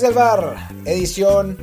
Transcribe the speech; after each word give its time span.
Desde 0.00 0.12
el 0.12 0.18
bar, 0.18 0.56
edición, 0.86 1.58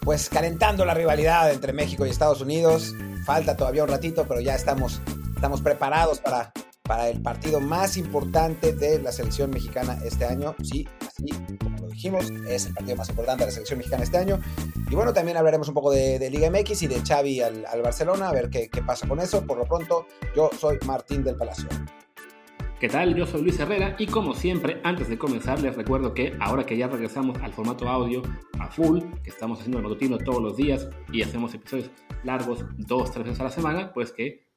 pues 0.00 0.30
calentando 0.30 0.86
la 0.86 0.94
rivalidad 0.94 1.52
entre 1.52 1.74
México 1.74 2.06
y 2.06 2.08
Estados 2.08 2.40
Unidos. 2.40 2.94
Falta 3.26 3.58
todavía 3.58 3.82
un 3.82 3.90
ratito, 3.90 4.24
pero 4.26 4.40
ya 4.40 4.54
estamos, 4.54 5.02
estamos 5.34 5.60
preparados 5.60 6.18
para, 6.18 6.50
para 6.80 7.10
el 7.10 7.20
partido 7.20 7.60
más 7.60 7.98
importante 7.98 8.72
de 8.72 9.02
la 9.02 9.12
selección 9.12 9.50
mexicana 9.50 9.98
este 10.02 10.24
año. 10.24 10.56
Sí, 10.62 10.88
así 11.06 11.26
como 11.58 11.76
lo 11.76 11.88
dijimos, 11.88 12.32
es 12.48 12.64
el 12.64 12.72
partido 12.72 12.96
más 12.96 13.10
importante 13.10 13.42
de 13.42 13.48
la 13.48 13.52
selección 13.52 13.76
mexicana 13.76 14.02
este 14.02 14.16
año. 14.16 14.40
Y 14.90 14.94
bueno, 14.94 15.12
también 15.12 15.36
hablaremos 15.36 15.68
un 15.68 15.74
poco 15.74 15.90
de, 15.90 16.30
Liga 16.30 16.48
MX 16.48 16.84
y 16.84 16.86
de 16.86 17.02
Xavi 17.02 17.42
al, 17.42 17.66
al, 17.66 17.82
Barcelona, 17.82 18.30
a 18.30 18.32
ver 18.32 18.48
qué, 18.48 18.70
qué 18.70 18.80
pasa 18.80 19.06
con 19.06 19.20
eso. 19.20 19.44
Por 19.44 19.58
lo 19.58 19.66
pronto, 19.66 20.06
yo 20.34 20.48
soy 20.58 20.78
Martín 20.86 21.22
del 21.22 21.36
Palacio. 21.36 21.68
¿Qué 22.80 22.88
tal? 22.88 23.14
Yo 23.14 23.24
soy 23.24 23.42
Luis 23.42 23.58
Herrera 23.60 23.94
y 24.00 24.06
como 24.06 24.34
siempre, 24.34 24.80
antes 24.82 25.08
de 25.08 25.16
comenzar 25.16 25.62
les 25.62 25.76
recuerdo 25.76 26.12
que 26.12 26.36
ahora 26.40 26.66
que 26.66 26.76
ya 26.76 26.88
regresamos 26.88 27.38
al 27.38 27.52
formato 27.52 27.88
audio 27.88 28.20
a 28.58 28.68
full, 28.68 29.00
que 29.22 29.30
estamos 29.30 29.60
haciendo 29.60 29.78
el 29.78 29.84
matutino 29.84 30.18
todos 30.18 30.42
los 30.42 30.56
días 30.56 30.90
y 31.12 31.22
hacemos 31.22 31.54
episodios 31.54 31.90
largos 32.24 32.64
dos, 32.76 33.12
tres 33.12 33.26
veces 33.26 33.40
a 33.40 33.44
la 33.44 33.50
semana, 33.50 33.92
pues 33.94 34.10
que 34.10 34.48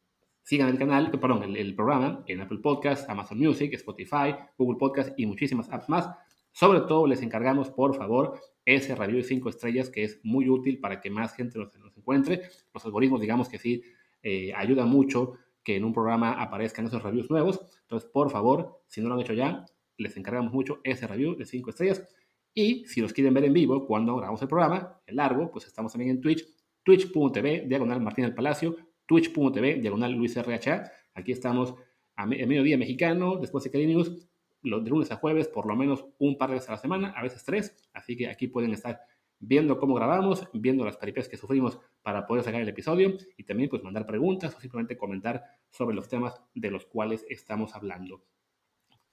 sigan 0.41 0.67
el 0.67 0.79
canal, 0.79 1.11
perdón, 1.11 1.43
el, 1.43 1.57
el 1.57 1.75
programa 1.75 2.23
en 2.25 2.41
Apple 2.41 2.57
Podcasts, 2.57 3.07
Amazon 3.07 3.37
Music, 3.37 3.71
Spotify, 3.75 4.35
Google 4.57 4.77
Podcasts 4.79 5.13
y 5.15 5.27
muchísimas 5.27 5.71
apps 5.71 5.87
más. 5.87 6.09
Sobre 6.51 6.81
todo 6.81 7.05
les 7.05 7.21
encargamos, 7.21 7.69
por 7.69 7.95
favor, 7.95 8.41
ese 8.65 8.95
review 8.95 9.17
de 9.17 9.23
5 9.25 9.47
estrellas 9.47 9.89
que 9.91 10.03
es 10.03 10.19
muy 10.23 10.49
útil 10.49 10.79
para 10.79 10.99
que 10.99 11.11
más 11.11 11.35
gente 11.35 11.59
nos, 11.59 11.69
encuentre. 11.95 12.41
Los 12.73 12.83
algoritmos, 12.83 13.21
digamos 13.21 13.47
que 13.47 13.59
sí, 13.59 13.83
eh, 14.23 14.51
ayudan 14.55 14.89
mucho 14.89 15.35
que 15.67 15.75
en 15.75 15.83
un 15.83 15.91
programa 15.91 16.41
aparezcan 16.41 16.85
esos 16.85 17.03
reviews 17.03 17.29
nuevos. 17.29 17.59
Entonces, 17.81 18.09
por 18.09 18.31
favor, 18.31 18.83
si 18.87 19.01
no 19.01 19.09
lo 19.09 19.15
han 19.15 19.19
hecho 19.19 19.33
ya, 19.33 19.65
les 19.97 20.15
encargamos 20.15 20.53
mucho 20.53 20.79
ese 20.81 21.05
review 21.07 21.35
de 21.35 21.45
5 21.45 21.71
estrellas. 21.71 22.07
Y 22.53 22.85
si 22.85 23.01
los 23.01 23.11
quieren 23.11 23.33
ver 23.33 23.43
en 23.43 23.51
vivo 23.51 23.85
cuando 23.85 24.15
grabamos 24.15 24.41
el 24.41 24.47
programa, 24.47 25.01
el 25.05 25.17
largo, 25.17 25.51
pues 25.51 25.67
estamos 25.67 25.91
también 25.91 26.11
en 26.11 26.21
Twitch, 26.21 26.47
twitch.tv, 26.83 27.65
diagonal 27.67 27.99
Martín 27.99 28.23
del 28.23 28.33
Palacio, 28.33 28.77
twitch.tv, 29.05 29.81
diagonal 29.81 30.13
Luis 30.13 30.41
RHA. 30.41 30.89
Aquí 31.15 31.33
estamos 31.33 31.75
a, 32.15 32.25
mediodía 32.25 32.77
mexicano, 32.77 33.35
después 33.35 33.65
de 33.65 33.71
Kelly 33.71 33.87
News, 33.87 34.25
de 34.63 34.89
lunes 34.89 35.11
a 35.11 35.17
jueves, 35.17 35.49
por 35.49 35.65
lo 35.65 35.75
menos 35.75 36.05
un 36.17 36.37
par 36.37 36.47
de 36.47 36.55
veces 36.55 36.69
a 36.69 36.73
la 36.73 36.77
semana, 36.77 37.09
a 37.09 37.23
veces 37.23 37.43
tres. 37.43 37.75
Así 37.91 38.15
que 38.15 38.29
aquí 38.29 38.47
pueden 38.47 38.71
estar 38.71 39.01
viendo 39.39 39.79
cómo 39.79 39.95
grabamos, 39.95 40.47
viendo 40.53 40.85
las 40.85 40.97
peripecias 40.97 41.29
que 41.29 41.37
sufrimos 41.37 41.79
para 42.01 42.25
poder 42.25 42.43
sacar 42.43 42.61
el 42.61 42.69
episodio 42.69 43.17
y 43.37 43.43
también 43.43 43.69
pues 43.69 43.83
mandar 43.83 44.05
preguntas 44.05 44.55
o 44.55 44.59
simplemente 44.59 44.97
comentar 44.97 45.43
sobre 45.69 45.95
los 45.95 46.07
temas 46.07 46.41
de 46.53 46.71
los 46.71 46.85
cuales 46.85 47.25
estamos 47.29 47.75
hablando. 47.75 48.23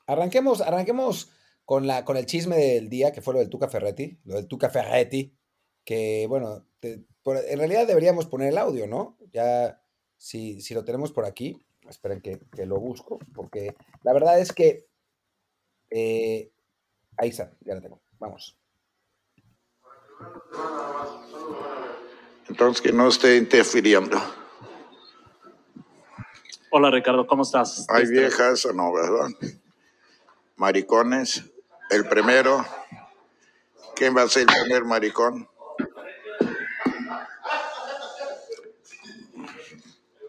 Arranquemos, 0.06 0.61
arranquemos 0.61 1.33
con, 1.64 1.86
la, 1.86 2.05
con 2.05 2.17
el 2.17 2.27
chisme 2.27 2.56
del 2.56 2.89
día, 2.89 3.12
que 3.12 3.22
fue 3.22 3.34
lo 3.34 3.41
del 3.41 3.50
Tuca 3.50 3.69
Ferretti, 3.69 4.19
lo 4.25 4.34
del 4.34 4.48
Tuca 4.48 4.70
Ferretti, 4.70 5.34
que 5.84 6.27
bueno, 6.28 6.67
en 6.83 7.58
realidad 7.58 7.86
deberíamos 7.86 8.27
poner 8.27 8.48
el 8.48 8.58
audio, 8.58 8.86
¿no? 8.86 9.19
Ya, 9.33 9.83
si, 10.17 10.61
si 10.61 10.75
lo 10.75 10.84
tenemos 10.84 11.12
por 11.12 11.25
aquí, 11.25 11.58
esperen 11.89 12.20
que, 12.20 12.39
lo 12.67 12.78
busco, 12.80 13.19
porque 13.34 13.75
la 14.02 14.12
verdad 14.12 14.41
es 14.41 14.52
que... 14.52 14.86
Eh, 15.91 16.50
ahí 17.17 17.28
está, 17.28 17.56
ya 17.61 17.75
lo 17.75 17.80
tengo. 17.80 18.02
Vamos. 18.19 18.58
Entonces, 22.48 22.80
que 22.83 22.92
no 22.92 23.08
esté 23.08 23.36
interfiriendo. 23.36 24.17
Hola 26.70 26.91
Ricardo, 26.91 27.27
¿cómo 27.27 27.42
estás? 27.42 27.86
Hay 27.89 28.05
este, 28.05 28.20
viejas 28.20 28.64
o 28.67 28.73
no, 28.73 28.92
¿verdad? 28.92 29.29
Maricones. 30.57 31.45
El 31.90 32.08
primero. 32.08 32.64
¿Quién 33.95 34.17
va 34.17 34.23
a 34.23 34.29
ser 34.29 34.42
el 34.42 34.63
primer 34.63 34.84
maricón? 34.84 35.48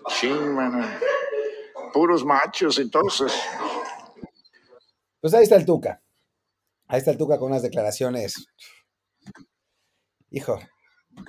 Sí, 0.10 0.32
Puros 1.94 2.26
machos, 2.26 2.78
entonces. 2.80 3.34
Pues 5.22 5.34
ahí 5.34 5.44
está 5.44 5.56
el 5.56 5.66
Tuca. 5.66 6.02
Ahí 6.88 7.00
está 7.00 7.12
el 7.12 7.18
Tuca 7.18 7.38
con 7.40 7.52
unas 7.52 7.64
declaraciones 7.64 8.48
hijo, 10.36 10.60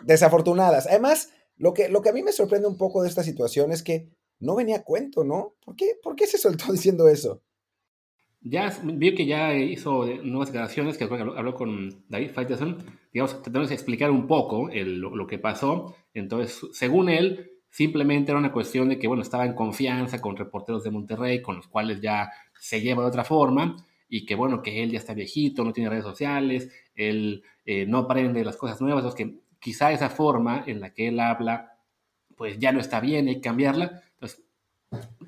desafortunadas. 0.05 0.87
Además, 0.87 1.33
lo 1.57 1.73
que, 1.73 1.89
lo 1.89 2.03
que 2.03 2.11
a 2.11 2.13
mí 2.13 2.23
me 2.23 2.33
sorprende 2.33 2.69
un 2.69 2.77
poco 2.77 3.03
de 3.03 3.09
esta 3.09 3.23
situación 3.23 3.73
es 3.73 3.83
que 3.83 4.11
no 4.41 4.57
venía 4.57 4.77
a 4.77 4.85
cuento, 4.85 5.25
¿no? 5.25 5.55
¿Por 5.65 5.77
qué, 5.77 5.93
¿Por 6.03 6.17
qué 6.17 6.27
se 6.27 6.39
soltó 6.39 6.67
diciendo 6.73 7.09
eso? 7.09 7.43
Ya 8.43 8.73
vi 8.85 9.15
que 9.15 9.27
ya 9.27 9.55
hizo 9.55 10.07
nuevas 10.23 10.49
declaraciones, 10.49 10.99
que 10.99 11.05
habló, 11.05 11.55
con 11.55 12.05
David 12.09 12.31
Faitelson, 12.33 12.79
digamos, 13.13 13.43
tratando 13.43 13.67
de 13.67 13.75
explicar 13.75 14.11
un 14.11 14.27
poco 14.29 14.69
lo, 14.73 15.27
que 15.27 15.39
pasó. 15.39 15.97
Entonces, 16.15 16.61
según 16.73 17.09
él, 17.09 17.51
simplemente 17.71 18.31
era 18.31 18.39
una 18.39 18.53
cuestión 18.53 18.89
de 18.89 18.99
que, 18.99 19.09
bueno, 19.09 19.23
estaba 19.23 19.47
en 19.47 19.55
confianza 19.55 20.21
con 20.21 20.37
reporteros 20.37 20.85
de 20.85 20.93
Monterrey, 20.93 21.43
con 21.43 21.57
los 21.57 21.67
cuales 21.67 22.01
ya 22.01 22.31
se 22.61 22.81
lleva 22.81 23.03
de 23.03 23.09
otra 23.09 23.25
forma, 23.25 23.85
y 24.09 24.25
que, 24.25 24.37
bueno, 24.37 24.63
que 24.63 24.83
él 24.83 24.93
ya 24.93 24.99
está 24.99 25.13
viejito, 25.13 25.65
no 25.65 25.73
tiene 25.73 25.91
redes 25.91 26.05
sociales, 26.05 26.71
él 26.97 27.43
eh, 27.65 27.87
no 27.87 27.99
aprende 27.99 28.45
las 28.45 28.57
cosas 28.57 28.81
nuevas, 28.81 29.05
es 29.05 29.15
que 29.15 29.37
quizá 29.61 29.93
esa 29.93 30.11
forma 30.11 30.65
en 30.67 30.81
la 30.81 30.93
que 30.93 31.09
él 31.09 31.21
habla, 31.21 31.79
pues 32.37 32.59
ya 32.59 32.73
no 32.73 32.81
está 32.81 33.01
bien, 33.01 33.29
hay 33.29 33.37
que 33.37 33.41
cambiarla. 33.43 34.03
Entonces, 34.15 34.43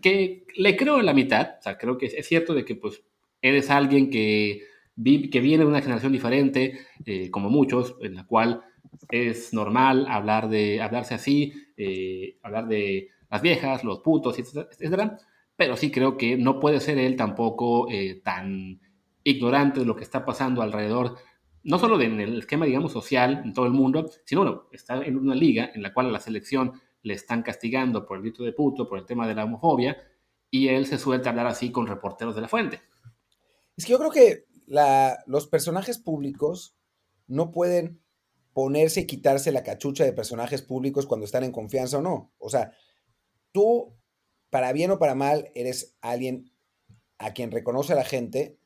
que 0.00 0.46
le 0.56 0.76
creo 0.76 1.00
en 1.00 1.06
la 1.06 1.14
mitad, 1.14 1.56
o 1.58 1.62
sea, 1.62 1.76
creo 1.76 1.98
que 1.98 2.06
es 2.06 2.26
cierto 2.26 2.54
de 2.54 2.64
que 2.64 2.74
pues 2.74 3.02
eres 3.42 3.70
alguien 3.70 4.10
que, 4.10 4.62
que 5.04 5.40
viene 5.40 5.64
de 5.64 5.70
una 5.70 5.82
generación 5.82 6.12
diferente, 6.12 6.78
eh, 7.04 7.30
como 7.30 7.50
muchos, 7.50 7.96
en 8.00 8.14
la 8.14 8.26
cual 8.26 8.62
es 9.10 9.52
normal 9.52 10.06
hablar 10.08 10.48
de, 10.48 10.80
hablarse 10.80 11.14
así, 11.14 11.52
eh, 11.76 12.38
hablar 12.42 12.68
de 12.68 13.08
las 13.30 13.42
viejas, 13.42 13.84
los 13.84 14.00
putos, 14.00 14.38
etcétera, 14.38 15.18
pero 15.56 15.76
sí 15.76 15.90
creo 15.90 16.16
que 16.16 16.36
no 16.36 16.60
puede 16.60 16.80
ser 16.80 16.98
él 16.98 17.16
tampoco 17.16 17.88
tan 18.22 18.80
ignorante 19.24 19.80
de 19.80 19.86
lo 19.86 19.96
que 19.96 20.04
está 20.04 20.24
pasando 20.24 20.62
alrededor 20.62 21.16
no 21.68 21.78
solo 21.78 22.00
en 22.00 22.18
el 22.18 22.38
esquema, 22.38 22.64
digamos, 22.64 22.92
social 22.92 23.42
en 23.44 23.52
todo 23.52 23.66
el 23.66 23.72
mundo, 23.72 24.10
sino, 24.24 24.40
bueno, 24.40 24.68
está 24.72 25.04
en 25.04 25.18
una 25.18 25.34
liga 25.34 25.70
en 25.74 25.82
la 25.82 25.92
cual 25.92 26.06
a 26.06 26.10
la 26.10 26.18
selección 26.18 26.80
le 27.02 27.12
están 27.12 27.42
castigando 27.42 28.06
por 28.06 28.16
el 28.16 28.22
grito 28.22 28.42
de 28.42 28.54
puto, 28.54 28.88
por 28.88 28.98
el 28.98 29.04
tema 29.04 29.28
de 29.28 29.34
la 29.34 29.44
homofobia, 29.44 29.98
y 30.50 30.68
él 30.68 30.86
se 30.86 30.96
suelta 30.96 31.28
a 31.28 31.32
hablar 31.32 31.46
así 31.46 31.70
con 31.70 31.86
reporteros 31.86 32.34
de 32.34 32.40
la 32.40 32.48
fuente. 32.48 32.80
Es 33.76 33.84
que 33.84 33.92
yo 33.92 33.98
creo 33.98 34.10
que 34.10 34.46
los 35.26 35.46
personajes 35.46 35.98
públicos 35.98 36.74
no 37.26 37.50
pueden 37.50 38.00
ponerse 38.54 39.00
y 39.00 39.06
quitarse 39.06 39.52
la 39.52 39.62
cachucha 39.62 40.04
de 40.04 40.14
personajes 40.14 40.62
públicos 40.62 41.04
cuando 41.04 41.26
están 41.26 41.44
en 41.44 41.52
confianza 41.52 41.98
o 41.98 42.02
no. 42.02 42.32
O 42.38 42.48
sea, 42.48 42.72
tú, 43.52 43.94
para 44.48 44.72
bien 44.72 44.90
o 44.90 44.98
para 44.98 45.14
mal, 45.14 45.50
eres 45.54 45.98
alguien 46.00 46.50
a 47.18 47.34
quien 47.34 47.50
reconoce 47.50 47.94
la 47.94 48.04
gente 48.04 48.58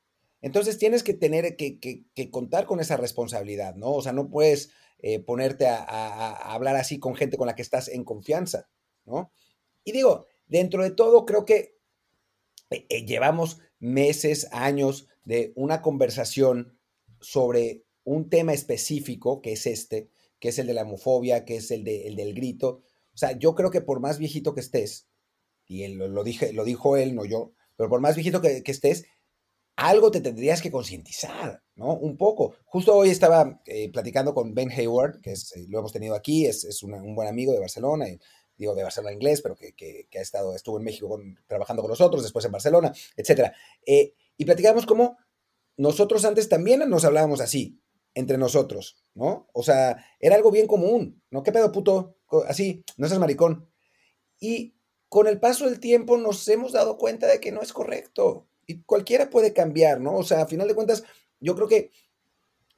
entonces 0.42 0.76
tienes 0.76 1.04
que 1.04 1.14
tener 1.14 1.56
que, 1.56 2.30
contar 2.30 2.66
con 2.66 2.80
esa 2.80 2.96
responsabilidad, 2.96 3.76
¿no? 3.76 3.92
O 3.92 4.02
sea, 4.02 4.12
no 4.12 4.28
puedes 4.28 4.70
eh, 4.98 5.20
ponerte 5.20 5.68
a, 5.68 6.32
hablar 6.52 6.74
así 6.74 6.98
con 6.98 7.14
gente 7.14 7.36
con 7.36 7.46
la 7.46 7.54
que 7.54 7.62
estás 7.62 7.88
en 7.88 8.04
confianza, 8.04 8.68
¿no? 9.04 9.32
Y 9.84 9.92
digo, 9.92 10.26
dentro 10.48 10.82
de 10.82 10.90
todo, 10.90 11.26
creo 11.26 11.44
que 11.44 11.78
eh, 12.70 12.86
eh, 12.88 13.06
llevamos 13.06 13.60
meses, 13.78 14.48
años 14.50 15.08
de 15.24 15.52
una 15.54 15.80
conversación 15.80 16.76
sobre 17.20 17.84
un 18.02 18.28
tema 18.28 18.52
específico, 18.52 19.42
que 19.42 19.52
es 19.52 19.66
este, 19.66 20.10
que 20.40 20.48
es 20.48 20.58
el 20.58 20.66
de 20.66 20.74
la 20.74 20.82
homofobia, 20.82 21.44
que 21.44 21.56
es 21.56 21.70
el, 21.70 21.84
del 21.84 22.34
grito. 22.34 22.82
O 23.14 23.16
sea, 23.16 23.38
yo 23.38 23.54
creo 23.54 23.70
que 23.70 23.80
por 23.80 24.00
más 24.00 24.18
viejito 24.18 24.54
que 24.54 24.60
estés, 24.60 25.06
y 25.68 25.86
lo, 25.86 26.24
dije, 26.24 26.52
lo 26.52 26.64
dijo 26.64 26.96
él, 26.96 27.14
no 27.14 27.24
yo, 27.24 27.52
pero 27.76 27.88
por 27.88 28.00
más 28.00 28.16
viejito 28.16 28.40
que 28.42 28.62
estés, 28.66 29.04
algo 29.76 30.10
te 30.10 30.20
tendrías 30.20 30.60
que 30.60 30.70
concientizar, 30.70 31.62
¿no? 31.76 31.94
Un 31.94 32.16
poco. 32.16 32.54
Justo 32.64 32.94
hoy 32.94 33.10
estaba 33.10 33.60
eh, 33.66 33.90
platicando 33.90 34.34
con 34.34 34.54
Ben 34.54 34.70
Hayward, 34.70 35.20
que 35.20 35.32
es, 35.32 35.56
eh, 35.56 35.66
lo 35.68 35.78
hemos 35.78 35.92
tenido 35.92 36.14
aquí, 36.14 36.46
es, 36.46 36.82
un 36.82 37.14
buen 37.14 37.28
amigo 37.28 37.52
de 37.52 37.60
Barcelona, 37.60 38.08
y, 38.08 38.18
digo 38.56 38.74
de 38.74 38.82
Barcelona 38.82 39.12
inglés, 39.14 39.40
pero 39.42 39.56
que, 39.56 40.06
ha 40.14 40.20
estado, 40.20 40.54
estuvo 40.54 40.78
en 40.78 40.84
México 40.84 41.18
trabajando 41.46 41.82
con 41.82 41.90
nosotros, 41.90 42.22
después 42.22 42.44
en 42.44 42.52
Barcelona, 42.52 42.92
etc. 43.16 43.52
Eh, 43.86 44.14
y 44.36 44.44
platicamos 44.44 44.86
cómo 44.86 45.16
nosotros 45.76 46.24
antes 46.24 46.48
también 46.48 46.88
nos 46.88 47.04
hablábamos 47.04 47.40
así, 47.40 47.80
entre 48.14 48.38
nosotros, 48.38 49.02
¿no? 49.14 49.48
O 49.52 49.62
sea, 49.62 50.04
era 50.20 50.36
algo 50.36 50.50
bien 50.50 50.66
común, 50.66 51.22
¿no? 51.30 51.42
¿Qué 51.42 51.50
pedo, 51.50 51.72
puto? 51.72 52.18
Así, 52.46 52.84
no 52.98 53.08
seas 53.08 53.20
maricón. 53.20 53.70
Y 54.38 54.74
con 55.08 55.26
el 55.26 55.40
paso 55.40 55.68
del 55.68 55.80
tiempo 55.80 56.18
nos 56.18 56.46
hemos 56.48 56.72
dado 56.72 56.98
cuenta 56.98 57.26
de 57.26 57.40
que 57.40 57.52
no 57.52 57.62
es 57.62 57.72
correcto, 57.72 58.48
cualquiera 58.80 59.30
puede 59.30 59.52
cambiar, 59.52 60.00
¿no? 60.00 60.16
O 60.16 60.22
sea, 60.22 60.42
a 60.42 60.46
final 60.46 60.68
de 60.68 60.74
cuentas, 60.74 61.04
yo 61.40 61.54
creo 61.54 61.68
que 61.68 61.90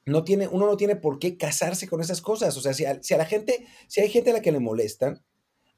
no 0.05 0.23
tiene, 0.23 0.47
uno 0.47 0.67
no 0.67 0.77
tiene 0.77 0.95
por 0.95 1.19
qué 1.19 1.37
casarse 1.37 1.87
con 1.87 2.01
esas 2.01 2.21
cosas. 2.21 2.55
O 2.57 2.61
sea, 2.61 2.73
si 2.73 2.85
a, 2.85 3.17
la 3.17 3.25
gente, 3.25 3.65
si 3.87 4.01
hay 4.01 4.09
gente 4.09 4.29
a 4.31 4.33
la 4.33 4.41
que 4.41 4.51
le 4.51 4.59
molestan, 4.59 5.23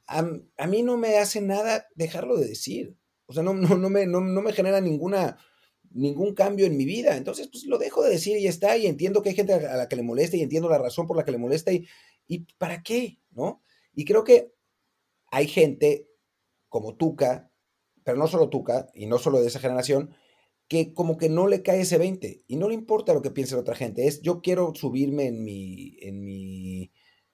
a, 0.07 0.23
mí 0.67 0.83
no 0.83 0.97
me 0.97 1.17
hace 1.17 1.41
nada 1.41 1.87
dejarlo 1.95 2.37
de 2.37 2.47
decir. 2.47 2.95
O 3.25 3.33
sea, 3.33 3.43
no, 3.43 3.53
me, 3.53 4.05
no, 4.05 4.19
me 4.19 4.53
genera 4.53 4.81
ninguna, 4.81 5.37
ningún 5.91 6.33
cambio 6.33 6.65
en 6.65 6.77
mi 6.77 6.85
vida. 6.85 7.17
Entonces, 7.17 7.49
pues 7.49 7.65
lo 7.65 7.77
dejo 7.77 8.03
de 8.03 8.11
decir 8.11 8.37
y 8.37 8.47
está, 8.47 8.77
y 8.77 8.87
entiendo 8.87 9.21
que 9.21 9.29
hay 9.29 9.35
gente 9.35 9.53
a 9.53 9.77
la 9.77 9.87
que 9.87 9.95
le 9.95 10.03
molesta 10.03 10.37
y 10.37 10.41
entiendo 10.41 10.69
la 10.69 10.77
razón 10.77 11.07
por 11.07 11.17
la 11.17 11.25
que 11.25 11.31
le 11.31 11.37
molesta 11.37 11.71
y, 11.71 11.87
y 12.27 12.45
¿para 12.57 12.83
qué? 12.83 13.19
¿No? 13.31 13.63
Y 13.93 14.05
creo 14.05 14.23
que 14.23 14.53
hay 15.31 15.47
gente 15.47 16.07
como 16.69 16.95
Tuca, 16.95 17.46
pero 18.07 18.18
no 18.18 18.27
solo 18.27 18.48
Tuca, 18.48 18.88
y 18.94 19.06
no 19.06 19.18
solo 19.18 19.42
de 19.42 19.48
esa 19.48 19.59
generación, 19.59 20.15
que 20.69 20.94
como 20.94 21.18
que 21.18 21.27
no 21.27 21.45
le 21.45 21.62
cae 21.62 21.81
ese 21.81 21.98
20 21.98 22.45
y 22.48 22.56
no 22.56 22.69
le 22.69 22.74
importa 22.74 23.13
lo 23.13 23.21
que 23.21 23.31
piense 23.31 23.56
la 23.56 23.59
otra 23.59 23.75
gente. 23.75 24.07
Es 24.07 24.21
yo 24.21 24.42
quiero 24.42 24.74
subirme 24.74 25.25
en 25.25 25.44
mi, 25.44 25.98
en 26.00 26.24
mi 26.24 26.89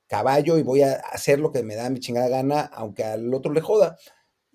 caballo 0.08 0.58
y 0.58 0.64
voy 0.64 0.82
a 0.82 0.94
hacer 0.94 1.38
lo 1.38 1.52
que 1.52 1.62
me 1.62 1.76
da 1.76 1.92
mi 1.92 2.00
chingada 2.00 2.28
gana, 2.28 2.62
aunque 2.62 3.04
al 3.04 3.32
otro 3.36 3.54
le 3.54 3.62
joda. 3.62 4.00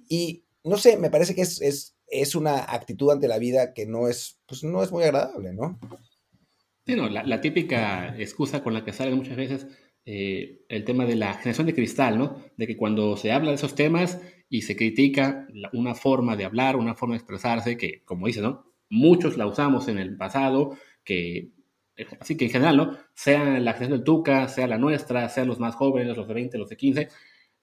Y 0.09 0.44
no 0.65 0.76
sé, 0.76 0.97
me 0.97 1.09
parece 1.09 1.37
que 1.37 1.43
es, 1.43 1.61
es, 1.62 1.97
es 2.09 2.35
una 2.35 2.64
actitud 2.64 3.12
ante 3.12 3.29
la 3.29 3.38
vida 3.38 3.73
que 3.73 3.87
no 3.87 4.09
es, 4.09 4.41
pues 4.44 4.64
no 4.64 4.82
es 4.82 4.91
muy 4.91 5.05
agradable, 5.05 5.53
¿no? 5.53 5.79
Sí, 6.85 6.97
no, 6.97 7.09
la, 7.09 7.23
la 7.23 7.41
típica 7.41 8.19
excusa 8.19 8.61
con 8.61 8.75
la 8.75 8.85
que 8.85 8.93
salen 8.93 9.14
muchas 9.14 9.37
veces 9.37 9.69
eh, 10.10 10.62
el 10.70 10.84
tema 10.84 11.05
de 11.05 11.16
la 11.16 11.34
generación 11.34 11.66
de 11.66 11.75
cristal, 11.75 12.16
¿no? 12.16 12.43
De 12.56 12.66
que 12.66 12.78
cuando 12.78 13.14
se 13.19 13.31
habla 13.31 13.50
de 13.50 13.56
esos 13.56 13.75
temas 13.75 14.19
y 14.49 14.62
se 14.62 14.75
critica 14.75 15.46
una 15.75 15.94
forma 15.94 16.34
de 16.34 16.46
hablar, 16.46 16.76
una 16.76 16.94
forma 16.94 17.14
de 17.14 17.19
expresarse, 17.19 17.76
que, 17.76 18.05
como 18.06 18.26
dice, 18.26 18.40
¿no? 18.40 18.64
Muchos 18.88 19.37
la 19.37 19.46
usamos 19.46 19.87
en 19.87 19.99
el 19.99 20.16
pasado, 20.16 20.78
que 21.05 21.50
así 22.20 22.38
que 22.38 22.46
en 22.46 22.50
general, 22.50 22.78
¿no? 22.78 22.96
Sea 23.12 23.44
la 23.60 23.75
generación 23.75 23.90
del 23.90 24.05
Tuca, 24.05 24.49
sea 24.49 24.66
la 24.66 24.78
nuestra, 24.78 25.28
sean 25.28 25.46
los 25.46 25.60
más 25.60 25.75
jóvenes, 25.75 26.16
los 26.16 26.26
de 26.26 26.32
20, 26.32 26.56
los 26.56 26.70
de 26.70 26.76
15, 26.78 27.08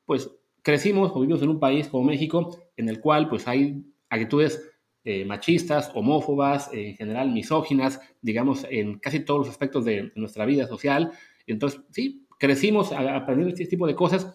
pues 0.05 0.29
crecimos 0.61 1.13
o 1.15 1.21
vivimos 1.21 1.41
en 1.41 1.49
un 1.49 1.59
país 1.59 1.87
como 1.87 2.03
México 2.03 2.59
en 2.77 2.89
el 2.89 2.99
cual 3.01 3.27
pues 3.27 3.47
hay 3.47 3.83
actitudes 4.09 4.71
eh, 5.03 5.25
machistas, 5.25 5.91
homófobas, 5.95 6.69
en 6.73 6.95
general 6.95 7.31
misóginas, 7.31 7.99
digamos, 8.21 8.67
en 8.69 8.99
casi 8.99 9.21
todos 9.21 9.39
los 9.39 9.49
aspectos 9.49 9.83
de 9.83 10.11
nuestra 10.13 10.45
vida 10.45 10.67
social. 10.67 11.11
Entonces, 11.47 11.81
sí, 11.89 12.24
crecimos 12.39 12.91
aprendiendo 12.91 13.53
este 13.53 13.65
tipo 13.65 13.87
de 13.87 13.95
cosas 13.95 14.33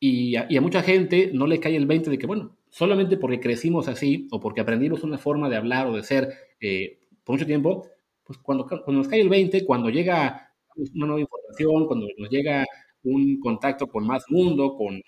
y 0.00 0.36
a, 0.36 0.46
mucha 0.60 0.82
gente 0.82 1.30
no 1.32 1.46
le 1.46 1.60
cae 1.60 1.76
el 1.76 1.86
20 1.86 2.10
de 2.10 2.18
que, 2.18 2.26
bueno, 2.26 2.56
solamente 2.70 3.16
porque 3.16 3.40
crecimos 3.40 3.88
así 3.88 4.28
o 4.30 4.40
porque 4.40 4.60
aprendimos 4.60 5.02
una 5.02 5.18
forma 5.18 5.48
de 5.48 5.56
hablar 5.56 5.86
o 5.86 5.96
de 5.96 6.02
ser 6.02 6.32
eh, 6.60 7.00
por 7.24 7.34
mucho 7.34 7.46
tiempo, 7.46 7.86
pues 8.24 8.38
cuando, 8.38 8.66
cuando 8.66 8.92
nos 8.92 9.08
cae 9.08 9.20
el 9.20 9.28
20, 9.28 9.64
cuando 9.64 9.90
llega 9.90 10.52
una 10.94 11.06
nueva 11.06 11.20
información, 11.20 11.86
cuando 11.86 12.06
nos 12.16 12.30
llega 12.30 12.64
un 13.02 13.40
contacto 13.40 13.88
con 13.88 14.06
más 14.06 14.24
mundo, 14.28 14.76
con 14.76 15.00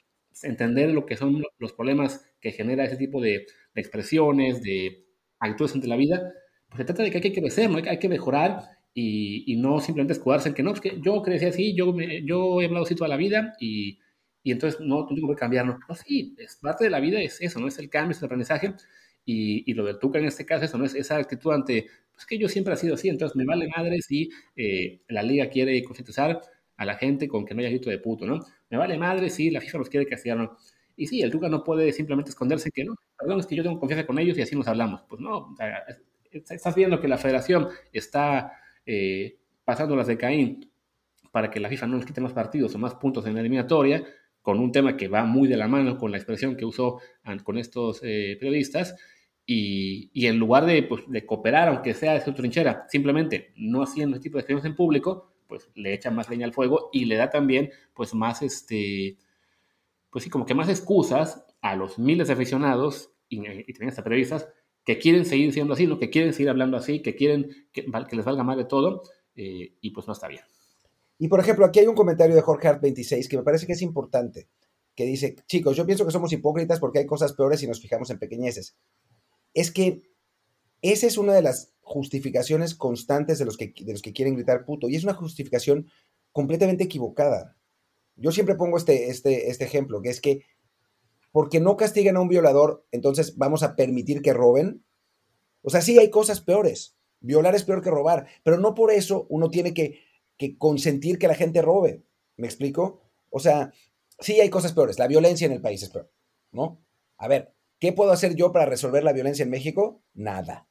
entender 0.43 0.91
lo 0.91 1.07
que 1.07 1.17
son 1.17 1.43
los 1.59 1.73
problemas 1.73 2.27
que 2.41 2.53
genera 2.53 2.85
ese 2.85 2.97
tipo 2.97 3.21
de, 3.21 3.47
expresiones, 3.75 4.63
de 4.63 5.07
actitudes 5.39 5.75
ante 5.75 5.87
la 5.87 5.97
vida, 5.97 6.33
pues 6.69 6.79
se 6.79 6.85
trata 6.85 7.03
de 7.03 7.11
que 7.11 7.19
hay 7.19 7.23
que 7.23 7.41
crecer, 7.41 7.71
¿no? 7.71 7.79
hay 7.79 7.99
que 7.99 8.09
mejorar 8.09 8.63
y, 8.95 9.57
no 9.57 9.81
simplemente 9.81 10.15
escudarse 10.15 10.49
en 10.49 10.55
que 10.55 10.63
no, 10.63 10.73
es 10.73 10.81
que 10.81 11.01
yo 11.01 11.23
crecí 11.23 11.47
así, 11.47 11.75
yo, 11.75 11.95
yo 12.25 12.61
he 12.61 12.67
hablado 12.67 12.85
así 12.85 12.95
toda 12.95 13.09
la 13.09 13.17
vida 13.17 13.55
y, 13.61 13.99
y 14.43 14.53
entonces 14.53 14.81
no, 14.81 15.07
tú 15.07 15.15
tengo 15.15 15.29
que 15.29 15.39
cambiarlo. 15.39 15.79
No, 15.89 15.95
sí, 15.95 16.35
es 16.39 16.57
parte 16.57 16.85
de 16.85 16.91
la 16.91 17.01
vida, 17.01 17.21
es 17.21 17.41
eso, 17.41 17.61
no 17.61 17.69
es 17.69 17.79
el 17.79 17.89
cambio, 17.89 18.13
es 18.13 18.19
el 18.19 18.27
aprendizaje. 18.27 18.75
Y, 19.25 19.71
y 19.71 19.75
lo 19.75 19.85
del 19.85 19.99
Tuca 19.99 20.19
en 20.19 20.25
este 20.25 20.47
caso, 20.47 20.65
eso 20.65 20.79
no 20.79 20.85
es 20.85 20.95
esa 20.95 21.17
actitud 21.17 21.53
ante, 21.53 21.87
pues 22.13 22.27
que 22.27 22.39
yo 22.39 22.49
siempre 22.49 22.75
he 22.75 22.77
sido 22.77 22.95
así, 22.95 23.09
entonces 23.09 23.37
me 23.37 23.45
vale 23.45 23.69
madre 23.69 24.01
si 24.01 24.31
eh, 24.57 25.03
la 25.09 25.23
liga 25.23 25.49
quiere 25.51 25.83
concientizar 25.85 26.41
a 26.77 26.85
la 26.85 26.97
gente 26.97 27.29
con 27.29 27.45
que 27.45 27.55
no 27.55 27.61
haya 27.61 27.69
grito 27.69 27.91
de 27.91 27.99
puto, 27.99 28.27
¿no? 28.27 28.41
Me 28.71 28.79
vale 28.79 28.97
madre 28.97 29.29
si 29.29 29.51
la 29.51 29.61
FIFA 29.61 29.79
nos 29.79 29.91
quiere 29.91 30.07
castigar, 30.07 30.39
¿no? 30.39 30.57
Y 30.97 31.07
sí, 31.07 31.23
el 31.23 31.31
Tuca 31.31 31.49
no 31.49 31.63
puede 31.63 31.93
simplemente 31.93 32.31
esconderse 32.31 32.71
que 32.71 32.85
no, 32.85 32.95
perdón, 33.19 33.41
es 33.41 33.47
que 33.47 33.57
yo 33.57 33.63
tengo 33.63 33.79
confianza 33.79 34.07
con 34.07 34.19
ellos 34.19 34.37
y 34.39 34.43
así 34.43 34.57
nos 34.57 34.69
hablamos. 34.69 35.03
Pues 35.09 35.21
no, 35.21 35.55
estás 36.31 36.75
viendo 36.75 37.01
que 37.01 37.09
la 37.09 37.19
federación 37.19 37.69
está 37.93 38.53
eh, 38.93 39.39
pasando 39.65 39.95
las 39.95 40.09
de 40.09 40.19
Caín 40.19 40.69
para 41.31 41.49
que 41.49 41.61
la 41.61 41.69
FIFA 41.69 41.87
no 41.87 41.97
nos 41.97 42.07
quite 42.07 42.21
más 42.21 42.33
partidos 42.33 42.75
o 42.75 42.79
más 42.79 42.97
puntos 42.97 43.25
en 43.25 43.35
la 43.35 43.41
eliminatoria, 43.41 44.05
con 44.43 44.59
un 44.59 44.73
tema 44.73 44.97
que 44.97 45.07
va 45.07 45.23
muy 45.25 45.47
de 45.47 45.57
la 45.57 45.69
mano 45.69 45.97
con 45.97 46.11
la 46.11 46.17
expresión 46.17 46.57
que 46.57 46.65
usó 46.65 46.99
con 47.45 47.57
estos 47.57 48.01
eh, 48.03 48.37
periodistas, 48.41 48.97
y, 49.47 50.27
en 50.27 50.39
lugar 50.39 50.67
de, 50.67 50.83
pues, 50.83 51.03
cooperar, 51.27 51.69
aunque 51.69 51.95
sea 51.95 52.15
de 52.15 52.21
su 52.21 52.33
trinchera, 52.33 52.87
simplemente 52.89 53.53
no 53.57 53.83
haciendo 53.83 54.17
este 54.17 54.25
tipo 54.25 54.39
de 54.39 54.41
expresiones 54.41 54.65
en 54.65 54.77
público, 54.77 55.35
pues 55.47 55.69
le 55.75 55.93
echa 55.95 56.11
más 56.11 56.29
leña 56.29 56.47
al 56.47 56.53
fuego 56.53 56.91
y 56.93 57.05
le 57.05 57.17
da 57.17 57.31
también, 57.31 57.71
pues 57.95 58.13
más, 58.15 58.43
este, 58.43 59.19
pues 60.11 60.25
sí, 60.25 60.31
como 60.31 60.47
que 60.47 60.55
más 60.55 60.69
excusas 60.69 61.45
a 61.61 61.77
los 61.77 61.99
miles 61.99 62.29
de 62.29 62.35
aficionados 62.35 63.13
y, 63.29 63.39
y 63.39 63.73
también 63.73 63.89
hasta 63.89 64.05
periodistas 64.05 64.49
que 64.85 64.99
quieren 64.99 65.25
seguir 65.25 65.53
siendo 65.53 65.75
así, 65.75 65.87
¿no? 65.87 65.99
que 65.99 66.11
quieren 66.11 66.33
seguir 66.33 66.51
hablando 66.51 66.77
así, 66.77 67.03
que 67.03 67.15
quieren 67.15 67.69
que, 67.73 67.85
les 68.13 68.25
valga 68.25 68.43
más 68.43 68.57
de 68.57 68.65
todo, 68.65 69.03
eh, 69.37 69.75
y 69.81 69.91
pues 69.91 70.07
no 70.07 70.13
está 70.13 70.29
bien. 70.29 70.43
Y 71.19 71.29
por 71.29 71.41
ejemplo, 71.41 71.67
aquí 71.67 71.81
hay 71.81 71.87
un 71.87 71.95
comentario 71.95 72.35
de 72.35 72.43
Jorge 72.43 72.69
Hart 72.69 72.81
26 72.81 73.29
que 73.29 73.37
me 73.37 73.43
parece 73.43 73.67
que 73.67 73.75
es 73.75 73.83
importante, 73.83 74.49
que 74.95 75.05
dice, 75.05 75.37
chicos, 75.47 75.77
yo 75.77 75.87
pienso 75.87 76.07
que 76.07 76.13
somos 76.13 76.33
hipócritas 76.33 76.81
porque 76.81 76.99
hay 76.99 77.07
cosas 77.07 77.35
peores 77.35 77.61
si 77.61 77.67
nos 77.67 77.81
fijamos 77.81 78.11
en 78.11 78.19
pequeñeces. 78.19 78.77
Es 79.53 79.71
que 79.71 80.03
esa 80.83 81.07
es 81.07 81.19
una 81.19 81.35
de 81.35 81.43
las 81.43 81.73
justificaciones 81.83 82.75
constantes 82.75 83.39
de 83.39 83.45
los 83.45 83.57
que, 83.57 83.75
de 83.79 83.93
los 83.93 84.01
que 84.01 84.13
quieren 84.13 84.35
gritar 84.35 84.65
puto, 84.65 84.89
y 84.89 84.97
es 84.97 85.05
una 85.05 85.15
justificación 85.15 85.91
completamente 86.33 86.85
equivocada. 86.85 87.57
Yo 88.17 88.33
siempre 88.33 88.55
pongo 88.55 88.77
este, 88.77 89.11
este, 89.11 89.51
este 89.51 89.65
ejemplo, 89.65 90.01
que 90.01 90.11
es 90.11 90.21
que 90.21 90.45
porque 91.33 91.61
no 91.61 91.77
castigan 91.77 92.17
a 92.17 92.21
un 92.21 92.29
violador, 92.29 92.87
entonces 92.91 93.37
vamos 93.37 93.63
a 93.63 93.77
permitir 93.77 94.23
que 94.23 94.33
roben. 94.33 94.85
O 95.63 95.71
sea, 95.71 95.81
sí 95.81 95.99
hay 95.99 96.11
cosas 96.11 96.41
peores. 96.41 96.97
Violar 97.21 97.55
es 97.55 97.65
peor 97.65 97.83
que 97.83 97.91
robar, 97.91 98.27
pero 98.43 98.59
no 98.59 98.75
por 98.75 98.91
eso 98.91 99.27
uno 99.29 99.51
tiene 99.51 99.75
que, 99.75 100.09
consentir 100.59 101.19
que 101.19 101.29
la 101.29 101.35
gente 101.35 101.61
robe. 101.61 102.03
¿Me 102.37 102.47
explico? 102.47 103.03
O 103.29 103.41
sea, 103.41 103.73
sí 104.19 104.41
hay 104.41 104.49
cosas 104.49 104.73
peores. 104.73 104.99
La 104.99 105.07
violencia 105.07 105.47
en 105.47 105.53
el 105.53 105.61
país 105.61 105.83
es 105.83 105.91
peor, 105.91 106.11
¿no? 106.51 106.83
A 107.19 107.29
ver, 107.29 107.55
¿qué 107.79 107.93
puedo 107.93 108.11
hacer 108.11 108.35
yo 108.35 108.51
para 108.51 108.65
resolver 108.65 109.05
la 109.05 109.13
violencia 109.13 109.43
en 109.43 109.51
México? 109.51 110.03
Nada. 110.15 110.67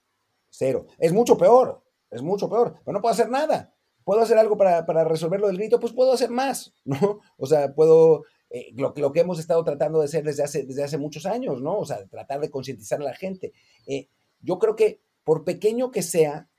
Cero. 0.50 0.88
Es 0.98 1.14
mucho 1.14 1.38
peor. 1.38 1.84
Es 2.10 2.24
mucho 2.24 2.50
peor. 2.50 2.80
Pero 2.84 2.94
no 2.94 3.02
puedo 3.02 3.14
hacer 3.14 3.30
nada. 3.30 3.76
¿Puedo 4.04 4.22
hacer 4.22 4.40
algo 4.40 4.58
para, 4.58 4.88
para 4.88 5.04
resolver 5.04 5.40
lo 5.40 5.48
del 5.48 5.58
grito? 5.58 5.80
Pues 5.80 5.94
puedo 5.94 6.12
hacer 6.12 6.32
más, 6.32 6.74
¿no? 6.84 7.20
O 7.38 7.46
sea, 7.46 7.76
puedo 7.76 8.24
eh, 8.50 8.72
lo, 8.76 8.94
lo, 8.96 9.12
que 9.12 9.20
hemos 9.20 9.40
estado 9.40 9.64
tratando 9.64 10.00
de 10.00 10.06
hacer 10.06 10.24
desde 10.24 10.44
hace, 10.44 10.64
desde 10.64 10.84
hace 10.84 10.98
muchos 10.98 11.26
años, 11.26 11.62
¿no? 11.62 11.78
O 11.78 11.86
sea, 11.86 12.06
tratar 12.08 12.40
de 12.40 12.50
concientizar 12.50 13.00
a 13.00 13.06
la 13.06 13.16
gente. 13.16 13.54
Eh, 13.86 14.10
yo 14.42 14.58
creo 14.58 14.76
que 14.76 15.02
por 15.24 15.44
pequeño 15.44 15.92
que 15.92 16.02
sea, 16.02 16.50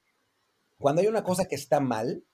cuando 0.78 1.00
hay 1.00 1.08
una 1.08 1.24
cosa 1.24 1.46
que 1.46 1.56
está 1.56 1.80
mal, 1.80 2.24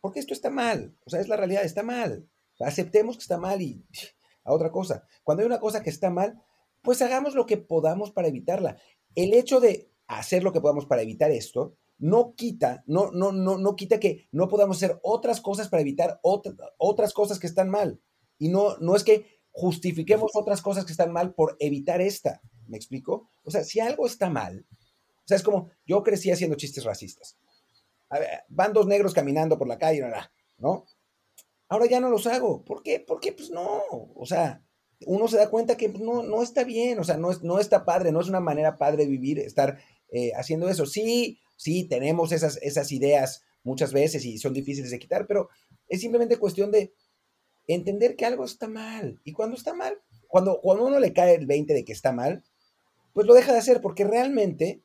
porque 0.00 0.20
esto 0.20 0.32
está 0.32 0.50
mal, 0.50 0.96
o 1.04 1.10
sea, 1.10 1.20
es 1.20 1.28
la 1.28 1.36
realidad, 1.36 1.64
está 1.64 1.82
mal. 1.82 2.28
aceptemos 2.60 3.16
que 3.16 3.22
está 3.22 3.38
mal 3.38 3.60
y 3.60 3.84
a 4.44 4.52
otra 4.52 4.70
cosa. 4.70 5.04
Cuando 5.24 5.42
hay 5.42 5.46
una 5.46 5.60
cosa 5.60 5.82
que 5.82 5.90
está 5.90 6.10
mal, 6.10 6.40
pues 6.82 7.02
hagamos 7.02 7.34
lo 7.34 7.46
que 7.46 7.56
podamos 7.56 8.12
para 8.12 8.28
evitarla. 8.28 8.76
El 9.14 9.34
hecho 9.34 9.60
de 9.60 9.90
hacer 10.06 10.44
lo 10.44 10.52
que 10.52 10.60
podamos 10.60 10.86
para 10.86 11.02
evitar 11.02 11.30
esto 11.30 11.76
no 11.98 12.34
quita, 12.34 12.82
no, 12.86 13.10
no, 13.10 13.32
no, 13.32 13.58
no 13.58 13.76
quita 13.76 14.00
que 14.00 14.28
no 14.32 14.48
podamos 14.48 14.78
hacer 14.78 14.98
otras 15.02 15.40
cosas 15.40 15.68
para 15.68 15.82
evitar 15.82 16.20
otras 16.22 17.12
cosas 17.12 17.38
que 17.38 17.46
están 17.46 17.68
mal. 17.68 18.00
Y 18.40 18.48
no, 18.48 18.76
no 18.78 18.96
es 18.96 19.04
que 19.04 19.40
justifiquemos 19.52 20.32
otras 20.34 20.62
cosas 20.62 20.84
que 20.84 20.90
están 20.90 21.12
mal 21.12 21.34
por 21.34 21.56
evitar 21.60 22.00
esta. 22.00 22.40
¿Me 22.66 22.76
explico? 22.76 23.28
O 23.44 23.50
sea, 23.52 23.62
si 23.62 23.78
algo 23.78 24.06
está 24.06 24.30
mal, 24.30 24.66
o 24.70 25.28
sea, 25.28 25.36
es 25.36 25.42
como 25.44 25.70
yo 25.86 26.02
crecí 26.02 26.32
haciendo 26.32 26.56
chistes 26.56 26.82
racistas. 26.82 27.36
van 28.48 28.72
dos 28.72 28.86
negros 28.86 29.14
caminando 29.14 29.56
por 29.56 29.68
la 29.68 29.78
calle, 29.78 30.02
¿no? 30.58 30.86
Ahora 31.68 31.86
ya 31.86 32.00
no 32.00 32.10
los 32.10 32.26
hago. 32.26 32.64
¿Por 32.64 32.82
qué? 32.82 32.98
Porque 32.98 33.32
pues 33.32 33.50
no. 33.50 33.82
O 34.16 34.26
sea, 34.26 34.64
uno 35.06 35.28
se 35.28 35.36
da 35.36 35.50
cuenta 35.50 35.76
que 35.76 35.88
no, 35.88 36.22
no 36.22 36.42
está 36.42 36.64
bien, 36.64 36.98
o 36.98 37.04
sea, 37.04 37.16
no, 37.16 37.30
no 37.42 37.60
está 37.60 37.84
padre, 37.84 38.10
no 38.10 38.20
es 38.20 38.28
una 38.28 38.40
manera 38.40 38.76
padre 38.76 39.06
vivir, 39.06 39.38
estar 39.38 39.78
eh, 40.10 40.32
haciendo 40.34 40.68
eso. 40.68 40.86
Sí, 40.86 41.38
sí, 41.56 41.84
tenemos 41.84 42.32
esas, 42.32 42.58
esas 42.62 42.90
ideas 42.92 43.42
muchas 43.62 43.92
veces 43.92 44.24
y 44.24 44.38
son 44.38 44.52
difíciles 44.52 44.90
de 44.90 44.98
quitar, 44.98 45.26
pero 45.26 45.48
es 45.88 46.00
simplemente 46.00 46.38
cuestión 46.38 46.70
de 46.70 46.92
entender 47.74 48.16
que 48.16 48.26
algo 48.26 48.44
está 48.44 48.68
mal. 48.68 49.20
Y 49.24 49.32
cuando 49.32 49.56
está 49.56 49.74
mal, 49.74 49.98
cuando, 50.28 50.60
cuando 50.60 50.86
uno 50.86 51.00
le 51.00 51.12
cae 51.12 51.34
el 51.34 51.46
20 51.46 51.72
de 51.74 51.84
que 51.84 51.92
está 51.92 52.12
mal, 52.12 52.44
pues 53.12 53.26
lo 53.26 53.34
deja 53.34 53.52
de 53.52 53.58
hacer 53.58 53.80
porque 53.80 54.04
realmente 54.04 54.82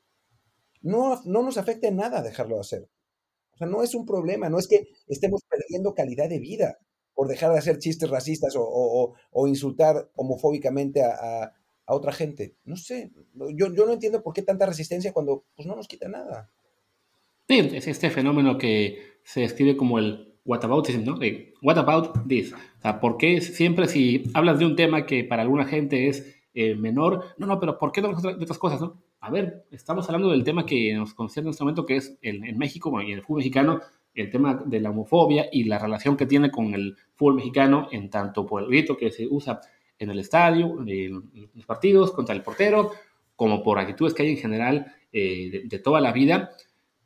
no, 0.81 1.21
no 1.25 1.43
nos 1.43 1.57
afecta 1.57 1.87
en 1.87 1.97
nada 1.97 2.21
dejarlo 2.21 2.55
de 2.55 2.61
hacer. 2.61 2.89
O 3.53 3.57
sea, 3.57 3.67
no 3.67 3.83
es 3.83 3.95
un 3.95 4.05
problema, 4.05 4.49
no 4.49 4.59
es 4.59 4.67
que 4.67 4.87
estemos 5.07 5.41
perdiendo 5.47 5.95
calidad 5.95 6.29
de 6.29 6.39
vida 6.39 6.77
por 7.13 7.27
dejar 7.27 7.51
de 7.53 7.59
hacer 7.59 7.79
chistes 7.79 8.09
racistas 8.09 8.53
o, 8.57 9.15
insultar 9.47 10.09
homofóbicamente 10.15 11.01
a, 11.03 11.53
otra 11.87 12.11
gente. 12.11 12.55
No 12.65 12.75
sé, 12.77 13.11
yo, 13.33 13.71
yo 13.71 13.85
no 13.85 13.93
entiendo 13.93 14.23
por 14.23 14.33
qué 14.33 14.41
tanta 14.41 14.65
resistencia 14.65 15.13
cuando 15.13 15.45
pues, 15.55 15.67
no 15.67 15.75
nos 15.75 15.87
quita 15.87 16.07
nada. 16.07 16.51
Sí, 17.47 17.59
es 17.59 17.87
este 17.87 18.09
fenómeno 18.09 18.57
que 18.57 18.97
se 19.23 19.41
describe 19.41 19.77
como 19.77 19.99
el 19.99 20.24
what 20.45 20.63
about 20.63 20.87
¿no? 20.89 21.17
what 21.61 21.77
about 21.77 22.27
this? 22.27 22.53
O 22.53 22.81
sea, 22.81 22.99
¿por 22.99 23.17
qué 23.17 23.41
siempre 23.41 23.87
si 23.87 24.23
hablas 24.33 24.59
de 24.59 24.65
un 24.65 24.75
tema 24.75 25.05
que 25.05 25.23
para 25.23 25.41
alguna 25.41 25.65
gente 25.65 26.07
es 26.07 26.37
eh, 26.53 26.75
menor, 26.75 27.25
no, 27.37 27.47
no, 27.47 27.59
pero 27.59 27.77
¿por 27.77 27.91
qué 27.91 28.01
no 28.01 28.13
de 28.13 28.43
otras 28.43 28.57
cosas, 28.57 28.79
no? 28.79 29.01
a 29.25 29.31
ver, 29.31 29.65
estamos 29.71 30.07
hablando 30.07 30.29
del 30.29 30.43
tema 30.43 30.67
que 30.67 30.93
nos 30.93 31.15
concierne 31.15 31.49
en 31.49 31.51
este 31.51 31.63
momento, 31.63 31.85
que 31.85 31.95
es 31.95 32.15
el, 32.21 32.43
en 32.43 32.59
México 32.59 33.01
y 33.01 33.11
en 33.11 33.17
el 33.17 33.23
fútbol 33.23 33.39
mexicano, 33.39 33.81
el 34.13 34.29
tema 34.29 34.61
de 34.65 34.79
la 34.79 34.91
homofobia 34.91 35.49
y 35.51 35.63
la 35.63 35.79
relación 35.79 36.15
que 36.15 36.27
tiene 36.27 36.51
con 36.51 36.75
el 36.75 36.95
fútbol 37.15 37.35
mexicano, 37.35 37.87
en 37.91 38.11
tanto 38.11 38.45
por 38.45 38.61
el 38.61 38.69
grito 38.69 38.95
que 38.95 39.11
se 39.11 39.25
usa 39.27 39.61
en 39.97 40.11
el 40.11 40.19
estadio, 40.19 40.79
en 40.85 41.49
los 41.55 41.65
partidos, 41.65 42.11
contra 42.11 42.35
el 42.35 42.43
portero, 42.43 42.91
como 43.35 43.63
por 43.63 43.79
actitudes 43.79 44.13
que 44.13 44.21
hay 44.21 44.29
en 44.29 44.37
general 44.37 44.93
eh, 45.11 45.63
de, 45.65 45.79
toda 45.79 45.99
la 46.01 46.11
vida. 46.11 46.51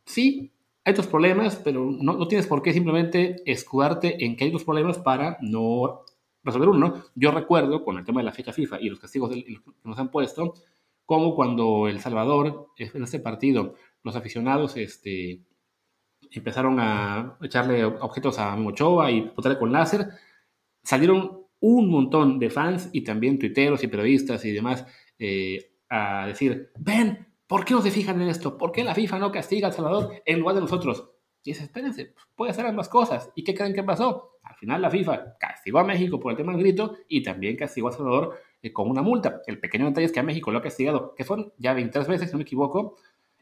Sí, 0.03 0.51
hay 0.89 0.93
otros 0.93 1.07
problemas, 1.07 1.55
pero 1.57 1.85
no, 1.85 2.13
no, 2.13 2.27
tienes 2.27 2.47
por 2.47 2.61
qué 2.61 2.73
simplemente 2.73 3.43
escudarte 3.45 4.25
en 4.25 4.35
que 4.35 4.43
hay 4.43 4.49
otros 4.49 4.63
problemas 4.63 4.97
para 4.97 5.37
no 5.41 6.01
resolver 6.43 6.69
uno. 6.69 7.03
Yo 7.15 7.31
recuerdo 7.31 7.83
con 7.83 7.97
el 7.97 8.05
tema 8.05 8.21
de 8.21 8.25
la 8.25 8.31
fecha 8.31 8.51
FIFA 8.51 8.81
y 8.81 8.89
los 8.89 8.99
castigos 8.99 9.31
que 9.31 9.59
nos 9.83 9.99
han 9.99 10.09
puesto, 10.09 10.55
como 11.05 11.35
cuando 11.35 11.87
El 11.87 11.99
Salvador, 11.99 12.69
en 12.77 13.03
este 13.03 13.19
partido, 13.19 13.75
los 14.03 14.15
aficionados 14.15 14.77
este, 14.77 15.41
empezaron 16.31 16.79
a 16.79 17.37
echarle 17.41 17.85
objetos 17.85 18.39
a 18.39 18.55
Mochoa 18.55 19.11
y 19.11 19.21
botarle 19.21 19.59
con 19.59 19.71
láser, 19.71 20.07
salieron 20.83 21.45
un 21.59 21.89
montón 21.89 22.39
de 22.39 22.49
fans 22.49 22.89
y 22.93 23.01
también 23.01 23.37
tuiteros 23.37 23.83
y 23.83 23.87
periodistas 23.87 24.43
y 24.45 24.51
demás 24.51 24.85
eh, 25.17 25.73
a 25.89 26.27
decir, 26.27 26.71
ven, 26.79 27.27
¿por 27.49 27.65
qué 27.65 27.73
no 27.73 27.81
se 27.81 27.89
fijan 27.89 28.21
en 28.21 28.29
esto? 28.29 28.57
¿Por 28.57 28.71
qué 28.71 28.83
la 28.83 28.93
FIFA 28.93 29.17
no 29.17 29.31
castiga 29.31 29.69
a 29.69 29.71
Salvador 29.71 30.21
en 30.23 30.39
lugar 30.39 30.55
de 30.55 30.61
nosotros? 30.61 31.09
Y 31.43 31.51
dice, 31.51 31.63
espérense, 31.63 32.13
puede 32.35 32.51
hacer 32.51 32.65
ambas 32.67 32.87
cosas. 32.87 33.31
¿Y 33.33 33.43
qué 33.43 33.55
creen 33.55 33.73
que 33.73 33.83
pasó? 33.83 34.37
Al 34.43 34.55
final 34.55 34.81
la 34.83 34.91
FIFA 34.91 35.37
castigó 35.39 35.79
a 35.79 35.83
México 35.83 36.19
por 36.19 36.31
el 36.31 36.37
tema 36.37 36.51
del 36.51 36.61
grito 36.61 36.97
y 37.07 37.23
también 37.23 37.55
castigó 37.55 37.87
a 37.87 37.91
Salvador 37.91 38.39
eh, 38.61 38.71
con 38.71 38.87
una 38.87 39.01
multa. 39.01 39.41
El 39.47 39.59
pequeño 39.59 39.87
detalle 39.87 40.05
es 40.05 40.11
que 40.11 40.19
a 40.19 40.23
México 40.23 40.51
lo 40.51 40.59
ha 40.59 40.61
castigado, 40.61 41.15
que 41.15 41.23
son 41.23 41.51
ya 41.57 41.73
23 41.73 42.07
veces, 42.07 42.29
si 42.29 42.33
no 42.33 42.37
me 42.37 42.43
equivoco, 42.43 42.97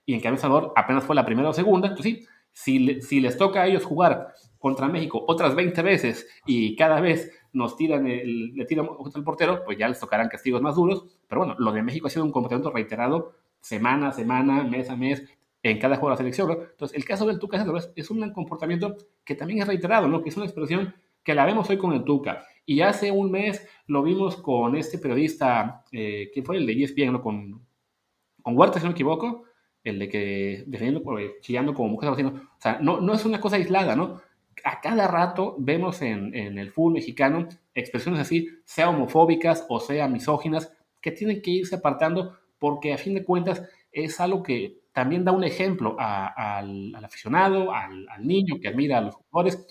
y 0.05 0.13
en 0.13 0.25
a 0.25 0.29
El 0.29 0.37
Salvador 0.37 0.71
apenas 0.77 1.03
fue 1.03 1.13
la 1.13 1.25
primera 1.25 1.49
o 1.49 1.53
segunda. 1.53 1.89
Entonces 1.89 2.13
sí, 2.13 2.27
si, 2.53 3.01
si 3.01 3.19
les 3.19 3.37
toca 3.37 3.63
a 3.63 3.67
ellos 3.67 3.83
jugar 3.83 4.33
contra 4.57 4.87
México 4.87 5.25
otras 5.27 5.53
20 5.53 5.81
veces 5.81 6.29
y 6.45 6.77
cada 6.77 7.01
vez 7.01 7.29
nos 7.51 7.75
tiran 7.75 8.07
el, 8.07 8.53
le 8.53 8.65
tiran 8.65 8.87
contra 8.87 9.19
el 9.19 9.25
portero, 9.25 9.65
pues 9.65 9.77
ya 9.77 9.89
les 9.89 9.99
tocarán 9.99 10.29
castigos 10.29 10.61
más 10.61 10.75
duros. 10.75 11.05
Pero 11.27 11.41
bueno, 11.41 11.55
lo 11.59 11.73
de 11.73 11.83
México 11.83 12.07
ha 12.07 12.09
sido 12.09 12.23
un 12.23 12.31
comportamiento 12.31 12.71
reiterado 12.71 13.33
semana 13.67 14.09
a 14.09 14.11
semana, 14.13 14.63
mes 14.63 14.89
a 14.89 14.95
mes, 14.95 15.23
en 15.61 15.79
cada 15.79 15.95
juego 15.95 16.09
de 16.09 16.13
la 16.13 16.17
selección. 16.17 16.51
Entonces, 16.51 16.97
el 16.97 17.05
caso 17.05 17.25
del 17.25 17.39
Tuca 17.39 17.63
es 17.95 18.09
un 18.09 18.31
comportamiento 18.31 18.95
que 19.25 19.35
también 19.35 19.61
es 19.61 19.67
reiterado, 19.67 20.07
¿no? 20.07 20.21
que 20.21 20.29
es 20.29 20.37
una 20.37 20.45
expresión 20.45 20.93
que 21.23 21.35
la 21.35 21.45
vemos 21.45 21.69
hoy 21.69 21.77
con 21.77 21.91
el 21.93 22.03
Tuca. 22.03 22.45
Y 22.65 22.81
hace 22.81 23.11
un 23.11 23.31
mes 23.31 23.67
lo 23.87 24.03
vimos 24.03 24.37
con 24.37 24.75
este 24.75 24.97
periodista, 24.97 25.83
eh, 25.91 26.29
¿quién 26.33 26.45
fue? 26.45 26.57
El 26.57 26.65
de 26.65 26.83
ESPN, 26.83 27.13
¿no? 27.13 27.21
Con, 27.21 27.65
con 28.41 28.57
Huerta, 28.57 28.79
si 28.79 28.85
no 28.85 28.91
me 28.91 28.93
equivoco, 28.93 29.43
el 29.83 29.99
de 29.99 30.09
que 30.09 30.63
defendiendo, 30.67 31.17
eh, 31.19 31.35
chillando 31.41 31.73
como 31.73 31.89
mujer. 31.89 32.09
O 32.09 32.15
sea, 32.59 32.79
no, 32.81 32.99
no 32.99 33.13
es 33.13 33.25
una 33.25 33.39
cosa 33.39 33.57
aislada, 33.57 33.95
¿no? 33.95 34.21
A 34.63 34.81
cada 34.81 35.07
rato 35.07 35.55
vemos 35.59 36.01
en, 36.01 36.33
en 36.35 36.57
el 36.57 36.71
fútbol 36.71 36.93
mexicano 36.93 37.47
expresiones 37.73 38.19
así, 38.19 38.49
sea 38.65 38.89
homofóbicas 38.89 39.65
o 39.69 39.79
sea 39.79 40.07
misóginas, 40.07 40.73
que 41.01 41.11
tienen 41.11 41.41
que 41.41 41.51
irse 41.51 41.75
apartando 41.75 42.37
porque 42.59 42.93
a 42.93 42.97
fin 42.97 43.13
de 43.13 43.23
cuentas 43.23 43.63
es 43.91 44.19
algo 44.19 44.43
que 44.43 44.81
también 44.93 45.23
da 45.23 45.31
un 45.31 45.43
ejemplo 45.43 45.95
al, 45.99 46.93
aficionado, 47.03 47.71
al, 47.71 48.07
niño 48.21 48.55
que 48.61 48.67
admira 48.67 48.97
a 48.97 49.01
los 49.01 49.15
jugadores. 49.15 49.67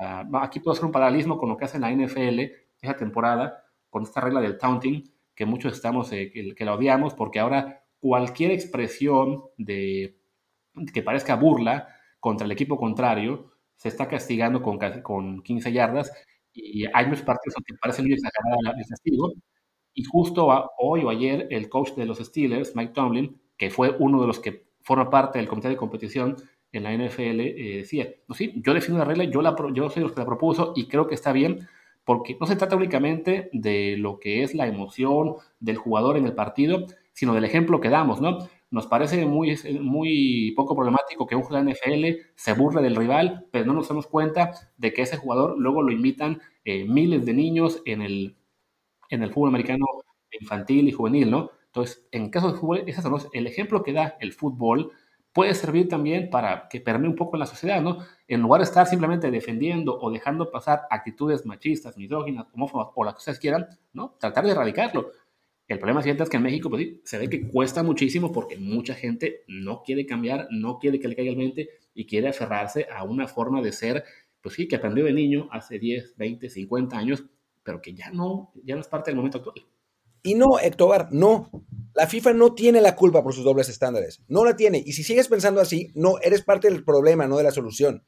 Ah, 0.00 0.24
aquí 0.42 0.60
puedo 0.60 0.72
hacer 0.72 0.84
un 0.84 0.92
paralelismo 0.92 1.38
con 1.38 1.48
lo 1.48 1.56
que 1.56 1.64
hace 1.64 1.78
la 1.78 1.90
NFL 1.90 2.40
esa 2.80 2.96
temporada, 2.96 3.64
con 3.88 4.04
esta 4.04 4.20
regla 4.20 4.40
del 4.40 4.58
taunting, 4.58 5.12
que 5.34 5.44
muchos 5.44 5.72
estamos, 5.74 6.12
eh, 6.12 6.30
que, 6.30 6.64
la 6.64 6.74
odiamos, 6.74 7.14
porque 7.14 7.40
ahora 7.40 7.84
cualquier 7.98 8.52
expresión 8.52 9.42
de, 9.56 10.18
que 10.92 11.02
parezca 11.02 11.36
burla 11.36 11.88
contra 12.20 12.44
el 12.44 12.52
equipo 12.52 12.76
contrario 12.76 13.50
se 13.76 13.88
está 13.88 14.08
castigando 14.08 14.62
con, 14.62 14.78
con 15.02 15.42
15 15.42 15.72
yardas 15.72 16.12
y 16.52 16.84
hay 16.92 17.06
muchos 17.06 17.24
partidos 17.24 17.54
que 17.66 17.74
parecen 17.80 18.04
muy 18.04 18.14
exagerados 18.14 18.86
castigo. 18.88 19.32
Y 19.94 20.04
justo 20.04 20.48
hoy 20.78 21.04
o 21.04 21.10
ayer 21.10 21.48
el 21.50 21.68
coach 21.68 21.92
de 21.92 22.06
los 22.06 22.18
Steelers, 22.18 22.76
Mike 22.76 22.92
Tomlin, 22.92 23.40
que 23.56 23.70
fue 23.70 23.94
uno 23.98 24.20
de 24.20 24.26
los 24.26 24.38
que 24.38 24.64
forma 24.80 25.10
parte 25.10 25.38
del 25.38 25.48
comité 25.48 25.68
de 25.68 25.76
competición 25.76 26.36
en 26.72 26.84
la 26.84 26.92
NFL, 26.92 27.40
eh, 27.40 27.76
decía, 27.78 28.08
no, 28.28 28.34
sí, 28.34 28.54
yo 28.64 28.72
defino 28.72 28.98
la 28.98 29.04
regla, 29.04 29.24
yo, 29.24 29.42
la, 29.42 29.54
yo 29.72 29.90
soy 29.90 30.02
los 30.02 30.12
que 30.12 30.20
la 30.20 30.26
propuso 30.26 30.72
y 30.76 30.86
creo 30.86 31.06
que 31.06 31.14
está 31.14 31.32
bien, 31.32 31.68
porque 32.04 32.36
no 32.40 32.46
se 32.46 32.56
trata 32.56 32.76
únicamente 32.76 33.50
de 33.52 33.96
lo 33.98 34.18
que 34.18 34.42
es 34.42 34.54
la 34.54 34.66
emoción 34.66 35.34
del 35.58 35.76
jugador 35.76 36.16
en 36.16 36.26
el 36.26 36.34
partido, 36.34 36.86
sino 37.12 37.34
del 37.34 37.44
ejemplo 37.44 37.80
que 37.80 37.88
damos, 37.88 38.20
¿no? 38.20 38.38
Nos 38.70 38.86
parece 38.86 39.26
muy, 39.26 39.58
muy 39.80 40.52
poco 40.56 40.76
problemático 40.76 41.26
que 41.26 41.34
un 41.34 41.42
jugador 41.42 41.66
de 41.66 41.72
NFL 41.72 42.30
se 42.36 42.52
burle 42.52 42.82
del 42.82 42.94
rival, 42.94 43.46
pero 43.50 43.66
no 43.66 43.74
nos 43.74 43.88
damos 43.88 44.06
cuenta 44.06 44.52
de 44.76 44.92
que 44.92 45.02
ese 45.02 45.16
jugador 45.16 45.58
luego 45.58 45.82
lo 45.82 45.92
imitan 45.92 46.40
eh, 46.64 46.84
miles 46.84 47.26
de 47.26 47.34
niños 47.34 47.82
en 47.84 48.00
el, 48.00 48.36
en 49.10 49.22
el 49.22 49.32
fútbol 49.32 49.50
americano 49.50 49.84
infantil 50.30 50.88
y 50.88 50.92
juvenil, 50.92 51.30
¿no? 51.30 51.50
Entonces, 51.66 52.06
en 52.10 52.30
caso 52.30 52.52
de 52.52 52.58
fútbol, 52.58 52.84
el 53.32 53.46
ejemplo 53.46 53.82
que 53.82 53.92
da 53.92 54.16
el 54.20 54.32
fútbol 54.32 54.92
puede 55.32 55.54
servir 55.54 55.88
también 55.88 56.30
para 56.30 56.68
que 56.68 56.80
permee 56.80 57.08
un 57.08 57.14
poco 57.14 57.36
en 57.36 57.40
la 57.40 57.46
sociedad, 57.46 57.80
¿no? 57.80 57.98
En 58.26 58.40
lugar 58.40 58.60
de 58.60 58.64
estar 58.64 58.86
simplemente 58.86 59.30
defendiendo 59.30 59.98
o 60.00 60.10
dejando 60.10 60.50
pasar 60.50 60.82
actitudes 60.90 61.46
machistas, 61.46 61.96
misóginas, 61.96 62.46
homófobas 62.52 62.88
o 62.94 63.04
las 63.04 63.14
que 63.14 63.18
ustedes 63.18 63.38
quieran, 63.38 63.66
¿no? 63.92 64.16
Tratar 64.18 64.44
de 64.44 64.52
erradicarlo. 64.52 65.12
El 65.68 65.78
problema 65.78 66.02
siguiente 66.02 66.24
es 66.24 66.28
que 66.28 66.36
en 66.36 66.42
México 66.42 66.68
pues, 66.68 66.88
se 67.04 67.16
ve 67.18 67.30
que 67.30 67.48
cuesta 67.48 67.84
muchísimo 67.84 68.32
porque 68.32 68.56
mucha 68.56 68.94
gente 68.94 69.44
no 69.46 69.82
quiere 69.84 70.04
cambiar, 70.04 70.48
no 70.50 70.78
quiere 70.80 70.98
que 70.98 71.06
le 71.06 71.14
caiga 71.14 71.30
el 71.30 71.36
mente 71.36 71.68
y 71.94 72.06
quiere 72.06 72.28
aferrarse 72.28 72.88
a 72.92 73.04
una 73.04 73.28
forma 73.28 73.62
de 73.62 73.70
ser, 73.70 74.04
pues 74.42 74.56
sí, 74.56 74.66
que 74.66 74.76
aprendió 74.76 75.04
de 75.04 75.12
niño 75.12 75.48
hace 75.52 75.78
10, 75.78 76.16
20, 76.16 76.50
50 76.50 76.98
años, 76.98 77.24
pero 77.62 77.80
que 77.80 77.94
ya 77.94 78.10
no, 78.10 78.52
ya 78.64 78.74
no 78.74 78.80
es 78.80 78.88
parte 78.88 79.10
del 79.10 79.16
momento 79.16 79.38
actual. 79.38 79.66
Y 80.22 80.34
no, 80.34 80.58
Héctor, 80.60 81.08
no. 81.12 81.50
La 81.94 82.06
FIFA 82.06 82.34
no 82.34 82.54
tiene 82.54 82.80
la 82.80 82.94
culpa 82.94 83.22
por 83.22 83.34
sus 83.34 83.44
dobles 83.44 83.68
estándares. 83.68 84.22
No 84.28 84.44
la 84.44 84.54
tiene. 84.54 84.82
Y 84.84 84.92
si 84.92 85.02
sigues 85.02 85.28
pensando 85.28 85.60
así, 85.60 85.90
no, 85.94 86.18
eres 86.20 86.42
parte 86.42 86.68
del 86.68 86.84
problema, 86.84 87.26
no 87.26 87.36
de 87.36 87.44
la 87.44 87.50
solución. 87.50 88.04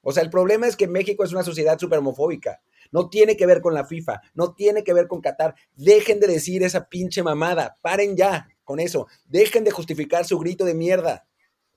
O 0.00 0.12
sea, 0.12 0.22
el 0.22 0.30
problema 0.30 0.68
es 0.68 0.76
que 0.76 0.86
México 0.86 1.24
es 1.24 1.32
una 1.32 1.42
sociedad 1.42 1.78
súper 1.78 1.98
homofóbica. 1.98 2.60
No 2.92 3.08
tiene 3.08 3.36
que 3.36 3.46
ver 3.46 3.60
con 3.60 3.74
la 3.74 3.84
FIFA, 3.84 4.20
no 4.34 4.54
tiene 4.54 4.84
que 4.84 4.94
ver 4.94 5.08
con 5.08 5.20
Qatar. 5.20 5.56
Dejen 5.74 6.20
de 6.20 6.28
decir 6.28 6.62
esa 6.62 6.88
pinche 6.88 7.24
mamada. 7.24 7.78
Paren 7.82 8.16
ya 8.16 8.48
con 8.62 8.78
eso. 8.78 9.08
Dejen 9.26 9.64
de 9.64 9.72
justificar 9.72 10.24
su 10.24 10.38
grito 10.38 10.64
de 10.64 10.74
mierda. 10.74 11.26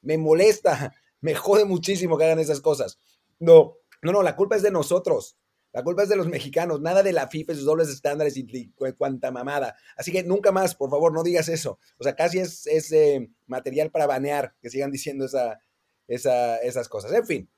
Me 0.01 0.19
molesta, 0.19 0.93
me 1.21 1.33
jode 1.33 1.65
muchísimo 1.65 2.17
que 2.17 2.25
hagan 2.25 2.39
esas 2.39 2.61
cosas. 2.61 2.99
No, 3.39 3.77
no, 4.03 4.11
no, 4.11 4.21
la 4.21 4.35
culpa 4.35 4.55
es 4.55 4.61
de 4.61 4.71
nosotros. 4.71 5.37
La 5.71 5.83
culpa 5.83 6.03
es 6.03 6.09
de 6.09 6.15
los 6.15 6.27
mexicanos, 6.27 6.81
nada 6.81 7.03
de 7.03 7.13
la 7.13 7.27
FIFA 7.27 7.53
sus 7.53 7.65
dobles 7.65 7.89
estándares 7.89 8.35
y, 8.37 8.71
cuanta 8.97 9.31
mamada. 9.31 9.75
Así 9.95 10.11
que 10.11 10.23
nunca 10.23 10.51
más, 10.51 10.75
por 10.75 10.89
favor, 10.89 11.13
no 11.13 11.23
digas 11.23 11.47
eso. 11.47 11.79
O 11.97 12.03
sea, 12.03 12.15
casi 12.15 12.39
es, 12.39 12.91
eh, 12.91 13.29
material 13.45 13.91
para 13.91 14.07
banear 14.07 14.55
que 14.61 14.69
sigan 14.69 14.91
diciendo 14.91 15.25
esa, 15.25 15.59
esas 16.07 16.89
cosas. 16.89 17.13
En 17.13 17.25
fin. 17.25 17.49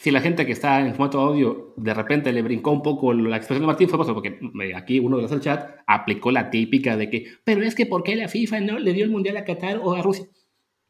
Si 0.00 0.12
la 0.12 0.20
gente 0.20 0.46
que 0.46 0.52
está 0.52 0.80
en 0.80 0.94
formato 0.94 1.20
audio 1.20 1.74
de 1.76 1.92
repente 1.92 2.32
le 2.32 2.42
brincó 2.42 2.70
un 2.70 2.82
poco 2.82 3.12
la 3.12 3.36
expresión 3.36 3.62
de 3.62 3.66
Martín, 3.66 3.88
fue 3.88 3.98
porque 4.14 4.38
eh, 4.62 4.74
aquí 4.76 5.00
uno 5.00 5.16
de 5.16 5.22
los 5.22 5.30
del 5.32 5.40
chat 5.40 5.78
aplicó 5.84 6.30
la 6.30 6.48
típica 6.48 6.96
de 6.96 7.10
que, 7.10 7.26
pero 7.42 7.62
es 7.64 7.74
que 7.74 7.86
¿por 7.86 8.04
qué 8.04 8.14
la 8.14 8.28
FIFA 8.28 8.60
no 8.60 8.78
le 8.78 8.92
dio 8.92 9.04
el 9.04 9.10
mundial 9.10 9.36
a 9.36 9.44
Qatar 9.44 9.80
o 9.82 9.92
a 9.92 10.02
Rusia? 10.02 10.28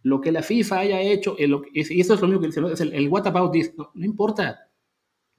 Lo 0.02 0.21
que 0.21 0.33
la 0.33 0.43
FIFA 0.43 0.81
haya 0.81 1.00
hecho, 1.00 1.35
y 1.38 2.00
eso 2.00 2.14
es 2.14 2.21
lo 2.21 2.29
mismo 2.29 2.40
que 2.43 2.47
dice, 2.49 2.61
es 2.73 2.81
el, 2.81 2.93
el 2.93 3.09
what 3.09 3.26
about 3.26 3.52
this, 3.52 3.73
no 3.76 4.05
importa 4.05 4.70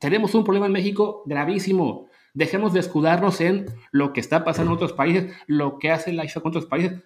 tenemos 0.02 0.34
un 0.34 0.44
problema 0.44 0.66
en 0.66 0.72
México 0.74 1.22
gravísimo. 1.28 2.08
Dejemos 2.34 2.74
de 2.74 2.80
escudarnos 2.80 3.40
en 3.40 3.68
lo 3.92 4.14
que 4.14 4.20
está 4.20 4.44
pasando 4.44 4.72
en 4.72 4.76
otros 4.76 4.94
países, 4.94 5.32
lo 5.46 5.78
que 5.78 5.92
hace 5.92 6.12
la 6.12 6.26
IFA 6.26 6.42
con 6.42 6.50
otros 6.50 6.66
países. 6.66 7.00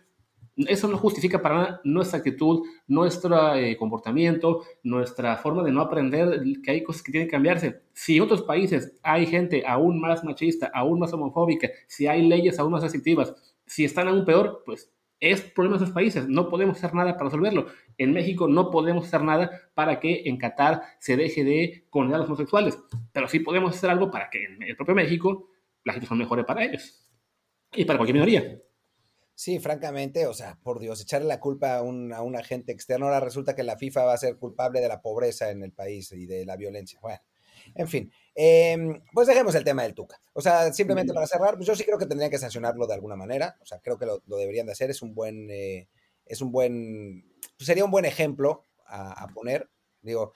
Eso 0.56 0.88
no 0.88 0.98
justifica 0.98 1.42
para 1.42 1.56
nada 1.56 1.82
nuestra 1.84 2.20
actitud, 2.20 2.64
nuestro 2.88 3.56
eh, 3.56 3.76
comportamiento, 3.76 4.64
nuestra 4.84 5.36
forma 5.36 5.62
de 5.64 5.74
no 5.74 5.82
aprender 5.82 6.42
que 6.64 6.72
hay 6.72 6.84
cosas 6.84 7.04
que 7.04 7.12
tienen 7.12 7.28
que 7.28 7.34
cambiarse. 7.34 7.82
Si 7.92 8.16
en 8.16 8.24
otros 8.24 8.44
países 8.44 8.98
hay 9.04 9.26
gente 9.26 9.64
aún 9.68 10.00
más 10.00 10.24
machista, 10.24 10.72
aún 10.74 11.00
más 11.00 11.12
homofóbica, 11.12 11.70
si 11.88 12.08
hay 12.08 12.26
leyes 12.26 12.58
aún 12.60 12.72
más 12.72 12.84
restrictivas, 12.84 13.36
si 13.66 13.84
están 13.84 14.08
aún 14.08 14.24
peor, 14.24 14.64
pues 14.66 14.95
es 15.32 15.42
problema 15.42 15.78
de 15.78 15.84
esos 15.84 15.94
países. 15.94 16.28
No 16.28 16.50
podemos 16.50 16.78
hacer 16.78 16.94
nada 16.94 17.14
para 17.14 17.26
resolverlo. 17.26 17.68
En 17.98 18.14
México 18.14 18.48
no 18.48 18.70
podemos 18.70 19.06
hacer 19.08 19.24
nada 19.24 19.50
para 19.74 20.00
que 20.00 20.24
en 20.26 20.38
Qatar 20.38 20.84
se 21.00 21.18
deje 21.18 21.44
de 21.44 21.86
condenar 21.90 22.18
a 22.18 22.20
los 22.20 22.30
homosexuales. 22.30 22.78
Pero 23.12 23.28
sí 23.28 23.40
podemos 23.40 23.76
hacer 23.76 23.90
algo 23.90 24.12
para 24.12 24.30
que 24.30 24.44
en 24.44 24.62
el 24.64 24.76
propio 24.76 24.96
México 24.96 25.50
la 25.84 25.94
situación 25.94 26.20
mejore 26.20 26.44
para 26.44 26.64
ellos. 26.64 27.08
Y 27.74 27.86
para 27.86 27.98
cualquier 27.98 28.16
minoría. 28.16 28.62
Sí, 29.34 29.60
francamente, 29.60 30.28
o 30.28 30.34
sea, 30.34 30.58
por 30.64 30.80
Dios, 30.80 31.02
echarle 31.02 31.28
la 31.28 31.42
culpa 31.42 31.76
a 31.76 31.82
un, 31.82 32.14
a 32.14 32.22
un 32.22 32.38
agente 32.38 32.72
externo, 32.72 33.08
ahora 33.08 33.20
resulta 33.20 33.54
que 33.54 33.64
la 33.64 33.78
FIFA 33.78 34.06
va 34.06 34.14
a 34.14 34.18
ser 34.18 34.38
culpable 34.38 34.80
de 34.80 34.88
la 34.88 35.02
pobreza 35.02 35.52
en 35.52 35.62
el 35.62 35.74
país 35.74 36.12
y 36.14 36.26
de 36.26 36.46
la 36.46 36.56
violencia. 36.56 37.00
Bueno, 37.02 37.20
en 37.74 37.88
fin, 37.88 38.12
em, 38.36 39.02
pues 39.14 39.28
dejemos 39.28 39.56
el 39.56 39.64
tema 39.64 39.84
del 39.84 39.94
Tuca. 39.94 40.22
O 40.34 40.42
sea, 40.42 40.72
simplemente 40.74 41.14
para 41.14 41.28
cerrar, 41.28 41.56
pues 41.56 41.68
yo 41.68 41.76
sí 41.76 41.84
creo 41.84 41.98
que 41.98 42.06
tendrían 42.06 42.32
que 42.32 42.38
sancionarlo 42.38 42.86
de 42.88 42.94
alguna 42.94 43.16
manera. 43.16 43.58
O 43.62 43.66
sea, 43.66 43.80
creo 43.80 43.98
que 43.98 44.06
lo, 44.06 44.22
deberían 44.28 44.66
de 44.66 44.74
hacer. 44.74 44.90
Es 44.90 45.02
un 45.02 45.16
buen, 45.16 45.50
eh, 45.50 45.88
es 46.26 46.42
un 46.42 46.52
buen, 46.52 47.26
pues, 47.58 47.68
sería 47.68 47.86
un 47.86 47.92
buen 47.92 48.06
ejemplo 48.06 48.64
a, 48.88 49.28
poner. 49.34 49.70
Digo, 50.02 50.34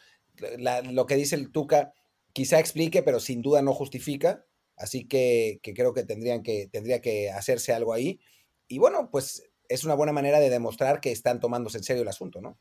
lo 0.92 1.06
que 1.06 1.16
dice 1.16 1.36
el 1.36 1.52
Tuca 1.52 1.94
quizá 2.34 2.60
explique, 2.60 3.04
pero 3.04 3.20
sin 3.20 3.42
duda 3.42 3.62
no 3.62 3.74
justifica. 3.74 4.46
Así 4.76 5.08
que, 5.08 5.60
creo 5.62 5.94
que, 5.94 6.04
tendrían 6.04 6.42
que 6.42 6.68
tendría 6.72 7.02
que 7.02 7.32
hacerse 7.32 7.74
algo 7.74 7.94
ahí. 7.94 8.20
Y 8.68 8.80
bueno, 8.80 9.10
pues 9.12 9.44
es 9.68 9.84
una 9.84 9.94
buena 9.94 10.14
manera 10.14 10.40
de 10.40 10.50
demostrar 10.50 11.02
que 11.02 11.12
están 11.12 11.40
tomándose 11.40 11.78
en 11.78 11.84
serio 11.84 12.02
el 12.04 12.08
asunto, 12.08 12.42
¿no? 12.42 12.58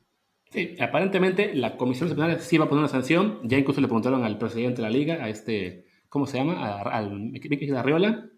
Sí, 0.51 0.77
aparentemente 0.81 1.55
la 1.55 1.77
comisión 1.77 2.09
disciplinaria 2.09 2.41
sí 2.41 2.57
va 2.57 2.65
a 2.65 2.69
poner 2.69 2.81
una 2.81 2.89
sanción. 2.89 3.41
Ya 3.45 3.59
incluso 3.59 3.81
le 3.81 3.87
preguntaron 3.87 4.25
al 4.25 4.39
presidente 4.39 4.77
de 4.77 4.83
la 4.83 4.91
liga, 4.91 5.23
a 5.23 5.29
este, 5.29 5.85
¿cómo 6.09 6.27
se 6.27 6.39
llama? 6.39 6.81
al 6.83 7.11
Mickey 7.11 7.71
Arriola. 7.71 8.31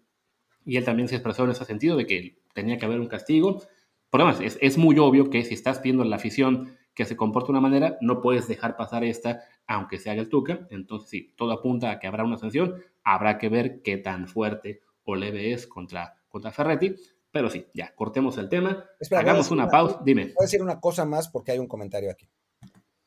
Y 0.65 0.77
él 0.77 0.85
también 0.85 1.07
se 1.07 1.15
expresó 1.15 1.45
en 1.45 1.51
ese 1.51 1.65
sentido 1.65 1.95
de 1.97 2.05
que 2.05 2.41
tenía 2.53 2.77
que 2.77 2.85
haber 2.85 2.99
un 2.99 3.07
castigo. 3.07 3.61
Por 4.09 4.21
además, 4.21 4.41
es, 4.41 4.57
es 4.61 4.77
muy 4.77 4.99
obvio 4.99 5.29
que 5.29 5.43
si 5.43 5.53
estás 5.53 5.79
pidiendo 5.79 6.03
a 6.03 6.05
la 6.05 6.17
afición 6.17 6.75
que 6.93 7.05
se 7.05 7.15
comporte 7.15 7.47
de 7.47 7.51
una 7.51 7.61
manera, 7.61 7.97
no 8.01 8.21
puedes 8.21 8.47
dejar 8.47 8.75
pasar 8.75 9.05
esta, 9.05 9.43
aunque 9.65 9.97
se 9.97 10.09
haga 10.09 10.21
el 10.21 10.29
tuca. 10.29 10.67
Entonces, 10.69 11.09
sí, 11.09 11.33
todo 11.37 11.53
apunta 11.53 11.91
a 11.91 11.99
que 11.99 12.07
habrá 12.07 12.25
una 12.25 12.37
sanción. 12.37 12.75
Habrá 13.03 13.37
que 13.37 13.47
ver 13.47 13.81
qué 13.81 13.97
tan 13.97 14.27
fuerte 14.27 14.81
o 15.05 15.15
leve 15.15 15.53
es 15.53 15.65
contra, 15.65 16.17
contra 16.27 16.51
Ferretti. 16.51 16.95
Pero 17.31 17.49
sí, 17.49 17.67
ya, 17.73 17.95
cortemos 17.95 18.37
el 18.37 18.49
tema. 18.49 18.85
hagamos 19.11 19.51
una, 19.51 19.67
pausa. 19.69 20.01
Dime. 20.03 20.25
Voy 20.25 20.35
a 20.39 20.43
decir 20.43 20.61
una 20.61 20.79
cosa 20.79 21.05
más 21.05 21.29
porque 21.29 21.53
hay 21.53 21.59
un 21.59 21.67
comentario 21.67 22.11
aquí. 22.11 22.29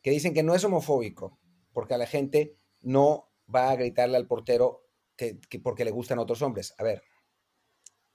Que 0.00 0.10
dicen 0.10 0.34
que 0.34 0.42
no 0.42 0.54
es 0.54 0.64
homofóbico, 0.64 1.38
porque 1.72 1.94
a 1.94 1.98
la 1.98 2.06
gente 2.06 2.56
no 2.80 3.30
va 3.54 3.70
a 3.70 3.76
gritarle 3.76 4.16
al 4.16 4.26
portero 4.26 4.86
que, 5.16 5.38
porque 5.62 5.84
le 5.84 5.90
gustan 5.90 6.18
otros 6.18 6.40
hombres. 6.42 6.74
A 6.78 6.84
ver, 6.84 7.02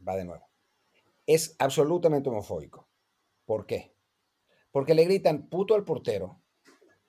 va 0.06 0.16
de 0.16 0.26
nuevo. 0.26 0.50
Es 1.26 1.56
absolutamente 1.60 2.30
homofóbico. 2.30 2.90
¿Por 3.46 3.66
qué? 3.66 3.96
Porque 4.72 4.96
le 4.96 5.06
gritan 5.06 5.48
puto 5.48 5.76
al 5.76 5.84
portero. 5.84 6.42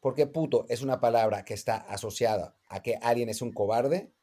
Porque 0.00 0.26
puto 0.26 0.64
es 0.69 0.83
una 0.83 1.00
palabra 1.00 1.45
que 1.45 1.52
está 1.52 1.76
asociada 1.76 2.57
a 2.69 2.83
que 2.83 2.97
alguien 3.02 3.28
es 3.28 3.42
un 3.42 3.52
cobarde 3.52 4.14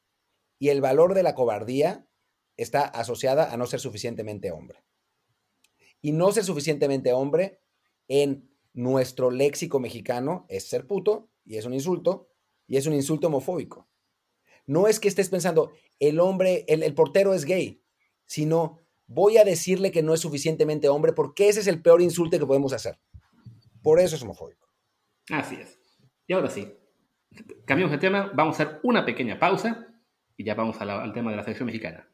y 0.57 0.69
el 0.69 0.81
valor 0.81 1.13
de 1.13 1.21
la 1.21 1.35
cobardía 1.35 2.07
está 2.57 2.85
asociada 2.85 3.53
a 3.53 3.57
no 3.57 3.67
ser 3.67 3.79
suficientemente 3.79 4.51
hombre. 4.51 4.83
Y 6.01 6.11
no 6.11 6.31
ser 6.31 6.43
suficientemente 6.43 7.13
hombre 7.13 7.61
en 8.07 8.49
nuestro 8.73 9.31
léxico 9.31 9.79
mexicano 9.79 10.45
es 10.49 10.67
ser 10.67 10.85
puto 10.85 11.29
y 11.45 11.57
es 11.57 11.65
un 11.65 11.73
insulto 11.73 12.29
y 12.67 12.77
es 12.77 12.85
un 12.85 12.93
insulto 12.93 13.27
homofóbico. 13.27 13.87
No 14.65 14.87
es 14.87 14.99
que 14.99 15.07
estés 15.07 15.29
pensando, 15.29 15.71
el 15.99 16.19
hombre, 16.19 16.65
el, 16.67 16.93
portero 16.93 17.33
es 17.33 17.45
gay, 17.45 17.81
sino 18.25 18.79
voy 19.07 19.37
a 19.37 19.45
decirle 19.45 19.91
que 19.91 20.03
no 20.03 20.13
es 20.13 20.19
suficientemente 20.19 20.89
hombre 20.89 21.13
porque 21.13 21.47
ese 21.47 21.61
es 21.61 21.67
el 21.67 21.81
peor 21.81 22.01
insulto 22.01 22.37
que 22.37 22.45
podemos 22.45 22.73
hacer. 22.73 22.99
Por 23.81 23.99
eso 23.99 24.15
es 24.15 24.21
homofóbico. 24.21 24.67
Así 25.31 25.55
es. 25.55 25.79
Y 26.27 26.33
ahora 26.33 26.49
sí, 26.49 26.73
cambiamos 27.65 27.91
de 27.91 27.99
tema, 27.99 28.31
vamos 28.35 28.59
a 28.59 28.63
hacer 28.63 28.79
una 28.83 29.05
pequeña 29.05 29.39
pausa 29.39 29.87
y 30.35 30.43
ya 30.43 30.53
vamos 30.53 30.79
al 30.81 31.13
tema 31.13 31.31
de 31.31 31.37
la 31.37 31.43
selección 31.43 31.67
mexicana. 31.67 32.07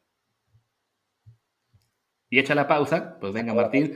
Y 2.34 2.40
echa 2.40 2.56
la 2.56 2.66
pausa, 2.66 3.16
pues 3.20 3.32
venga 3.32 3.54
Martín, 3.54 3.92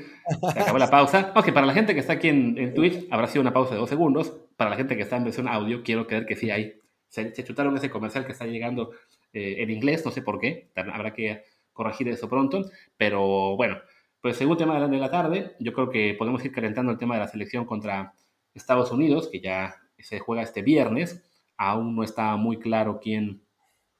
se 0.53 0.61
acabó 0.61 0.79
la 0.79 0.89
pausa. 0.89 1.33
Ok, 1.35 1.51
para 1.53 1.67
la 1.67 1.75
gente 1.75 1.93
que 1.93 1.99
está 1.99 2.13
aquí 2.13 2.29
en, 2.29 2.73
Twitch 2.73 3.09
habrá 3.11 3.27
sido 3.27 3.41
una 3.41 3.53
pausa 3.53 3.75
de 3.75 3.81
dos 3.81 3.89
segundos. 3.89 4.33
Para 4.57 4.71
la 4.71 4.77
gente 4.77 4.97
que 4.97 5.03
está 5.03 5.17
en 5.17 5.25
versión 5.25 5.49
audio, 5.49 5.83
quiero 5.83 6.07
creer 6.07 6.25
que 6.25 6.37
sí 6.37 6.49
hay. 6.49 6.81
Se, 7.09 7.33
chutaron 7.33 7.77
ese 7.77 7.91
comercial 7.91 8.27
que 8.27 8.31
está 8.31 8.47
llegando 8.47 8.93
eh, 9.33 9.57
en 9.59 9.71
inglés, 9.71 10.05
no 10.05 10.13
sé 10.13 10.23
por 10.23 10.39
qué, 10.39 10.71
habrá 10.77 11.13
que 11.15 11.43
corregir 11.73 12.07
eso 12.11 12.29
pronto. 12.29 12.65
Pero 12.97 13.57
bueno, 13.57 13.79
pues 14.21 14.37
según 14.37 14.57
tema 14.57 14.87
de 14.87 14.99
la 14.99 15.11
tarde, 15.11 15.57
yo 15.59 15.73
creo 15.73 15.91
que 15.91 16.15
podemos 16.17 16.45
ir 16.45 16.53
calentando 16.53 16.93
el 16.93 16.99
tema 16.99 17.17
de 17.17 17.23
la 17.23 17.27
selección 17.27 17.65
contra 17.65 18.15
Estados 18.55 18.93
Unidos, 18.93 19.31
que 19.33 19.41
ya 19.41 19.75
se 19.99 20.21
juega 20.21 20.43
este 20.43 20.63
viernes. 20.63 21.29
Aún 21.57 21.97
no 21.97 22.05
está 22.05 22.37
muy 22.37 22.61
claro 22.61 23.01
quién, 23.03 23.43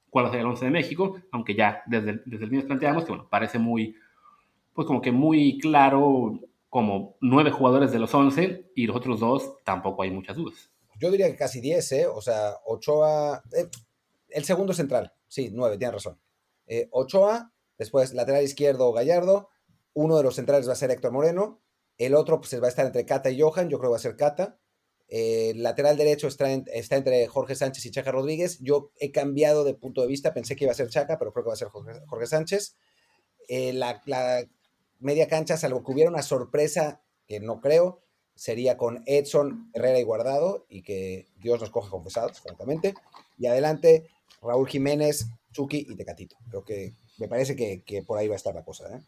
cuál 0.09 0.23
va 0.23 0.29
a 0.29 0.31
ser 0.31 0.39
el 0.39 0.47
11 0.47 0.63
de 0.63 0.71
México, 0.71 1.19
aunque 1.33 1.55
ya 1.55 1.83
desde, 1.87 2.21
desde 2.25 2.45
el 2.45 2.49
viernes 2.49 2.67
planteamos 2.67 3.03
que, 3.03 3.11
bueno, 3.11 3.27
parece 3.29 3.59
muy, 3.59 3.97
pues 4.73 4.87
como 4.87 5.01
que 5.01 5.11
muy 5.11 5.57
claro, 5.59 6.39
como 6.69 7.17
nueve 7.21 7.51
jugadores 7.51 7.91
de 7.91 7.99
los 7.99 8.13
11 8.13 8.71
y 8.75 8.87
los 8.87 8.95
otros 8.95 9.19
dos 9.19 9.55
tampoco 9.63 10.03
hay 10.03 10.11
muchas 10.11 10.35
dudas. 10.35 10.69
Yo 10.99 11.09
diría 11.11 11.27
que 11.27 11.35
casi 11.37 11.61
10, 11.61 11.91
¿eh? 11.93 12.07
O 12.07 12.21
sea, 12.21 12.55
Ochoa, 12.65 13.41
eh, 13.55 13.69
el 14.29 14.43
segundo 14.43 14.73
central, 14.73 15.13
sí, 15.27 15.49
nueve, 15.51 15.77
tienes 15.77 15.93
razón. 15.95 16.19
Eh, 16.67 16.87
Ochoa, 16.91 17.53
después 17.77 18.13
lateral 18.13 18.43
izquierdo 18.43 18.91
Gallardo, 18.91 19.49
uno 19.93 20.17
de 20.17 20.23
los 20.23 20.35
centrales 20.35 20.67
va 20.67 20.73
a 20.73 20.75
ser 20.75 20.91
Héctor 20.91 21.11
Moreno, 21.11 21.61
el 21.97 22.15
otro 22.15 22.39
pues 22.39 22.61
va 22.61 22.67
a 22.67 22.69
estar 22.69 22.85
entre 22.85 23.05
Cata 23.05 23.29
y 23.29 23.39
Johan, 23.41 23.69
yo 23.69 23.79
creo 23.79 23.89
que 23.89 23.93
va 23.93 23.97
a 23.97 23.99
ser 23.99 24.15
Cata. 24.15 24.59
eh, 25.07 25.53
lateral 25.55 25.97
derecho 25.97 26.27
está, 26.27 26.51
entre 26.51 27.27
Jorge 27.27 27.55
Sánchez 27.55 27.85
y 27.85 27.91
Chaca 27.91 28.11
Rodríguez. 28.11 28.59
Yo 28.61 28.91
he 28.99 29.11
cambiado 29.11 29.63
de 29.63 29.73
punto 29.73 30.01
de 30.01 30.07
vista, 30.07 30.33
pensé 30.33 30.55
que 30.55 30.65
iba 30.65 30.71
a 30.71 30.75
ser 30.75 30.89
Chaca, 30.89 31.17
pero 31.17 31.33
creo 31.33 31.43
que 31.43 31.49
va 31.49 31.53
a 31.53 31.57
ser 31.57 31.69
Jorge, 31.69 32.27
Sánchez. 32.27 32.75
La, 33.49 34.01
media 34.99 35.27
cancha, 35.27 35.57
salvo 35.57 35.83
que 35.83 35.91
hubiera 35.91 36.09
una 36.09 36.21
sorpresa, 36.21 37.01
que 37.27 37.39
no 37.39 37.61
creo, 37.61 38.01
sería 38.35 38.77
con 38.77 39.03
Edson, 39.05 39.69
Herrera 39.73 39.99
y 39.99 40.03
Guardado, 40.03 40.65
y 40.69 40.81
que 40.81 41.27
Dios 41.37 41.59
nos 41.59 41.69
coge 41.69 41.89
confesados, 41.89 42.39
francamente. 42.39 42.93
Y 43.37 43.47
adelante, 43.47 44.07
Raúl 44.41 44.67
Jiménez, 44.67 45.29
Chucky 45.51 45.85
y 45.89 45.95
Tecatito. 45.95 46.37
Creo 46.49 46.63
que 46.63 46.93
me 47.17 47.27
parece 47.27 47.55
que, 47.55 47.83
que 47.83 48.01
por 48.01 48.17
ahí 48.17 48.27
va 48.27 48.35
a 48.35 48.37
estar 48.37 48.55
la 48.55 48.63
cosa. 48.63 48.95
¿eh? 48.95 49.01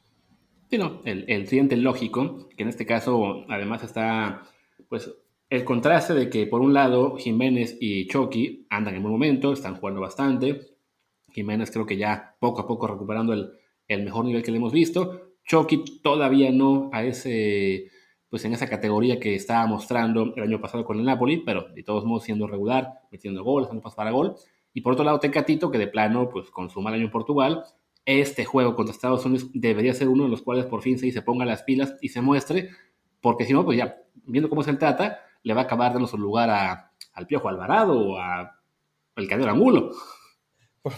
Sí, 0.70 0.78
no, 0.78 1.02
el, 1.06 1.26
el 1.30 1.48
siguiente 1.48 1.78
lógico, 1.78 2.50
que 2.56 2.64
en 2.64 2.70
este 2.70 2.86
caso 2.86 3.46
además 3.50 3.84
está, 3.84 4.44
pues, 4.90 5.10
el 5.50 5.66
contraste 5.66 6.14
de 6.14 6.30
que 6.30 6.48
por 6.48 6.62
un 6.62 6.74
lado 6.74 7.18
Jiménez 7.18 7.78
y 7.80 8.08
Chucky 8.08 8.68
andan 8.70 8.96
en 8.96 9.02
buen 9.02 9.12
momento, 9.12 9.52
están 9.52 9.76
jugando 9.76 10.02
bastante. 10.02 10.78
Jiménez 11.34 11.72
creo 11.72 11.86
que 11.86 11.98
ya 11.98 12.36
poco 12.40 12.62
a 12.62 12.68
poco 12.68 12.88
recuperando 12.88 13.34
el, 13.34 13.52
el 13.88 14.04
mejor 14.04 14.26
nivel 14.26 14.44
que 14.44 14.52
le 14.52 14.58
hemos 14.58 14.72
visto. 14.72 15.31
Chucky 15.52 16.00
todavía 16.02 16.50
no 16.50 16.90
a 16.94 17.04
ese, 17.04 17.92
pues 18.30 18.46
en 18.46 18.54
esa 18.54 18.70
categoría 18.70 19.20
que 19.20 19.36
estaba 19.36 19.66
mostrando 19.66 20.34
el 20.34 20.44
año 20.44 20.62
pasado 20.62 20.86
con 20.86 20.98
el 20.98 21.04
Napoli, 21.04 21.44
pero 21.46 21.68
de 21.76 21.84
todos 21.84 22.06
modos 22.06 22.24
siendo 22.24 22.48
regular, 22.48 23.02
metiendo 23.12 23.44
goles, 23.44 23.68
dando 23.68 23.82
pasos 23.82 23.98
para 23.98 24.12
gol. 24.12 24.36
Y 24.74 24.80
por 24.80 24.94
otro 24.94 25.04
lado, 25.04 25.20
Tecatito, 25.20 25.70
que 25.70 25.78
de 25.78 25.88
plano, 25.88 26.30
pues 26.30 26.50
con 26.52 26.70
su 26.70 26.80
mal 26.82 26.94
año 26.94 27.04
en 27.04 27.12
Portugal, 27.12 27.66
este 28.06 28.46
juego 28.46 28.78
contra 28.78 28.94
Estados 28.96 29.26
Unidos 29.26 29.50
debería 29.54 29.94
ser 29.94 30.08
uno 30.08 30.24
de 30.24 30.30
los 30.30 30.42
cuales 30.42 30.66
por 30.68 30.82
fin 30.82 30.98
se, 30.98 31.12
se 31.12 31.22
ponga 31.22 31.44
las 31.44 31.64
pilas 31.64 31.98
y 32.00 32.08
se 32.08 32.22
muestre, 32.22 32.70
porque 33.20 33.44
si 33.44 33.52
no, 33.52 33.66
pues 33.66 33.78
ya, 33.78 33.98
viendo 34.24 34.50
cómo 34.50 34.64
se 34.64 34.74
trata, 34.76 35.20
le 35.44 35.54
va 35.54 35.62
a 35.62 35.64
acabar 35.66 35.92
dando 35.92 36.08
su 36.08 36.18
lugar 36.18 36.50
a, 36.50 36.94
al 37.12 37.28
Piojo 37.28 37.50
Alvarado 37.50 38.00
o 38.00 38.18
a 38.18 38.58
el 39.18 39.28
Cadero 39.28 39.52
Angulo. 39.52 39.92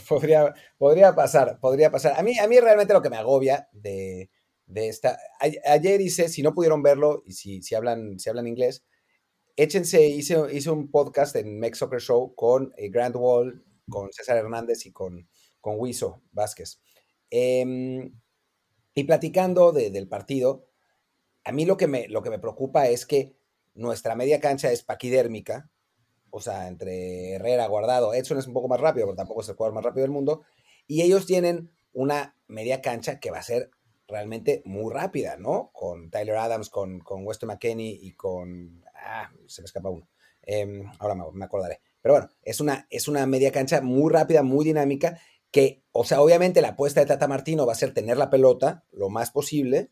Podría, 0.08 0.54
podría 0.78 1.14
pasar, 1.14 1.60
podría 1.60 1.92
pasar. 1.92 2.14
A 2.18 2.24
mí, 2.24 2.38
a 2.38 2.48
mí 2.48 2.60
realmente 2.60 2.94
lo 2.94 3.02
que 3.02 3.10
me 3.10 3.18
agobia 3.18 3.68
de, 3.74 4.30
de 4.66 4.88
esta... 4.90 5.20
ayer 5.40 6.02
hice, 6.02 6.30
si 6.30 6.42
no 6.42 6.54
pudieron 6.54 6.84
verlo, 6.84 7.24
y 7.26 7.34
si, 7.34 7.62
si, 7.62 7.76
hablan, 7.76 8.20
si 8.20 8.30
hablan 8.30 8.48
inglés, 8.48 8.84
échense, 9.56 10.08
hice, 10.08 10.38
hice 10.52 10.70
un 10.70 10.90
podcast 10.90 11.36
en 11.36 11.60
Mex 11.60 11.78
Soccer 11.78 12.02
Show 12.02 12.34
con 12.36 12.74
eh, 12.78 12.90
Grant 12.90 13.16
Wall, 13.16 13.64
con 13.90 14.12
César 14.12 14.38
Hernández 14.38 14.86
y 14.86 14.92
con, 14.92 15.28
con 15.62 15.80
Wiso 15.80 16.22
Vázquez. 16.32 16.80
Em, 17.30 18.20
y 18.96 19.04
platicando 19.06 19.72
del 19.72 20.08
partido, 20.08 20.68
a 21.44 21.52
mí 21.52 21.66
lo 21.66 21.78
que, 21.78 21.88
me, 21.88 22.08
lo 22.08 22.22
que 22.22 22.30
me 22.30 22.40
preocupa 22.40 22.88
es 22.88 23.06
que 23.06 23.36
nuestra 23.74 24.16
media 24.16 24.40
cancha 24.40 24.72
es 24.72 24.84
paquidérmica, 24.84 25.70
o 26.30 26.40
sea, 26.40 26.68
entre 26.68 27.34
Herrera, 27.34 27.68
Guardado, 27.68 28.14
Edson 28.14 28.38
es 28.38 28.48
un 28.48 28.54
poco 28.54 28.68
más 28.68 28.80
rápido, 28.80 29.08
pero 29.08 29.16
tampoco 29.16 29.42
es 29.42 29.50
el 29.50 29.56
jugador 29.56 29.76
más 29.76 29.84
rápido 29.84 30.04
del 30.04 30.12
mundo, 30.12 30.44
y 30.88 31.02
ellos 31.02 31.26
tienen 31.26 31.72
una 31.92 32.38
media 32.48 32.82
cancha 32.82 33.20
que 33.20 33.32
va 33.32 33.40
a 33.40 33.44
ser 33.44 33.72
realmente 34.08 34.62
muy 34.66 34.94
rápida, 34.94 35.38
¿no? 35.38 35.72
Con 35.74 36.10
Tyler 36.10 36.38
Adams, 36.38 36.70
con, 36.70 37.00
con 37.00 37.26
Weston 37.26 37.48
McKenney 37.48 38.00
y 38.02 38.14
con... 38.14 38.84
Ah, 38.96 39.32
se 39.48 39.62
me 39.62 39.66
escapa 39.66 39.90
uno. 39.90 40.08
Em, 40.42 40.86
ahora 41.00 41.16
me, 41.34 41.46
acordaré. 41.46 41.82
Pero 42.02 42.16
bueno, 42.16 42.30
es 42.42 42.60
una, 42.60 42.86
es 42.90 43.08
una 43.08 43.26
media 43.26 43.52
cancha 43.52 43.82
muy 43.82 44.12
rápida, 44.12 44.44
muy 44.44 44.66
dinámica, 44.66 45.20
que, 45.52 45.84
o 45.92 46.04
sea, 46.04 46.22
obviamente 46.22 46.62
la 46.62 46.70
apuesta 46.70 47.00
de 47.00 47.06
Tata 47.06 47.28
Martino 47.28 47.66
va 47.66 47.74
a 47.74 47.78
ser 47.78 47.94
tener 47.94 48.18
la 48.18 48.30
pelota 48.30 48.84
lo 48.92 49.10
más 49.10 49.32
posible, 49.32 49.92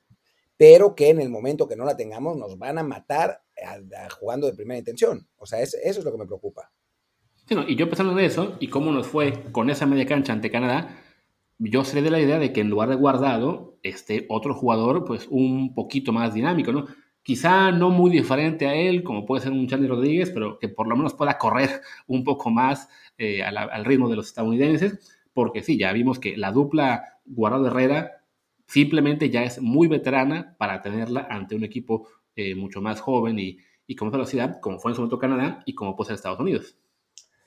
pero 0.57 0.95
que 0.95 1.09
en 1.09 1.21
el 1.21 1.29
momento 1.29 1.67
que 1.67 1.75
no 1.75 1.85
la 1.85 1.95
tengamos 1.97 2.37
nos 2.37 2.57
van 2.57 2.77
a 2.77 2.83
matar 2.83 3.43
jugando 4.19 4.47
de 4.47 4.53
primera 4.53 4.77
intención. 4.77 5.27
O 5.37 5.45
sea, 5.45 5.61
eso 5.61 5.77
es 5.81 6.03
lo 6.03 6.11
que 6.11 6.17
me 6.17 6.25
preocupa. 6.25 6.71
y 7.67 7.75
yo 7.75 7.87
pensando 7.87 8.13
en 8.13 8.25
eso 8.25 8.57
y 8.59 8.69
cómo 8.69 8.91
nos 8.91 9.07
fue 9.07 9.51
con 9.51 9.69
esa 9.69 9.85
media 9.85 10.05
cancha 10.05 10.33
ante 10.33 10.51
Canadá, 10.51 10.99
yo 11.69 11.83
seré 11.83 12.01
de 12.01 12.11
la 12.11 12.19
idea 12.19 12.39
de 12.39 12.53
que 12.53 12.61
en 12.61 12.69
lugar 12.69 12.89
de 12.89 12.95
guardado, 12.95 13.77
este 13.83 14.25
otro 14.29 14.53
jugador, 14.53 15.05
pues 15.05 15.27
un 15.29 15.73
poquito 15.73 16.11
más 16.11 16.33
dinámico, 16.33 16.71
¿no? 16.71 16.85
Quizá 17.23 17.71
no 17.71 17.91
muy 17.91 18.09
diferente 18.11 18.67
a 18.67 18.75
él, 18.75 19.03
como 19.03 19.25
puede 19.25 19.43
ser 19.43 19.51
un 19.51 19.67
Charlie 19.67 19.87
Rodríguez, 19.87 20.31
pero 20.31 20.57
que 20.59 20.69
por 20.69 20.87
lo 20.87 20.95
menos 20.95 21.13
pueda 21.13 21.37
correr 21.37 21.69
un 22.07 22.23
poco 22.23 22.49
más 22.49 22.89
eh, 23.17 23.43
al 23.43 23.85
ritmo 23.85 24.09
de 24.09 24.15
los 24.15 24.27
estadounidenses 24.27 25.21
porque 25.33 25.63
sí, 25.63 25.77
ya 25.77 25.93
vimos 25.93 26.19
que 26.19 26.37
la 26.37 26.51
dupla 26.51 27.19
Guardado 27.25 27.67
Herrera 27.67 28.23
simplemente 28.67 29.29
ya 29.29 29.43
es 29.43 29.61
muy 29.61 29.87
veterana 29.87 30.55
para 30.57 30.81
tenerla 30.81 31.27
ante 31.29 31.55
un 31.55 31.63
equipo 31.63 32.07
eh, 32.35 32.55
mucho 32.55 32.81
más 32.81 32.99
joven 33.01 33.39
y, 33.39 33.57
y 33.87 33.95
con 33.95 34.11
velocidad, 34.11 34.59
como 34.61 34.79
fue 34.79 34.91
en 34.91 34.95
su 34.95 35.01
momento 35.01 35.19
Canadá 35.19 35.61
y 35.65 35.75
como 35.75 35.95
puede 35.95 36.07
ser 36.07 36.15
Estados 36.15 36.39
Unidos. 36.39 36.77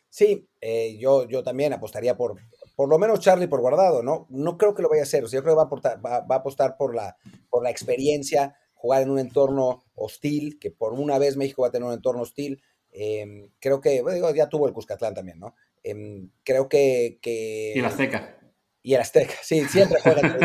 Sí, 0.08 0.48
eh, 0.60 0.96
yo, 0.98 1.28
yo 1.28 1.42
también 1.42 1.72
apostaría 1.72 2.16
por, 2.16 2.36
por 2.74 2.88
lo 2.88 2.98
menos 2.98 3.20
Charlie 3.20 3.46
por 3.46 3.60
guardado, 3.60 4.02
¿no? 4.02 4.26
No 4.30 4.58
creo 4.58 4.74
que 4.74 4.82
lo 4.82 4.88
vaya 4.88 5.02
a 5.02 5.04
hacer, 5.04 5.24
o 5.24 5.28
sea, 5.28 5.38
yo 5.38 5.42
creo 5.42 5.54
que 5.54 5.58
va 5.58 5.62
a, 5.62 5.66
aportar, 5.66 6.04
va, 6.04 6.20
va 6.20 6.36
a 6.36 6.38
apostar 6.38 6.76
por 6.76 6.94
la, 6.94 7.16
por 7.50 7.62
la 7.62 7.70
experiencia, 7.70 8.56
jugar 8.84 9.00
en 9.02 9.10
un 9.10 9.18
entorno 9.18 9.82
hostil, 9.94 10.58
que 10.58 10.70
por 10.70 10.92
una 10.92 11.18
vez 11.18 11.38
México 11.38 11.62
va 11.62 11.68
a 11.68 11.70
tener 11.70 11.88
un 11.88 11.94
entorno 11.94 12.20
hostil. 12.20 12.60
Eh, 12.92 13.48
creo 13.58 13.80
que, 13.80 14.02
bueno, 14.02 14.34
ya 14.34 14.48
tuvo 14.50 14.68
el 14.68 14.74
Cuscatlán 14.74 15.14
también, 15.14 15.40
¿no? 15.40 15.54
Eh, 15.82 16.28
creo 16.42 16.68
que, 16.68 17.18
que... 17.22 17.72
Y 17.74 17.78
el 17.78 17.84
Azteca. 17.86 18.38
Y 18.82 18.92
el 18.92 19.00
Azteca, 19.00 19.32
sí, 19.42 19.64
siempre 19.64 20.00
juega. 20.02 20.36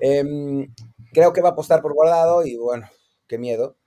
eh, 0.00 0.68
creo 1.12 1.32
que 1.32 1.40
va 1.40 1.48
a 1.48 1.52
apostar 1.52 1.82
por 1.82 1.92
guardado 1.92 2.46
y 2.46 2.56
bueno, 2.56 2.88
qué 3.26 3.36
miedo. 3.36 3.78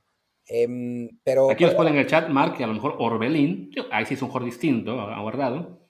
Pero, 1.23 1.49
Aquí 1.49 1.63
nos 1.63 1.73
ponen 1.73 1.93
en 1.93 2.01
el 2.01 2.07
chat, 2.07 2.27
Mark, 2.27 2.57
que 2.57 2.65
a 2.65 2.67
lo 2.67 2.73
mejor 2.73 2.97
Orbelín, 2.99 3.71
ahí 3.91 4.05
sí 4.05 4.15
es 4.15 4.21
un 4.21 4.27
jugador 4.27 4.45
distinto 4.45 4.99
a 4.99 5.21
Guardado. 5.21 5.84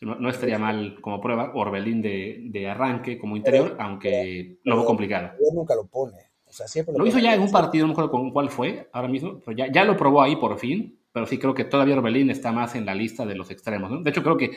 No, 0.00 0.16
no, 0.16 0.28
estaría 0.28 0.58
mal 0.58 1.00
como 1.00 1.20
prueba 1.20 1.52
Orbelín 1.54 2.02
de, 2.02 2.42
de 2.50 2.68
arranque 2.68 3.18
como 3.18 3.36
interior, 3.36 3.72
pero, 3.72 3.82
aunque 3.82 4.58
lo 4.64 4.76
veo 4.76 4.84
complicado. 4.84 5.32
Él 5.38 5.54
nunca 5.54 5.74
lo 5.74 5.86
pone. 5.86 6.18
O 6.44 6.52
sea, 6.52 6.68
siempre 6.68 6.92
lo, 6.92 6.98
lo 6.98 7.06
hizo 7.06 7.18
ya 7.18 7.34
en 7.34 7.40
un 7.40 7.50
partido, 7.50 7.84
no 7.84 7.88
me 7.88 7.92
acuerdo 7.92 8.10
con 8.10 8.30
cuál 8.30 8.50
fue 8.50 8.88
ahora 8.92 9.08
mismo, 9.08 9.40
pero 9.40 9.56
ya, 9.56 9.72
ya 9.72 9.84
lo 9.84 9.96
probó 9.96 10.22
ahí 10.22 10.36
por 10.36 10.58
fin, 10.58 11.00
pero 11.12 11.26
sí 11.26 11.38
creo 11.38 11.54
que 11.54 11.64
todavía 11.64 11.96
Orbelín 11.96 12.30
está 12.30 12.52
más 12.52 12.74
en 12.74 12.84
la 12.84 12.94
lista 12.94 13.24
de 13.24 13.34
los 13.34 13.50
extremos. 13.50 13.90
¿no? 13.90 14.02
De 14.02 14.10
hecho, 14.10 14.22
creo 14.22 14.36
que, 14.36 14.50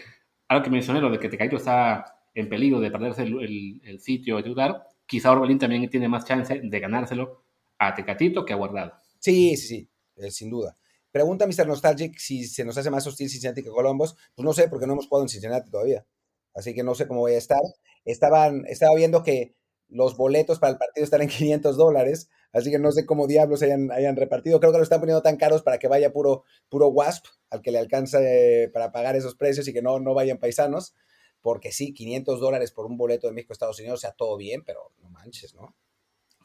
algo 0.49 0.63
que 0.63 0.69
mencioné, 0.69 0.99
lo 0.99 1.09
de 1.09 1.19
que 1.19 1.29
Tecatito 1.29 1.55
está 1.55 2.19
en 2.33 2.49
peligro 2.49 2.79
de 2.79 2.91
perderse 2.91 3.23
el, 3.23 3.39
el, 3.39 3.81
el 3.83 3.99
sitio 3.99 4.37
de 4.37 4.43
titular, 4.43 4.83
quizá 5.05 5.31
Orbelín 5.31 5.57
también 5.57 5.89
tiene 5.89 6.07
más 6.07 6.25
chance 6.25 6.59
de 6.61 6.79
ganárselo 6.79 7.43
a 7.77 7.95
Tecatito 7.95 8.45
que 8.45 8.53
a 8.53 8.57
Guardado. 8.57 8.93
Sí, 9.19 9.55
sí, 9.55 9.67
sí, 9.67 9.89
eh, 10.17 10.31
sin 10.31 10.49
duda. 10.49 10.75
Pregunta 11.11 11.47
Mr. 11.47 11.67
Nostalgic 11.67 12.17
si 12.17 12.45
se 12.45 12.63
nos 12.63 12.77
hace 12.77 12.89
más 12.89 13.05
hostil 13.07 13.29
Cincinnati 13.29 13.63
que 13.63 13.69
Columbus. 13.69 14.15
Pues 14.35 14.45
no 14.45 14.53
sé, 14.53 14.67
porque 14.67 14.85
no 14.85 14.93
hemos 14.93 15.07
jugado 15.07 15.23
en 15.23 15.29
Cincinnati 15.29 15.69
todavía. 15.69 16.05
Así 16.53 16.73
que 16.73 16.83
no 16.83 16.95
sé 16.95 17.07
cómo 17.07 17.21
voy 17.21 17.33
a 17.33 17.37
estar. 17.37 17.61
Estaban, 18.05 18.65
estaba 18.67 18.95
viendo 18.95 19.23
que 19.23 19.55
los 19.87 20.17
boletos 20.17 20.59
para 20.59 20.73
el 20.73 20.77
partido 20.77 21.03
están 21.03 21.21
en 21.21 21.29
500 21.29 21.77
dólares, 21.77 22.29
así 22.53 22.71
que 22.71 22.79
no 22.79 22.91
sé 22.91 23.05
cómo 23.05 23.27
diablos 23.27 23.61
hayan, 23.63 23.91
hayan, 23.91 24.15
repartido. 24.15 24.59
Creo 24.59 24.71
que 24.71 24.77
lo 24.77 24.83
están 24.83 24.99
poniendo 24.99 25.21
tan 25.21 25.37
caros 25.37 25.63
para 25.63 25.79
que 25.79 25.87
vaya 25.87 26.11
puro, 26.11 26.43
puro 26.69 26.87
WASP, 26.87 27.25
al 27.49 27.61
que 27.61 27.71
le 27.71 27.79
alcance 27.79 28.69
para 28.73 28.91
pagar 28.91 29.15
esos 29.15 29.35
precios 29.35 29.67
y 29.67 29.73
que 29.73 29.81
no, 29.81 29.99
no 29.99 30.13
vayan 30.13 30.37
paisanos. 30.37 30.93
Porque 31.41 31.71
sí, 31.71 31.93
500 31.93 32.39
dólares 32.41 32.71
por 32.71 32.85
un 32.85 32.97
boleto 32.97 33.27
de 33.27 33.33
México 33.33 33.53
Estados 33.53 33.79
Unidos, 33.79 33.99
o 33.99 34.01
sea, 34.01 34.11
todo 34.11 34.35
bien, 34.35 34.63
pero 34.65 34.91
no 35.01 35.09
manches, 35.09 35.55
¿no? 35.55 35.73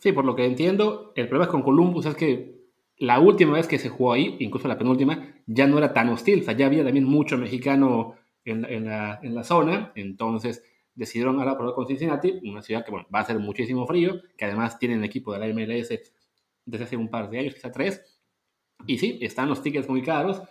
Sí, 0.01 0.13
por 0.13 0.25
lo 0.25 0.37
que 0.37 0.45
entiendo, 0.45 1.13
el 1.17 1.29
problema 1.29 1.51
con 1.51 1.63
Columbus 1.63 2.07
es 2.07 2.15
que 2.15 2.64
la 3.05 3.21
última 3.21 3.53
vez 3.53 3.67
que 3.67 3.79
se 3.79 3.89
jugó 3.89 4.15
ahí, 4.15 4.37
incluso 4.41 4.67
la 4.67 4.79
penúltima, 4.79 5.35
ya 5.47 5.67
no 5.67 5.79
era 5.79 5.93
tan 5.93 6.09
hostil, 6.09 6.41
o 6.41 6.45
sea, 6.45 6.55
ya 6.55 6.67
había 6.67 6.85
también 6.85 7.05
mucho 7.05 7.37
mexicano 7.37 8.17
en, 8.45 8.63
la, 8.87 9.21
en 9.23 9.35
la, 9.35 9.45
zona, 9.45 9.93
entonces 9.95 10.63
decidieron 10.95 11.39
ahora 11.39 11.57
probar 11.57 11.75
con 11.75 11.87
Cincinnati, 11.87 12.41
una 12.45 12.63
ciudad 12.63 12.85
que 12.85 12.91
bueno, 12.91 13.07
va 13.15 13.21
a 13.21 13.25
ser 13.25 13.39
muchísimo 13.39 13.87
frío, 13.87 14.21
que 14.37 14.45
además 14.45 14.79
tienen 14.79 15.05
equipo 15.05 15.33
de 15.33 15.39
la 15.39 15.47
MLS 15.49 15.89
desde 16.67 16.85
hace 16.85 16.97
un 16.97 17.09
par 17.09 17.31
de 17.31 17.41
años, 17.41 17.55
quizá 17.55 17.71
tres, 17.71 18.03
y 18.87 18.99
sí, 18.99 19.19
están 19.21 19.49
los 19.49 19.63
tickets 19.63 19.89
muy 19.89 20.03
caros, 20.03 20.43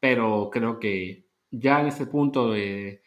pero 0.00 0.50
creo 0.50 0.78
que 0.78 1.26
ya 1.50 1.80
en 1.80 1.86
este 1.86 2.06
punto 2.06 2.50
de, 2.50 3.02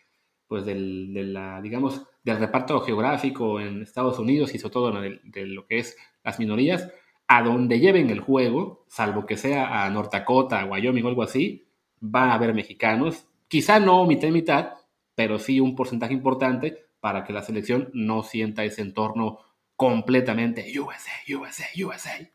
pues 0.47 0.65
del, 0.65 1.13
de 1.13 1.23
la, 1.23 1.61
digamos, 1.61 2.05
del 2.23 2.37
reparto 2.37 2.79
geográfico 2.81 3.59
en 3.59 3.81
Estados 3.81 4.19
Unidos 4.19 4.53
y 4.55 4.59
sobre 4.59 4.73
todo 4.73 5.01
de 5.01 5.45
lo 5.45 5.65
que 5.67 5.79
es 5.79 5.97
las 6.23 6.39
minorías, 6.39 6.91
a 7.27 7.41
donde 7.41 7.79
lleven 7.79 8.09
el 8.09 8.19
juego, 8.19 8.85
salvo 8.87 9.25
que 9.25 9.37
sea 9.37 9.83
a 9.83 9.89
North 9.89 10.11
Dakota, 10.11 10.61
a 10.61 10.65
Wyoming 10.65 11.05
o 11.05 11.07
algo 11.07 11.23
así, 11.23 11.67
van 11.99 12.29
a 12.29 12.35
haber 12.35 12.53
mexicanos. 12.53 13.27
Quizá 13.47 13.79
no 13.79 14.05
mitad 14.05 14.27
y 14.27 14.31
mitad, 14.31 14.73
pero 15.15 15.39
sí 15.39 15.59
un 15.59 15.75
porcentaje 15.75 16.13
importante 16.13 16.85
para 16.99 17.23
que 17.23 17.33
la 17.33 17.41
selección 17.41 17.89
no 17.93 18.23
sienta 18.23 18.63
ese 18.63 18.81
entorno 18.81 19.39
completamente 19.75 20.65
USA, 20.79 21.11
USA, 21.29 21.65
USA. 21.85 22.31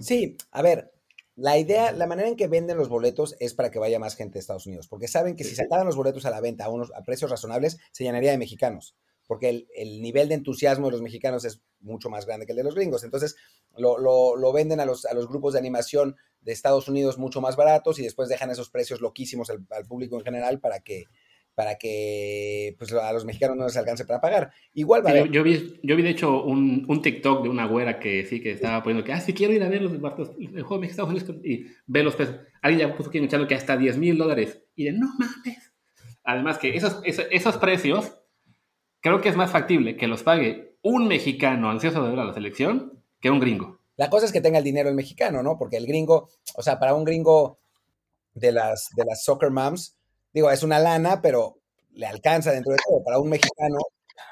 Sí, 0.00 0.36
a 0.52 0.62
ver, 0.62 0.92
la 1.34 1.58
idea, 1.58 1.92
la 1.92 2.06
manera 2.06 2.28
en 2.28 2.36
que 2.36 2.48
venden 2.48 2.78
los 2.78 2.88
boletos 2.88 3.36
es 3.40 3.54
para 3.54 3.70
que 3.70 3.78
vaya 3.78 3.98
más 3.98 4.16
gente 4.16 4.34
de 4.34 4.40
Estados 4.40 4.66
Unidos, 4.66 4.88
porque 4.88 5.08
saben 5.08 5.36
que 5.36 5.44
si 5.44 5.54
sacaran 5.54 5.86
los 5.86 5.96
boletos 5.96 6.24
a 6.26 6.30
la 6.30 6.40
venta 6.40 6.64
a, 6.64 6.68
unos, 6.68 6.92
a 6.94 7.02
precios 7.02 7.30
razonables, 7.30 7.78
se 7.92 8.04
llenaría 8.04 8.30
de 8.30 8.38
mexicanos 8.38 8.96
porque 9.28 9.50
el, 9.50 9.68
el, 9.76 10.00
nivel 10.00 10.28
de 10.28 10.34
entusiasmo 10.34 10.86
de 10.86 10.92
los 10.92 11.02
mexicanos 11.02 11.44
es 11.44 11.62
mucho 11.80 12.08
más 12.10 12.26
grande 12.26 12.46
que 12.46 12.52
el 12.52 12.56
de 12.56 12.64
los 12.64 12.74
gringos. 12.74 13.04
Entonces, 13.04 13.36
lo, 13.76 13.98
lo, 13.98 14.34
lo 14.36 14.52
venden 14.52 14.80
a 14.80 14.86
los, 14.86 15.04
a 15.04 15.14
los, 15.14 15.28
grupos 15.28 15.52
de 15.52 15.60
animación 15.60 16.16
de 16.40 16.52
Estados 16.52 16.88
Unidos 16.88 17.18
mucho 17.18 17.40
más 17.42 17.54
baratos 17.54 17.98
y 17.98 18.02
después 18.02 18.30
dejan 18.30 18.50
esos 18.50 18.70
precios 18.70 19.00
loquísimos 19.02 19.50
al, 19.50 19.64
al 19.70 19.84
público 19.84 20.16
en 20.16 20.24
general 20.24 20.60
para 20.60 20.80
que, 20.80 21.04
para 21.54 21.76
que 21.76 22.74
pues, 22.78 22.90
a 22.94 23.12
los 23.12 23.26
mexicanos 23.26 23.56
no 23.58 23.64
les 23.64 23.76
alcance 23.76 24.06
para 24.06 24.20
pagar. 24.20 24.50
Igual 24.72 25.02
vale. 25.02 25.26
yo, 25.26 25.26
yo, 25.26 25.42
vi, 25.42 25.78
yo 25.82 25.94
vi, 25.94 26.02
de 26.02 26.10
hecho, 26.10 26.42
un, 26.42 26.86
un, 26.88 27.02
TikTok 27.02 27.42
de 27.42 27.50
una 27.50 27.66
güera 27.66 28.00
que 28.00 28.24
sí 28.24 28.40
que 28.40 28.52
estaba 28.52 28.82
poniendo 28.82 29.04
que, 29.04 29.12
ah, 29.12 29.20
sí 29.20 29.34
quiero 29.34 29.52
ir 29.52 29.62
a 29.62 29.68
ver 29.68 29.82
los, 29.82 29.92
los, 29.92 30.30
el 30.38 30.62
juego 30.62 30.80
de 30.80 30.86
Estados 30.86 31.10
Unidos 31.10 31.34
y 31.44 31.66
ver 31.86 32.04
los 32.04 32.16
pesos. 32.16 32.36
Alguien 32.62 32.88
ya 32.88 32.96
puso 32.96 33.10
aquí 33.10 33.18
en 33.18 33.28
que 33.28 33.54
hasta 33.54 33.76
10 33.76 33.98
mil 33.98 34.16
dólares. 34.16 34.62
Y 34.74 34.84
de, 34.84 34.92
no 34.92 35.08
mames. 35.18 35.74
Además 36.24 36.58
que 36.58 36.76
esos, 36.76 37.00
esos, 37.04 37.26
esos 37.30 37.56
precios 37.56 38.12
creo 39.00 39.20
que 39.20 39.28
es 39.28 39.36
más 39.36 39.50
factible 39.50 39.96
que 39.96 40.06
los 40.06 40.22
pague 40.22 40.76
un 40.82 41.08
mexicano 41.08 41.70
ansioso 41.70 42.02
de 42.02 42.10
ver 42.10 42.18
a 42.20 42.24
la 42.24 42.34
selección 42.34 43.02
que 43.20 43.30
un 43.30 43.40
gringo. 43.40 43.78
La 43.96 44.10
cosa 44.10 44.26
es 44.26 44.32
que 44.32 44.40
tenga 44.40 44.58
el 44.58 44.64
dinero 44.64 44.88
el 44.88 44.94
mexicano, 44.94 45.42
¿no? 45.42 45.58
Porque 45.58 45.76
el 45.76 45.86
gringo, 45.86 46.30
o 46.54 46.62
sea, 46.62 46.78
para 46.78 46.94
un 46.94 47.04
gringo 47.04 47.58
de 48.34 48.52
las, 48.52 48.90
de 48.94 49.04
las 49.04 49.24
soccer 49.24 49.50
moms, 49.50 49.96
digo, 50.32 50.50
es 50.50 50.62
una 50.62 50.78
lana, 50.78 51.20
pero 51.20 51.58
le 51.92 52.06
alcanza 52.06 52.52
dentro 52.52 52.72
de 52.72 52.78
todo. 52.86 53.02
Para 53.02 53.18
un 53.18 53.28
mexicano 53.28 53.78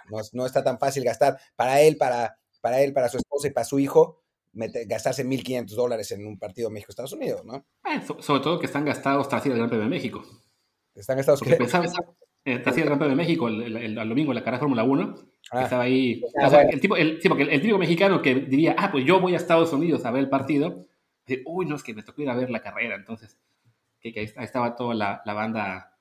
no, 0.09 0.19
no 0.33 0.47
está 0.47 0.63
tan 0.63 0.79
fácil 0.79 1.05
gastar. 1.05 1.39
Para 1.57 1.81
él, 1.81 1.97
para, 1.97 2.39
para 2.61 2.81
él, 2.81 2.93
para 2.93 3.09
su 3.09 3.17
esposa 3.17 3.49
y 3.49 3.51
para 3.51 3.65
su 3.65 3.79
hijo, 3.81 4.23
meter, 4.53 4.87
gastarse 4.87 5.25
1.500 5.25 5.75
dólares 5.75 6.13
en 6.13 6.27
un 6.27 6.39
partido 6.39 6.71
México-Estados 6.71 7.13
Unidos, 7.13 7.45
¿no? 7.45 7.67
Eh, 7.85 8.01
so, 8.07 8.23
sobre 8.23 8.43
todo 8.43 8.59
que 8.59 8.67
están 8.67 8.85
gastados 8.85 9.29
tras 9.29 9.45
ir 9.47 9.53
al 9.53 9.59
Gran 9.59 9.69
Premio 9.69 9.85
de 9.85 9.91
México. 9.91 10.23
¿Están 10.95 11.17
gastados? 11.17 11.41
Pensaba, 11.43 11.87
eh, 12.47 12.63
el 12.65 12.85
Gran 12.85 12.99
Premio 12.99 13.17
de 13.17 13.17
México 13.17 13.49
el, 13.49 13.61
el, 13.61 13.77
el, 13.77 13.99
el 13.99 14.09
domingo 14.09 14.31
en 14.31 14.37
la 14.37 14.45
carrera 14.45 14.61
Fórmula 14.61 14.85
1. 14.85 15.15
Ah, 15.51 15.65
estaba 15.65 15.83
ahí. 15.83 16.23
Ah, 16.41 16.47
o 16.47 16.51
sea, 16.51 16.63
el, 16.63 16.81
tipo, 16.81 16.97
el, 16.97 17.21
sí, 17.21 17.29
porque 17.29 17.43
el, 17.43 17.61
típico 17.61 17.79
mexicano 17.79 18.23
que 18.23 18.37
diría, 18.37 18.77
ah, 18.79 18.91
pues 18.93 19.05
yo 19.05 19.21
voy 19.21 19.35
a 19.35 19.37
Estados 19.37 19.73
Unidos 19.73 20.05
a 20.05 20.13
ver 20.13 20.23
el 20.23 20.31
partido, 20.31 20.87
dice, 21.27 21.43
uy, 21.45 21.67
no, 21.67 21.75
es 21.75 21.83
que 21.83 21.93
me 21.93 22.05
tocó 22.05 22.23
ir 22.23 22.31
a 22.31 22.37
ver 22.37 22.51
la 22.51 22.63
carrera. 22.63 22.95
Entonces, 22.95 23.37
que, 24.01 24.13
que 24.13 24.21
ahí 24.21 24.45
estaba 24.45 24.77
toda 24.77 24.95
la, 24.95 25.23
la 25.25 25.35
banda 25.35 25.99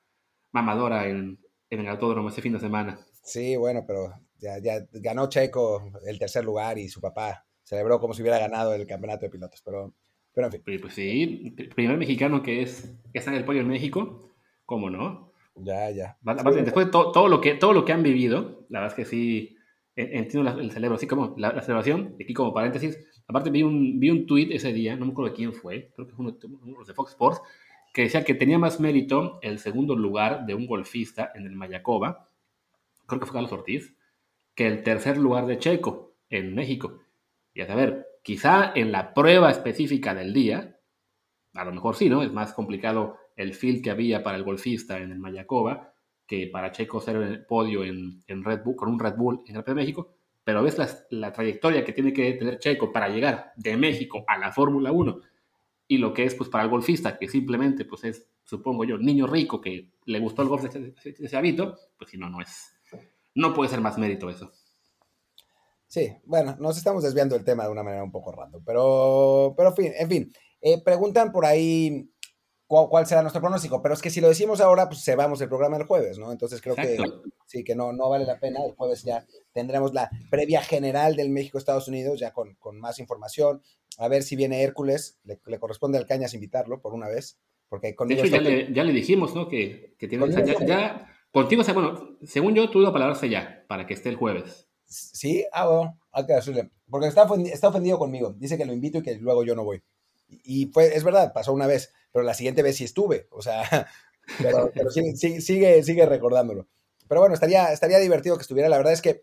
mamadora 0.52 1.08
en, 1.08 1.38
en, 1.68 1.80
el 1.80 1.88
autódromo 1.88 2.28
ese 2.28 2.42
fin 2.42 2.52
de 2.52 2.60
semana. 2.60 3.00
Sí, 3.24 3.56
bueno, 3.56 3.84
pero 3.84 4.14
ya, 4.38 4.58
ya 4.58 4.86
ganó 4.92 5.28
Checo 5.28 5.90
el 6.06 6.18
tercer 6.18 6.44
lugar 6.44 6.78
y 6.78 6.88
su 6.88 7.00
papá 7.00 7.44
celebró 7.64 7.98
como 7.98 8.14
si 8.14 8.22
hubiera 8.22 8.38
ganado 8.38 8.72
el 8.72 8.86
campeonato 8.86 9.26
de 9.26 9.30
pilotos, 9.30 9.60
pero, 9.64 9.92
pero 10.32 10.46
en 10.46 10.52
fin. 10.52 10.80
Pues, 10.80 10.94
sí, 10.94 11.56
primer 11.74 11.98
mexicano 11.98 12.40
que 12.42 12.62
es 12.62 12.94
que 13.12 13.18
está 13.18 13.32
en 13.32 13.38
el 13.38 13.44
podio 13.44 13.62
en 13.62 13.68
México, 13.68 14.32
¿cómo 14.64 14.90
no? 14.90 15.25
Ya, 15.56 15.90
ya. 15.90 16.18
Aparte, 16.24 16.62
después 16.62 16.86
de 16.86 16.92
todo, 16.92 17.12
todo, 17.12 17.28
lo 17.28 17.40
que, 17.40 17.54
todo 17.54 17.72
lo 17.72 17.84
que 17.84 17.92
han 17.92 18.02
vivido, 18.02 18.66
la 18.68 18.80
verdad 18.80 18.98
es 18.98 19.04
que 19.04 19.10
sí, 19.10 19.56
entiendo 19.96 20.50
el 20.60 20.70
cerebro, 20.70 20.96
así 20.96 21.06
como 21.06 21.34
la, 21.38 21.52
la 21.52 21.62
celebración, 21.62 22.14
aquí 22.20 22.34
como 22.34 22.52
paréntesis, 22.52 22.98
aparte 23.26 23.50
vi 23.50 23.62
un, 23.62 23.98
vi 23.98 24.10
un 24.10 24.26
tweet 24.26 24.48
ese 24.50 24.72
día, 24.72 24.96
no 24.96 25.06
me 25.06 25.12
acuerdo 25.12 25.30
de 25.30 25.36
quién 25.36 25.52
fue, 25.54 25.90
creo 25.94 26.06
que 26.06 26.14
fue 26.14 26.26
uno, 26.26 26.36
uno 26.62 26.84
de 26.84 26.94
Fox 26.94 27.12
Sports, 27.12 27.40
que 27.94 28.02
decía 28.02 28.24
que 28.24 28.34
tenía 28.34 28.58
más 28.58 28.78
mérito 28.78 29.38
el 29.40 29.58
segundo 29.58 29.96
lugar 29.96 30.44
de 30.44 30.54
un 30.54 30.66
golfista 30.66 31.32
en 31.34 31.46
el 31.46 31.56
Mayacoba, 31.56 32.28
creo 33.06 33.20
que 33.20 33.26
fue 33.26 33.34
Carlos 33.34 33.52
Ortiz, 33.52 33.96
que 34.54 34.66
el 34.66 34.82
tercer 34.82 35.16
lugar 35.16 35.46
de 35.46 35.58
Checo 35.58 36.14
en 36.28 36.54
México. 36.54 37.00
Y 37.54 37.62
a 37.62 37.66
saber, 37.66 38.06
quizá 38.22 38.72
en 38.74 38.92
la 38.92 39.14
prueba 39.14 39.50
específica 39.50 40.14
del 40.14 40.34
día, 40.34 40.78
a 41.54 41.64
lo 41.64 41.72
mejor 41.72 41.96
sí, 41.96 42.10
¿no? 42.10 42.22
Es 42.22 42.32
más 42.32 42.52
complicado 42.52 43.16
el 43.36 43.54
field 43.54 43.82
que 43.82 43.90
había 43.90 44.22
para 44.22 44.36
el 44.36 44.42
golfista 44.42 44.98
en 44.98 45.12
el 45.12 45.18
Mayacoba 45.18 45.92
que 46.26 46.48
para 46.48 46.72
Checo 46.72 47.00
ser 47.00 47.16
el 47.16 47.46
podio 47.46 47.84
en, 47.84 48.22
en, 48.26 48.42
Red 48.42 48.62
Bull, 48.64 48.76
con 48.76 48.88
un 48.88 48.98
Red 48.98 49.14
Bull 49.16 49.42
en 49.46 49.56
el 49.56 49.62
de 49.62 49.74
México, 49.74 50.16
pero 50.42 50.62
ves 50.62 50.76
la, 51.10 51.32
trayectoria 51.32 51.84
que 51.84 51.92
tiene 51.92 52.12
que 52.12 52.32
tener 52.32 52.58
Checo 52.58 52.92
para 52.92 53.08
llegar 53.08 53.52
de 53.56 53.76
México 53.76 54.24
a 54.26 54.36
la 54.38 54.52
Fórmula 54.52 54.92
1 54.92 55.20
y 55.88 55.98
lo 55.98 56.12
que 56.12 56.24
es 56.24 56.34
pues 56.34 56.50
para 56.50 56.64
el 56.64 56.70
golfista, 56.70 57.16
que 57.16 57.28
simplemente 57.28 57.84
pues 57.84 58.04
es, 58.04 58.28
supongo 58.42 58.84
yo, 58.84 58.98
niño 58.98 59.26
rico 59.26 59.60
que 59.60 59.92
le 60.04 60.18
gustó 60.18 60.42
el 60.42 60.48
golf 60.48 60.62
de 60.62 60.68
ese, 60.68 60.80
de 60.80 61.26
ese 61.26 61.36
hábito, 61.36 61.76
pues 61.96 62.10
si 62.10 62.18
no, 62.18 62.28
no 62.28 62.40
es, 62.40 62.76
no 63.34 63.54
puede 63.54 63.70
ser 63.70 63.80
más 63.80 63.96
mérito 63.96 64.28
eso. 64.28 64.50
Sí, 65.86 66.12
bueno, 66.24 66.56
nos 66.58 66.76
estamos 66.76 67.04
desviando 67.04 67.36
del 67.36 67.44
tema 67.44 67.64
de 67.64 67.70
una 67.70 67.84
manera 67.84 68.02
un 68.02 68.10
poco 68.10 68.32
random, 68.32 68.62
pero, 68.64 69.54
pero 69.56 69.68
en 69.68 69.76
fin, 69.76 69.92
en 69.96 70.08
fin. 70.08 70.32
Eh, 70.60 70.82
preguntan 70.82 71.30
por 71.30 71.44
ahí 71.44 72.10
cuál, 72.66 73.06
será 73.06 73.22
nuestro 73.22 73.40
pronóstico. 73.40 73.82
Pero 73.82 73.94
es 73.94 74.02
que 74.02 74.10
si 74.10 74.20
lo 74.20 74.28
decimos 74.28 74.60
ahora, 74.60 74.88
pues 74.88 75.00
se 75.00 75.16
vamos 75.16 75.40
el 75.40 75.48
programa 75.48 75.76
el 75.76 75.84
jueves, 75.84 76.18
¿no? 76.18 76.32
Entonces 76.32 76.60
creo 76.60 76.74
que 76.74 76.98
sí, 77.46 77.64
que 77.64 77.74
no, 77.74 77.92
no 77.92 78.08
vale 78.08 78.24
la 78.24 78.38
pena. 78.38 78.64
El 78.64 78.74
jueves 78.74 79.04
ya 79.04 79.26
tendremos 79.52 79.94
la 79.94 80.10
previa 80.30 80.62
general 80.62 81.16
del 81.16 81.30
México-Estados 81.30 81.88
Unidos, 81.88 82.20
ya 82.20 82.32
con, 82.32 82.56
más 82.74 82.98
información. 82.98 83.62
A 83.98 84.08
ver 84.08 84.22
si 84.22 84.36
viene 84.36 84.62
Hércules. 84.62 85.18
Le, 85.24 85.58
corresponde 85.58 85.98
al 85.98 86.06
Cañas 86.06 86.34
invitarlo 86.34 86.80
por 86.80 86.92
una 86.92 87.08
vez. 87.08 87.38
Porque 87.68 87.96
de 87.98 88.14
hecho, 88.14 88.26
ya 88.26 88.40
le, 88.40 88.72
ya 88.72 88.84
le, 88.84 88.92
dijimos, 88.92 89.34
¿no? 89.34 89.48
Que, 89.48 89.94
que 89.98 90.06
tiene. 90.06 90.28
ya, 90.66 91.08
contigo, 91.32 91.62
o 91.62 91.64
sea, 91.64 91.74
bueno, 91.74 92.16
según 92.22 92.54
yo, 92.54 92.70
tú 92.70 92.84
palabras 92.92 93.20
ya 93.22 93.64
para 93.66 93.86
que 93.86 93.94
esté 93.94 94.08
el 94.08 94.16
jueves. 94.16 94.68
Sí, 94.86 95.44
ah, 95.52 95.66
bueno, 95.66 95.98
hay 96.12 96.26
que 96.26 96.34
decirle. 96.34 96.70
Porque 96.88 97.08
está, 97.08 97.26
está 97.52 97.68
ofendido 97.68 97.98
conmigo. 97.98 98.34
Dice 98.38 98.56
que 98.56 98.64
lo 98.64 98.72
invito 98.72 98.98
y 98.98 99.02
que 99.02 99.16
luego 99.16 99.44
yo 99.44 99.56
no 99.56 99.64
voy. 99.64 99.82
Y 100.28 100.66
fue, 100.66 100.96
es 100.96 101.04
verdad, 101.04 101.32
pasó 101.32 101.52
una 101.52 101.66
vez, 101.66 101.92
pero 102.16 102.24
la 102.24 102.32
siguiente 102.32 102.62
vez 102.62 102.76
sí 102.76 102.84
estuve. 102.84 103.28
O 103.30 103.42
sea, 103.42 103.86
pero, 104.38 104.90
sigue, 104.90 105.82
sigue, 105.82 106.06
recordándolo. 106.06 106.66
Pero 107.06 107.20
bueno, 107.20 107.34
estaría, 107.34 107.70
estaría 107.74 107.98
divertido 107.98 108.38
que 108.38 108.40
estuviera. 108.40 108.70
La 108.70 108.78
verdad 108.78 108.94
es 108.94 109.02
que 109.02 109.20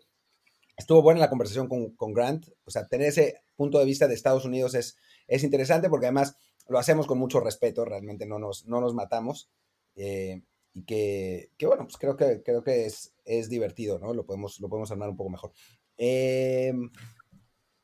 estuvo 0.76 1.02
buena 1.02 1.18
la 1.18 1.28
conversación 1.28 1.66
con, 1.66 2.12
Grant. 2.12 2.46
O 2.64 2.70
sea, 2.70 2.86
tener 2.86 3.08
ese 3.08 3.42
punto 3.56 3.80
de 3.80 3.84
vista 3.84 4.06
de 4.06 4.14
Estados 4.14 4.44
Unidos 4.44 4.76
es, 4.76 4.96
es 5.26 5.42
interesante 5.42 5.88
porque 5.88 6.06
además 6.06 6.36
lo 6.68 6.78
hacemos 6.78 7.08
con 7.08 7.18
mucho 7.18 7.40
respeto, 7.40 7.84
realmente 7.84 8.26
no 8.26 8.38
nos, 8.38 8.64
no 8.66 8.80
nos 8.80 8.94
matamos. 8.94 9.50
Eh, 9.96 10.42
y 10.72 10.84
que, 10.84 11.50
bueno, 11.62 11.82
pues 11.86 11.96
creo 11.96 12.16
que, 12.16 12.44
creo 12.44 12.62
que 12.62 12.86
es, 12.86 13.12
es 13.24 13.48
divertido, 13.48 13.98
¿no? 13.98 14.14
Lo 14.14 14.24
podemos, 14.24 14.60
lo 14.60 14.68
podemos 14.68 14.92
armar 14.92 15.08
un 15.08 15.16
poco 15.16 15.30
mejor. 15.30 15.52
Eh, 15.98 16.72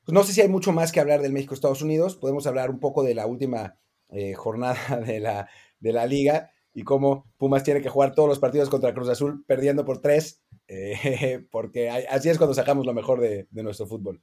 pues 0.05 0.15
no 0.15 0.23
sé 0.23 0.33
si 0.33 0.41
hay 0.41 0.49
mucho 0.49 0.71
más 0.71 0.93
que 0.93 1.01
hablar 1.01 1.21
del 1.21 1.33
México-Estados 1.33 1.83
Unidos. 1.83 2.15
Podemos 2.15 2.47
hablar 2.47 2.71
un 2.71 2.79
poco 2.79 3.03
de 3.03 3.17
la 3.17 3.27
última 3.27 3.77
eh, 4.13 4.35
jornada 4.35 4.77
de 5.07 5.21
la, 5.21 5.49
de 5.79 5.93
la 5.93 6.07
liga 6.07 6.51
y 6.73 6.83
cómo 6.83 7.31
Pumas 7.37 7.65
tiene 7.65 7.81
que 7.81 7.89
jugar 7.89 8.15
todos 8.15 8.29
los 8.29 8.39
partidos 8.39 8.71
contra 8.71 8.95
Cruz 8.95 9.09
Azul 9.09 9.45
perdiendo 9.47 9.85
por 9.85 10.01
tres, 10.01 10.43
eh, 10.69 11.45
porque 11.51 11.91
así 11.91 12.29
es 12.29 12.39
cuando 12.39 12.55
sacamos 12.55 12.87
lo 12.87 12.95
mejor 12.95 13.21
de, 13.21 13.47
nuestro 13.53 13.87
fútbol. 13.87 14.21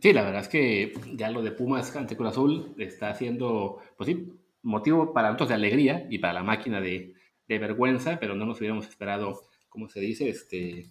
Sí, 0.00 0.12
la 0.14 0.22
verdad 0.22 0.40
es 0.40 0.48
que 0.48 0.94
ya 1.14 1.30
lo 1.30 1.42
de 1.42 1.52
Pumas 1.52 1.94
ante 1.94 2.16
Cruz 2.16 2.30
Azul 2.30 2.74
está 2.78 3.14
siendo, 3.14 3.80
pues 3.98 4.08
sí, 4.08 4.32
motivo 4.62 5.12
para 5.12 5.28
nosotros 5.28 5.50
de 5.50 5.56
alegría 5.56 6.06
y 6.08 6.18
para 6.18 6.32
la 6.32 6.42
máquina 6.42 6.80
de, 6.80 7.14
vergüenza, 7.48 8.18
pero 8.20 8.36
no 8.36 8.46
nos 8.46 8.58
hubiéramos 8.60 8.86
esperado, 8.86 9.42
como 9.68 9.88
se 9.88 9.98
dice, 9.98 10.28
este, 10.28 10.86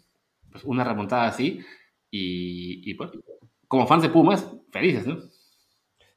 pues 0.51 0.65
una 0.65 0.83
remontada 0.83 1.27
así. 1.27 1.61
Y, 2.11 2.81
y 2.89 2.95
pues, 2.95 3.11
como 3.67 3.87
fans 3.87 4.03
de 4.03 4.09
Pumas, 4.09 4.45
felices, 4.69 5.07
¿no? 5.07 5.19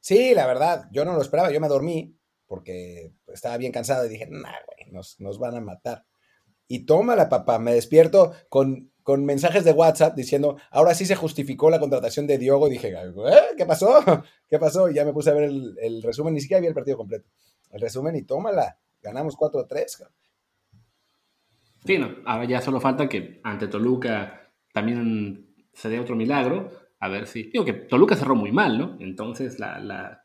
Sí, 0.03 0.35
la 0.35 0.49
verdad, 0.49 0.89
yo 0.91 1.05
no 1.05 1.15
lo 1.15 1.23
esperaba, 1.23 1.53
yo 1.53 1.61
me 1.61 1.69
dormí 1.69 2.19
porque 2.49 3.15
estaba 3.29 3.57
bien 3.57 3.71
cansado 3.71 4.05
y 4.05 4.09
dije, 4.09 4.27
nah, 4.29 4.51
güey, 4.67 4.91
nos, 4.91 5.39
van 5.39 5.55
a 5.55 5.61
matar. 5.61 6.05
Y 6.67 6.85
tómala, 6.87 7.29
papá, 7.29 7.61
me 7.61 7.73
despierto 7.73 8.33
con, 8.49 8.93
con 9.05 9.25
mensajes 9.25 9.65
de 9.65 9.71
WhatsApp 9.71 10.17
diciendo, 10.17 10.57
ahora 10.73 10.95
sí 10.95 11.07
se 11.07 11.15
justificó 11.15 11.71
la 11.71 11.79
contratación 11.79 12.27
de 12.27 12.37
Diogo. 12.37 12.69
Dije, 12.69 12.89
¿Eh? 12.89 13.41
¿qué 13.57 13.65
pasó? 13.65 14.03
¿Qué 14.49 14.59
pasó? 14.59 14.91
Y 14.91 14.95
ya 14.95 15.05
me 15.05 15.13
puse 15.13 15.31
a 15.31 15.35
ver 15.35 15.45
el, 15.45 16.03
resumen, 16.03 16.35
ni 16.35 16.41
siquiera 16.41 16.61
vi 16.61 16.67
el 16.67 16.75
partido 16.75 16.97
completo. 16.97 17.29
El 17.71 17.81
resumen 17.81 18.17
y 18.17 18.23
tómala, 18.23 18.77
ganamos 19.01 19.37
4-3. 19.37 20.09
Sí, 21.85 21.97
no, 21.97 22.17
ahora 22.27 22.45
ya 22.45 22.61
solo 22.61 22.81
falta 22.81 23.09
que 23.09 23.41
ante 23.45 23.69
Toluca 23.69 24.53
también 24.75 25.55
se 25.73 25.89
dé 25.89 26.01
otro 26.01 26.17
milagro 26.17 26.82
a 27.03 27.09
ver 27.09 27.27
si. 27.27 27.51
Digo 27.51 27.65
que 27.65 27.73
Toluca 27.73 28.15
cerró 28.15 28.37
muy 28.37 28.53
mal, 28.53 28.79
¿no? 28.79 28.97
Entonces 29.01 29.59
la, 29.59 30.25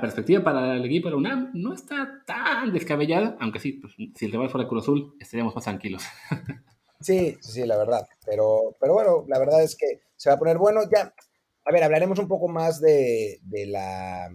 perspectiva 0.00 0.44
para 0.44 0.76
el 0.76 0.84
equipo 0.84 1.08
de 1.08 1.10
la 1.10 1.16
UNAM 1.16 1.50
no 1.54 1.74
está 1.74 2.22
tan 2.24 2.72
descabellada, 2.72 3.36
aunque 3.40 3.58
sí, 3.58 3.72
pues, 3.72 3.94
si 4.14 4.24
el 4.24 4.30
rival 4.30 4.48
fuera 4.48 4.68
Cruz 4.68 4.84
Azul, 4.84 5.16
estaríamos 5.20 5.54
más 5.54 5.64
tranquilos. 5.64 6.02
Sí, 7.00 7.36
sí, 7.42 7.66
la 7.66 7.76
verdad. 7.76 8.08
Pero, 8.24 8.76
pero 8.80 8.94
bueno, 8.94 9.26
la 9.28 9.38
verdad 9.38 9.62
es 9.62 9.76
que 9.76 10.00
se 10.16 10.30
va 10.30 10.36
a 10.36 10.38
poner 10.38 10.56
bueno. 10.56 10.80
Ya, 10.90 11.12
a 11.66 11.72
ver, 11.72 11.82
hablaremos 11.82 12.18
un 12.18 12.28
poco 12.28 12.48
más 12.48 12.80
de, 12.80 13.40
la. 13.66 14.30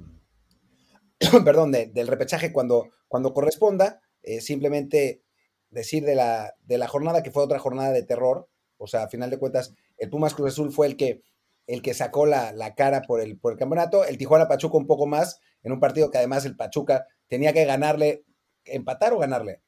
perdón, 1.44 1.72
del 1.72 2.08
repechaje 2.08 2.52
cuando, 2.54 2.90
cuando 3.08 3.34
corresponda. 3.34 4.02
Eh, 4.22 4.40
simplemente 4.40 5.24
decir 5.72 6.04
de 6.04 6.14
la, 6.14 6.54
de 6.64 6.78
la 6.78 6.88
jornada 6.88 7.24
que 7.24 7.32
fue 7.32 7.42
otra 7.42 7.58
jornada 7.58 7.92
de 7.92 8.04
terror. 8.04 8.48
O 8.78 8.86
sea, 8.86 9.04
a 9.04 9.10
final 9.10 9.32
de 9.32 9.40
cuentas, 9.40 9.74
el 9.98 10.12
Pumas 10.12 10.36
Cruz 10.36 10.50
Azul 10.50 10.72
fue 10.72 10.86
el 10.86 10.96
que 10.96 11.24
el 11.70 11.84
que 11.84 11.94
sacó 11.94 12.26
la, 12.26 12.74
cara 12.76 13.04
por 13.04 13.22
el, 13.22 13.38
por 13.38 13.54
el 13.54 13.60
campeonato, 13.60 14.04
el 14.04 14.18
Tijuana 14.18 14.48
Pachuca 14.48 14.78
un 14.78 14.88
poco 14.88 15.06
más, 15.06 15.40
en 15.62 15.72
un 15.72 15.80
partido 15.80 16.10
que 16.10 16.18
además 16.18 16.44
el 16.46 16.56
Pachuca 16.56 17.06
tenía 17.28 17.54
que 17.54 17.64
ganarle, 17.64 18.24
empatar 18.66 19.14
o 19.14 19.20
ganarle. 19.20 19.62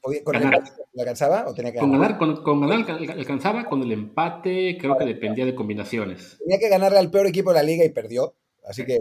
¿Con 0.00 0.36
el 0.36 0.42
empate 0.42 0.72
le 0.92 1.02
alcanzaba 1.02 1.46
o 1.48 1.54
tenía 1.54 1.72
que 1.72 1.78
con 1.78 1.92
ganar? 1.92 2.18
con, 2.18 2.60
ganar 2.60 2.90
alcanzaba, 3.16 3.64
con 3.68 3.82
el 3.82 3.92
empate 3.92 4.76
creo 4.78 4.98
que 4.98 5.04
dependía 5.04 5.46
de 5.46 5.54
combinaciones. 5.54 6.36
Tenía 6.38 6.58
que 6.58 6.68
ganarle 6.68 6.98
al 6.98 7.10
peor 7.10 7.28
equipo 7.28 7.50
de 7.50 7.60
la 7.60 7.62
liga 7.62 7.84
y 7.84 7.90
perdió, 7.90 8.34
así 8.66 8.84
que 8.84 8.98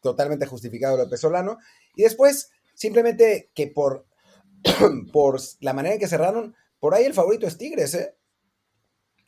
totalmente 0.00 0.46
justificado 0.46 0.96
López 0.96 1.20
Solano. 1.20 1.58
Y 1.96 2.02
después, 2.04 2.52
simplemente 2.74 3.50
que 3.52 3.66
por, 3.66 4.06
por 5.12 5.40
la 5.60 5.72
manera 5.72 5.94
en 5.94 6.00
que 6.00 6.08
cerraron, 6.08 6.54
por 6.78 6.94
ahí 6.94 7.04
el 7.04 7.14
favorito 7.14 7.48
es 7.48 7.58
Tigres, 7.58 7.94
¿eh? 7.94 8.14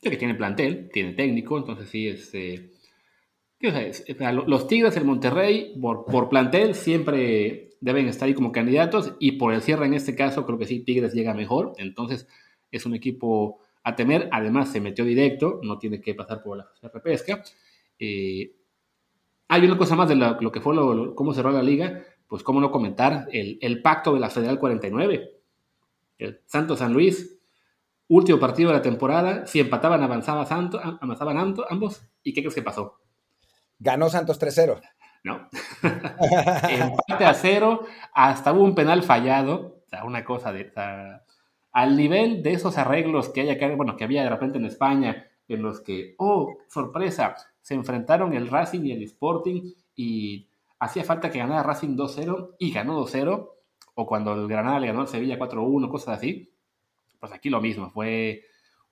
Que 0.01 0.17
tiene 0.17 0.35
plantel, 0.35 0.91
tiene 0.93 1.13
técnico, 1.13 1.59
entonces 1.59 1.89
sí, 1.89 2.09
este, 2.09 2.71
los 3.61 4.69
Tigres, 4.69 4.97
el 4.97 5.05
Monterrey, 5.05 5.75
por, 5.81 6.05
por, 6.05 6.29
plantel 6.29 6.75
siempre 6.75 7.71
deben 7.81 8.07
estar 8.07 8.27
ahí 8.27 8.35
como 8.35 8.53
candidatos 8.53 9.15
y 9.19 9.33
por 9.33 9.53
el 9.53 9.63
cierre 9.63 9.87
en 9.87 9.95
este 9.95 10.15
caso 10.15 10.47
creo 10.47 10.59
que 10.59 10.67
sí, 10.67 10.81
Tigres 10.81 11.15
llega 11.15 11.35
mejor, 11.35 11.73
entonces 11.79 12.29
es 12.71 12.87
un 12.87 12.95
equipo 12.95 13.61
a 13.83 13.97
temer, 13.97 14.29
además 14.33 14.71
se 14.71 14.81
metió 14.81 15.05
directo, 15.05 15.61
no 15.63 15.79
tiene 15.79 16.01
que 16.01 16.15
pasar 16.15 16.43
por 16.43 16.59
la 16.59 16.69
repesca. 16.93 17.43
Eh, 17.99 18.55
hay 19.49 19.65
una 19.65 19.79
cosa 19.79 19.97
más 19.97 20.09
de 20.09 20.17
lo, 20.17 20.53
que 20.53 20.61
fue 20.61 20.75
lo, 20.75 21.15
cómo 21.15 21.33
cerró 21.33 21.51
la 21.51 21.63
liga, 21.63 22.05
pues 22.27 22.43
cómo 22.43 22.61
no 22.61 22.71
comentar 22.71 23.29
el, 23.33 23.59
el 23.63 23.81
pacto 23.81 24.13
de 24.13 24.21
la 24.21 24.29
Federal 24.29 24.59
49. 24.59 25.31
El 26.19 26.41
Santos 26.45 26.81
San 26.81 26.93
Luis 26.93 27.38
Último 28.09 28.41
partido 28.41 28.71
de 28.71 28.77
la 28.77 28.83
temporada, 28.83 29.47
si 29.47 29.61
empataban 29.61 30.03
avanzaba 30.03 30.47
Santos, 30.47 30.81
avanzaban 30.83 31.37
ambos. 31.37 32.03
¿Y 32.23 32.33
qué 32.33 32.41
crees 32.41 32.55
que 32.55 32.63
pasó? 32.63 33.01
Ganó 33.79 34.09
Santos 34.09 34.41
3-0. 34.41 34.81
No. 35.25 35.49
Empate 35.83 37.25
a 37.27 37.35
cero, 37.35 37.85
hasta 38.15 38.53
hubo 38.53 38.65
un 38.65 38.75
penal 38.75 39.03
fallado. 39.03 39.83
O 39.85 39.89
sea, 39.89 40.05
una 40.05 40.25
cosa 40.25 40.53
de. 40.53 40.73
al 41.73 41.97
nivel 41.97 42.43
de 42.43 42.53
esos 42.53 42.79
arreglos 42.79 43.29
que 43.29 43.43
hay 43.43 43.51
acá, 43.51 43.69
bueno, 43.77 43.97
que 43.97 44.05
había 44.05 44.23
de 44.23 44.31
repente 44.31 44.57
en 44.57 44.65
España, 44.65 45.27
en 45.47 45.63
los 45.63 45.83
que, 45.83 46.15
oh, 46.19 46.57
sorpresa, 46.69 47.35
se 47.61 47.75
enfrentaron 47.75 48.33
el 48.33 48.49
Racing 48.49 48.85
y 48.85 48.93
el 48.93 49.03
Sporting 49.03 49.73
y 49.95 50.49
hacía 50.79 51.05
falta 51.05 51.31
que 51.31 51.41
ganara 51.41 51.63
Racing 51.63 51.95
2-0 51.95 52.57
y 52.59 52.73
ganó 52.73 53.05
2-0, 53.05 53.51
o 53.97 54.07
cuando 54.07 54.33
el 54.33 54.49
Granada 54.49 54.81
le 54.81 54.87
ganó 54.87 55.03
al 55.03 55.09
Sevilla 55.09 55.39
4-1, 55.39 55.91
cosas 55.91 56.17
así 56.17 56.55
pues 57.19 57.33
aquí 57.33 57.51
lo 57.51 57.61
mismo, 57.61 57.91
fue 57.91 58.45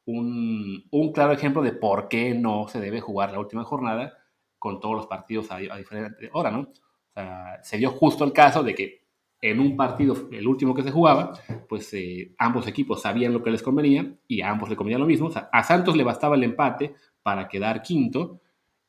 un, 0.07 1.13
claro 1.15 1.33
ejemplo 1.33 1.63
de 1.63 1.73
por 1.73 2.09
qué 2.09 2.35
no 2.35 2.69
se 2.69 2.81
debe 2.81 3.01
jugar 3.01 3.33
la 3.33 3.41
última 3.41 3.65
jornada 3.65 4.17
con 4.59 4.81
todos 4.81 4.97
los 4.97 5.07
partidos 5.07 5.51
a, 5.51 5.59
diferente 5.59 6.31
hora, 6.33 6.51
¿no? 6.51 6.61
O 6.61 7.13
sea, 7.13 7.61
se 7.63 7.79
dio 7.79 7.91
justo 7.91 8.25
el 8.25 8.33
caso 8.33 8.63
de 8.63 8.75
que 8.75 9.07
en 9.41 9.61
un 9.61 9.77
partido, 9.77 10.29
el 10.33 10.47
último 10.47 10.75
que 10.75 10.83
se 10.83 10.91
jugaba, 10.91 11.33
pues 11.69 11.93
eh, 11.95 12.35
ambos 12.39 12.67
equipos 12.67 13.03
sabían 13.03 13.33
lo 13.33 13.43
que 13.43 13.51
les 13.51 13.63
convenía 13.63 14.15
y 14.27 14.41
a 14.41 14.51
ambos 14.51 14.71
le 14.71 14.77
convenía 14.77 14.99
lo 14.99 15.07
mismo. 15.07 15.27
O 15.27 15.31
sea, 15.31 15.49
a 15.53 15.63
Santos 15.63 15.97
le 15.97 16.05
bastaba 16.05 16.37
el 16.37 16.45
empate 16.45 16.95
para 17.23 17.49
quedar 17.49 17.83
quinto, 17.83 18.41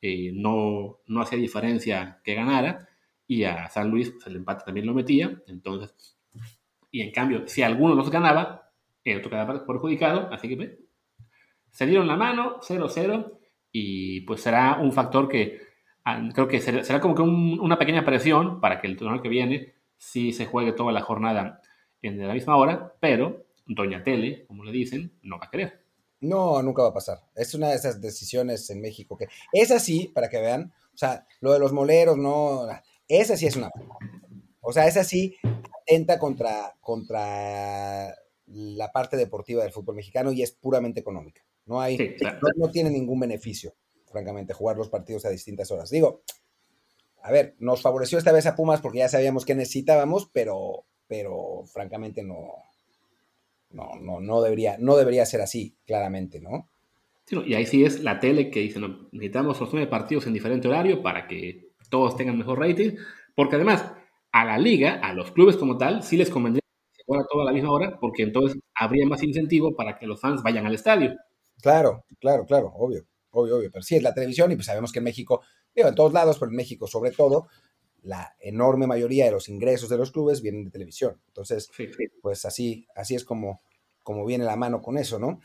eh, 0.01 0.31
no, 0.33 0.99
no 1.07 1.21
hacía 1.21 1.37
diferencia 1.37 2.21
que 2.23 2.35
ganara, 2.35 2.87
y 3.27 3.43
a 3.43 3.67
San 3.69 3.89
Luis 3.89 4.11
pues, 4.11 4.25
el 4.27 4.37
empate 4.37 4.63
también 4.65 4.85
lo 4.85 4.93
metía. 4.93 5.41
Entonces, 5.47 6.17
y 6.91 7.01
en 7.01 7.11
cambio, 7.11 7.47
si 7.47 7.61
alguno 7.61 7.93
los 7.93 8.09
ganaba, 8.09 8.66
el 9.11 9.19
otro 9.19 9.31
quedaba 9.31 9.65
perjudicado, 9.65 10.29
así 10.31 10.47
que 10.49 10.79
se 11.71 11.85
dieron 11.85 12.07
la 12.07 12.15
mano, 12.15 12.59
0-0, 12.61 13.37
y 13.71 14.21
pues 14.21 14.41
será 14.41 14.79
un 14.81 14.91
factor 14.91 15.27
que 15.27 15.59
ah, 16.05 16.27
creo 16.33 16.47
que 16.47 16.59
será, 16.59 16.99
como 16.99 17.15
que 17.15 17.21
una 17.21 17.77
pequeña 17.77 18.05
presión 18.05 18.59
para 18.59 18.81
que 18.81 18.87
el 18.87 18.97
torneo 18.97 19.21
que 19.21 19.29
viene 19.29 19.75
sí 19.97 20.31
se 20.31 20.45
juegue 20.45 20.71
toda 20.71 20.91
la 20.91 21.01
jornada 21.01 21.61
en 22.01 22.25
la 22.25 22.33
misma 22.33 22.55
hora, 22.57 22.93
pero 22.99 23.45
Doña 23.65 24.03
Tele, 24.03 24.45
como 24.47 24.63
le 24.63 24.71
dicen, 24.71 25.17
no 25.23 25.37
va 25.37 25.45
a 25.45 25.49
querer. 25.51 25.83
No, 26.19 26.61
nunca 26.63 26.81
va 26.81 26.89
a 26.89 26.93
pasar. 26.93 27.19
Es 27.35 27.53
una 27.53 27.69
de 27.69 27.75
esas 27.75 28.01
decisiones 28.01 28.69
en 28.69 28.81
México 28.81 29.17
que 29.17 29.27
es 29.51 29.71
así, 29.71 30.11
para 30.13 30.29
que 30.29 30.39
vean, 30.39 30.73
o 30.93 30.97
sea, 30.97 31.27
lo 31.41 31.53
de 31.53 31.59
los 31.59 31.73
moleros, 31.73 32.17
no, 32.17 32.67
esa 33.07 33.37
sí 33.37 33.45
es 33.45 33.55
una. 33.55 33.69
O 34.61 34.73
sea, 34.73 34.87
esa 34.87 35.03
sí 35.03 35.35
atenta 35.83 36.17
contra, 36.17 36.75
contra 36.81 38.15
la 38.47 38.91
parte 38.91 39.17
deportiva 39.17 39.63
del 39.63 39.71
fútbol 39.71 39.95
mexicano 39.95 40.31
y 40.31 40.41
es 40.41 40.51
puramente 40.51 40.99
económica. 40.99 41.41
No 41.65 41.81
hay, 41.81 42.15
no, 42.55 42.71
tiene 42.71 42.89
ningún 42.89 43.19
beneficio, 43.19 43.75
francamente, 44.05 44.53
jugar 44.53 44.77
los 44.77 44.89
partidos 44.89 45.25
a 45.25 45.29
distintas 45.29 45.69
horas. 45.69 45.89
Digo, 45.89 46.21
a 47.21 47.31
ver, 47.31 47.55
nos 47.59 47.81
favoreció 47.81 48.17
esta 48.17 48.31
vez 48.31 48.45
a 48.45 48.55
Pumas 48.55 48.79
porque 48.79 48.99
ya 48.99 49.09
sabíamos 49.09 49.45
que 49.45 49.55
necesitábamos, 49.55 50.29
pero, 50.31 50.85
pero 51.07 51.63
francamente 51.65 52.23
no, 52.23 52.53
no, 53.71 53.91
no, 53.99 54.21
no 54.21 54.41
debería, 54.41 54.77
no 54.79 54.95
debería 54.95 55.25
ser 55.25 55.41
así, 55.41 55.75
claramente, 55.85 56.39
¿no? 56.39 56.69
y 57.29 57.55
ahí 57.55 57.65
sí 57.65 57.83
es 57.83 58.01
la 58.03 58.21
tele 58.21 58.49
que 58.49 58.61
dice, 58.61 58.79
no, 58.79 59.09
necesitamos 59.11 59.59
los 59.59 59.73
nueve 59.73 59.89
partidos 59.89 60.25
en 60.27 60.33
diferente 60.33 60.69
horario 60.69 61.01
para 61.01 61.27
que 61.27 61.71
todos 61.89 62.15
tengan 62.15 62.37
mejor 62.37 62.59
rating, 62.59 62.91
porque 63.35 63.55
además 63.55 63.91
a 64.31 64.45
la 64.45 64.57
liga, 64.57 65.01
a 65.03 65.11
los 65.11 65.31
clubes 65.31 65.57
como 65.57 65.77
tal, 65.77 66.03
sí 66.03 66.15
les 66.15 66.29
convendría 66.29 66.61
fuera 67.07 67.25
todo 67.27 67.41
a 67.41 67.45
la 67.45 67.53
misma 67.53 67.71
hora, 67.71 67.97
porque 67.99 68.23
entonces 68.23 68.59
habría 68.75 69.07
más 69.07 69.23
incentivo 69.23 69.75
para 69.75 69.97
que 69.97 70.05
los 70.05 70.19
fans 70.19 70.43
vayan 70.43 70.67
al 70.67 70.75
estadio. 70.75 71.15
Claro, 71.61 72.03
claro, 72.19 72.45
claro, 72.45 72.71
obvio, 72.75 73.07
obvio, 73.31 73.57
obvio, 73.57 73.71
pero 73.71 73.81
sí 73.81 73.95
es 73.95 74.03
la 74.03 74.13
televisión 74.13 74.51
y 74.51 74.55
pues 74.55 74.67
sabemos 74.67 74.91
que 74.91 74.99
en 74.99 75.05
México, 75.05 75.41
digo, 75.73 75.87
en 75.87 75.95
todos 75.95 76.13
lados, 76.13 76.37
pero 76.37 76.51
en 76.51 76.57
México 76.57 76.85
sobre 76.85 77.11
todo, 77.11 77.47
la 78.03 78.35
enorme 78.39 78.85
mayoría 78.87 79.25
de 79.25 79.31
los 79.31 79.49
ingresos 79.49 79.89
de 79.89 79.97
los 79.97 80.11
clubes 80.11 80.41
vienen 80.41 80.65
de 80.65 80.71
televisión. 80.71 81.19
Entonces, 81.27 81.71
pues 82.21 82.45
así, 82.45 82.85
así 82.95 83.15
es 83.15 83.23
como, 83.23 83.61
como 84.03 84.25
viene 84.25 84.45
la 84.45 84.55
mano 84.55 84.81
con 84.81 84.97
eso, 84.97 85.17
¿no? 85.17 85.39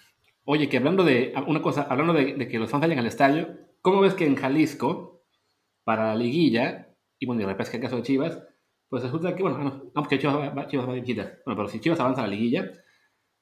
Oye, 0.44 0.68
que 0.68 0.76
hablando 0.76 1.04
de 1.04 1.32
una 1.46 1.62
cosa, 1.62 1.82
hablando 1.82 2.12
de, 2.12 2.48
que 2.48 2.58
los 2.58 2.70
fans 2.70 2.82
vayan 2.82 2.98
al 2.98 3.06
estadio, 3.06 3.58
¿cómo 3.80 4.00
ves 4.00 4.14
que 4.14 4.26
en 4.26 4.36
Jalisco, 4.36 5.22
para 5.84 6.08
la 6.08 6.16
liguilla, 6.16 6.94
y 7.18 7.26
bueno, 7.26 7.42
y 7.42 7.54
que 7.54 7.76
el 7.76 7.82
caso 7.82 7.96
de 7.96 8.02
Chivas, 8.02 8.42
pues 8.92 9.04
resulta 9.04 9.34
que, 9.34 9.42
bueno, 9.42 9.56
no, 9.58 9.90
porque 9.94 10.18
Chivas 10.18 10.36
va, 10.54 10.66
Chivas 10.66 10.86
va 10.86 10.92
Bueno, 10.92 11.32
pero 11.46 11.66
si 11.66 11.80
Chivas 11.80 11.98
avanza 11.98 12.20
a 12.20 12.26
la 12.26 12.34
liguilla, 12.34 12.70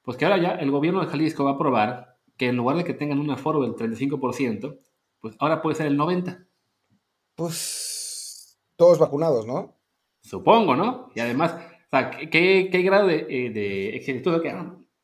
pues 0.01 0.15
que 0.15 0.23
ahora 0.23 0.37
ya 0.37 0.51
el 0.51 0.71
gobierno 0.71 1.01
de 1.01 1.07
Jalisco 1.07 1.43
va 1.43 1.51
a 1.51 1.53
aprobar 1.55 2.15
que 2.37 2.47
en 2.47 2.55
lugar 2.55 2.77
de 2.77 2.85
que 2.85 2.93
tengan 2.93 3.19
un 3.19 3.29
aforo 3.31 3.61
del 3.61 3.73
35%, 3.73 4.79
pues 5.19 5.35
ahora 5.39 5.61
puede 5.61 5.75
ser 5.75 5.87
el 5.87 5.99
90%. 5.99 6.47
Pues 7.35 8.61
todos 8.77 8.97
vacunados, 8.97 9.45
¿no? 9.45 9.77
Supongo, 10.21 10.77
¿no? 10.77 11.09
Y 11.15 11.19
además, 11.19 11.53
o 11.57 11.89
sea, 11.89 12.11
¿qué, 12.11 12.69
qué 12.71 12.81
grado 12.81 13.07
de, 13.07 13.25
eh, 13.29 13.49
de 13.49 14.01
que 14.05 14.55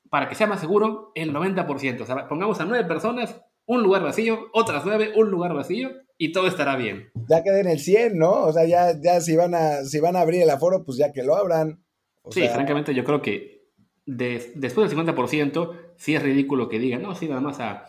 para 0.10 0.29
que 0.29 0.36
sea 0.36 0.47
más 0.47 0.62
seguro, 0.62 1.12
el 1.15 1.33
90%. 1.33 1.99
O 1.99 2.05
sea, 2.05 2.29
pongamos 2.29 2.62
a 2.62 2.65
nueve 2.65 2.88
personas, 2.88 3.43
un 3.65 3.83
lugar 3.83 4.01
vacío, 4.01 4.47
otras 4.53 4.86
nueve, 4.86 5.12
un 5.13 5.29
lugar 5.29 5.53
vacío, 5.53 5.91
y 6.17 6.32
todo 6.32 6.47
estará 6.47 6.75
bien. 6.75 7.10
Ya 7.30 7.43
queden 7.43 7.67
en 7.67 7.73
el 7.73 7.80
100, 7.80 8.17
¿no? 8.17 8.45
O 8.45 8.53
sea, 8.53 8.65
ya, 8.65 8.99
ya 8.99 9.21
si, 9.21 9.36
van 9.36 9.53
a, 9.53 9.84
si 9.84 9.99
van 9.99 10.15
a 10.15 10.21
abrir 10.21 10.41
el 10.41 10.49
aforo, 10.49 10.84
pues 10.84 10.97
ya 10.97 11.12
que 11.12 11.23
lo 11.23 11.36
abran. 11.36 11.84
sí, 12.30 12.47
francamente 12.47 12.93
yo 12.93 13.03
creo 13.03 13.21
que 13.21 13.58
después 14.06 14.89
del 14.89 14.97
50%, 14.97 15.93
sí 15.97 16.15
es 16.15 16.23
ridículo 16.23 16.69
que 16.69 16.80
digan, 16.80 17.01
no, 17.01 17.13
sí, 17.13 17.27
nada 17.27 17.41
más 17.41 17.60
a 17.60 17.86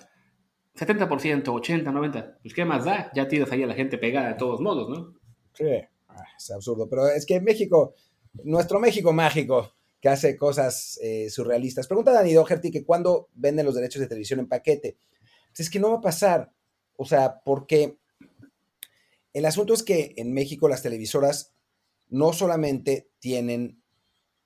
70%, 0.75 1.49
80, 1.49 1.91
90, 1.91 2.39
pues 2.43 2.55
qué 2.55 2.65
más 2.65 2.85
da, 2.85 3.11
ya 3.15 3.29
tienes 3.29 3.51
ahí 3.53 3.63
a 3.63 3.67
la 3.67 3.75
gente 3.75 3.99
pegada 3.99 4.29
de 4.29 4.35
todos 4.35 4.61
modos, 4.61 4.89
¿no? 4.89 5.15
Sí, 5.55 5.65
ah, 6.09 6.25
es 6.37 6.51
absurdo, 6.51 6.89
pero 6.89 7.09
es 7.09 7.25
que 7.25 7.41
México, 7.41 7.95
nuestro 8.45 8.81
México 8.81 9.13
mágico, 9.13 9.73
que 10.01 10.09
hace 10.09 10.37
cosas 10.37 10.99
eh, 11.03 11.29
surrealistas. 11.31 11.87
Pregunta 11.87 12.13
Dani 12.13 12.33
Doherty 12.33 12.71
que 12.71 12.85
cuándo 12.85 13.29
venden 13.35 13.67
los 13.67 13.75
derechos 13.75 14.01
de 14.01 14.07
televisión 14.07 14.41
en 14.41 14.49
paquete. 14.49 14.97
Pues 15.51 15.61
es 15.61 15.71
que 15.71 15.81
no 15.81 15.91
va 15.91 15.97
a 15.97 16.01
pasar. 16.01 16.53
O 16.97 17.05
sea, 17.05 17.41
porque 17.45 17.99
el 19.33 19.45
asunto 19.45 19.75
es 19.75 19.83
que 19.83 20.15
en 20.17 20.33
México 20.33 20.69
las 20.69 20.83
televisoras 20.83 21.55
no 22.09 22.33
solamente 22.33 23.11
tienen 23.19 23.83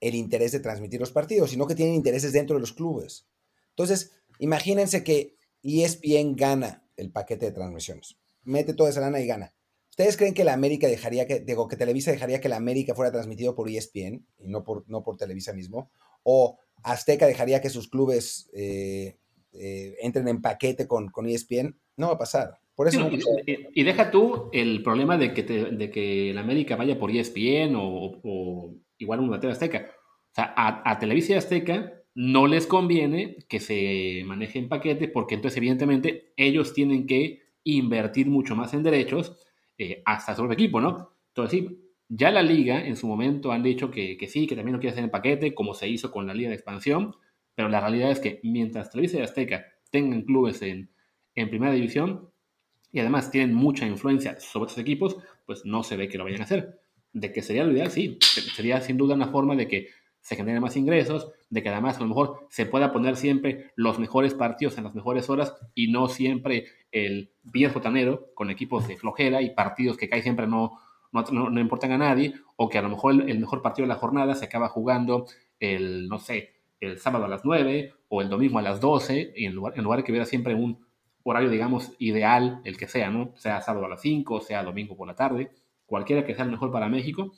el 0.01 0.15
interés 0.15 0.53
de 0.53 0.61
transmitir 0.61 1.01
los 1.01 1.13
partidos, 1.13 1.51
sino 1.51 1.67
que 1.67 1.75
tienen 1.75 1.95
intereses 1.95 2.33
dentro 2.33 2.57
de 2.57 2.61
los 2.61 2.73
clubes. 2.73 3.29
Entonces, 3.71 4.13
imagínense 4.39 5.05
que 5.05 5.37
ESPN 5.63 6.35
gana 6.35 6.85
el 6.97 7.13
paquete 7.13 7.47
de 7.47 7.53
transmisiones. 7.53 8.17
Mete 8.43 8.75
toda 8.75 8.91
esa 8.91 9.01
lana 9.01 9.21
y 9.21 9.27
gana. 9.27 9.55
¿Ustedes 9.91 10.17
creen 10.17 10.35
que 10.35 10.45
la 10.45 10.55
América 10.55 10.89
dejaría 10.89 11.27
que, 11.27 11.41
digo, 11.41 11.69
que 11.69 11.77
Televisa 11.77 12.11
dejaría 12.11 12.41
que 12.41 12.49
la 12.49 12.57
América 12.57 12.95
fuera 12.95 13.13
transmitido 13.13 13.55
por 13.55 13.69
ESPN 13.69 14.27
y 14.39 14.49
no 14.49 14.65
por, 14.65 14.89
no 14.89 15.03
por 15.05 15.17
Televisa 15.17 15.53
mismo? 15.53 15.91
¿O 16.23 16.59
Azteca 16.83 17.27
dejaría 17.27 17.61
que 17.61 17.71
sus 17.71 17.89
clubes 17.89 18.49
eh, 18.55 19.19
eh, 19.53 19.97
entren 20.01 20.27
en 20.29 20.41
paquete 20.41 20.89
con, 20.89 21.11
con, 21.11 21.27
ESPN? 21.27 21.79
No 21.97 22.09
va 22.09 22.15
a 22.15 22.19
pasar. 22.19 22.62
Por 22.75 22.89
eso 22.89 23.11
y, 23.47 23.83
deja 23.83 24.11
tú 24.11 24.49
el 24.53 24.83
problema 24.83 25.19
de 25.19 25.35
que, 25.35 25.43
de 25.43 25.91
que 25.91 26.33
la 26.35 26.41
América 26.41 26.77
vaya 26.77 26.99
por 26.99 27.11
ESPN 27.11 27.75
o, 27.77 28.75
igual 28.99 29.21
un 29.21 29.39
TV 29.39 29.53
Azteca. 29.53 29.91
O 30.31 30.35
sea, 30.35 30.55
a, 30.57 30.91
a 30.91 30.99
Televisa 30.99 31.33
y 31.33 31.37
Azteca 31.37 31.93
no 32.15 32.47
les 32.47 32.67
conviene 32.67 33.37
que 33.49 33.61
se 33.61 34.23
maneje 34.27 34.59
en 34.59 34.69
paquete 34.69 35.09
porque 35.09 35.35
entonces 35.35 35.59
evidentemente 35.59 36.33
ellos 36.37 36.73
tienen 36.73 37.07
que 37.07 37.43
invertir 37.65 38.29
mucho 38.29 38.57
más 38.57 38.75
en 38.75 38.83
derechos 38.83 39.37
eh, 39.79 40.03
hasta 40.05 40.35
su 40.35 40.51
equipo, 40.51 40.81
¿no? 40.81 41.11
Entonces, 41.29 41.61
sí, 41.61 41.79
ya 42.09 42.31
la 42.31 42.43
liga 42.43 42.85
en 42.85 42.97
su 42.97 43.07
momento 43.07 43.53
han 43.53 43.63
dicho 43.63 43.91
que, 43.91 44.19
sí, 44.29 44.47
que 44.47 44.55
también 44.55 44.75
lo 44.75 44.81
quiere 44.81 44.93
hacer 44.93 45.05
en 45.05 45.11
paquete, 45.11 45.55
como 45.55 45.75
se 45.75 45.89
hizo 45.89 46.11
con 46.11 46.27
la 46.27 46.35
liga 46.35 46.51
de 46.51 46.57
expansión, 46.57 47.17
pero 47.55 47.69
la 47.69 47.81
realidad 47.81 48.11
es 48.11 48.21
que 48.21 48.41
mientras 48.43 48.91
Televisa 48.91 49.19
y 49.19 49.23
Azteca 49.23 49.67
tengan 49.91 50.23
clubes 50.23 50.61
en, 50.63 50.91
en 51.35 51.49
primera 51.49 51.73
división 51.73 52.31
y 52.93 53.01
además 53.01 53.31
tienen 53.31 53.55
mucha 53.55 53.87
influencia 53.87 54.39
sobre 54.39 54.67
esos 54.67 54.79
equipos, 54.79 55.17
pues 55.47 55.65
no 55.65 55.83
se 55.83 55.97
ve 55.97 56.09
que 56.09 56.19
lo 56.19 56.25
vayan 56.25 56.43
a 56.43 56.45
hacer. 56.45 56.79
De 57.13 57.33
que 57.33 57.43
sería 57.43 57.65
lo 57.65 57.73
ideal, 57.73 57.91
sí, 57.91 58.19
sería 58.55 58.81
sin 58.81 58.99
duda 58.99 59.15
una 59.15 59.29
forma 59.29 59.57
de 59.57 59.67
que 59.67 59.89
se 60.21 60.37
generen 60.37 60.63
más 60.63 60.77
ingresos, 60.77 61.33
de 61.51 61.63
que 61.63 61.69
además 61.69 61.97
a 61.97 62.01
lo 62.01 62.07
mejor 62.07 62.47
se 62.49 62.65
pueda 62.65 62.93
poner 62.93 63.17
siempre 63.17 63.73
los 63.75 63.99
mejores 63.99 64.35
partidos 64.35 64.79
en 64.79 64.85
las 64.85 64.95
mejores 64.95 65.29
horas 65.29 65.55
y 65.75 65.91
no 65.91 66.09
siempre 66.09 66.67
el 66.93 67.33
viejo 67.43 67.81
tanero 67.81 68.29
con 68.35 68.51
equipos 68.51 68.87
de 68.87 68.97
flojera 68.97 69.43
y 69.43 69.51
partidos 69.51 69.97
que 69.97 70.09
cae 70.09 70.23
siempre 70.23 70.47
no, 70.47 70.79
no, 71.13 71.61
importan 71.61 71.93
a 71.93 71.99
nadie, 71.99 72.35
o 72.57 72.69
que 72.69 72.79
a 72.79 72.83
lo 72.83 72.89
mejor 72.89 73.15
el, 73.29 73.39
mejor 73.41 73.63
partido 73.63 73.85
de 73.85 73.95
la 73.95 73.99
jornada 73.99 74.35
se 74.35 74.45
acaba 74.45 74.69
jugando 74.69 75.27
el, 75.59 76.09
no 76.09 76.19
sé, 76.19 76.55
el 76.81 76.99
sábado 76.99 77.25
a 77.25 77.29
las 77.29 77.45
9 77.45 77.93
o 78.09 78.23
el 78.23 78.29
domingo 78.29 78.59
a 78.59 78.63
las 78.63 78.81
12, 78.81 79.33
y 79.37 79.47
en 79.47 79.55
lugar, 79.55 79.75
en 79.77 79.85
lugar 79.85 79.99
de 79.99 80.05
que 80.05 80.13
hubiera 80.13 80.27
siempre 80.27 80.55
un 80.55 80.87
horario, 81.25 81.51
digamos, 81.51 81.93
ideal, 81.99 82.61
el 82.65 82.77
que 82.77 82.89
sea, 82.89 83.11
¿no? 83.11 83.33
Sea 83.37 83.61
sábado 83.61 83.87
a 83.87 83.89
las 83.89 84.01
5, 84.01 84.41
sea 84.41 84.63
domingo 84.63 84.97
por 84.97 85.07
la 85.07 85.15
tarde, 85.15 85.53
cualquiera 85.87 86.25
que 86.25 86.35
sea 86.35 86.45
el 86.45 86.51
mejor 86.51 86.71
para 86.73 86.89
México, 86.89 87.33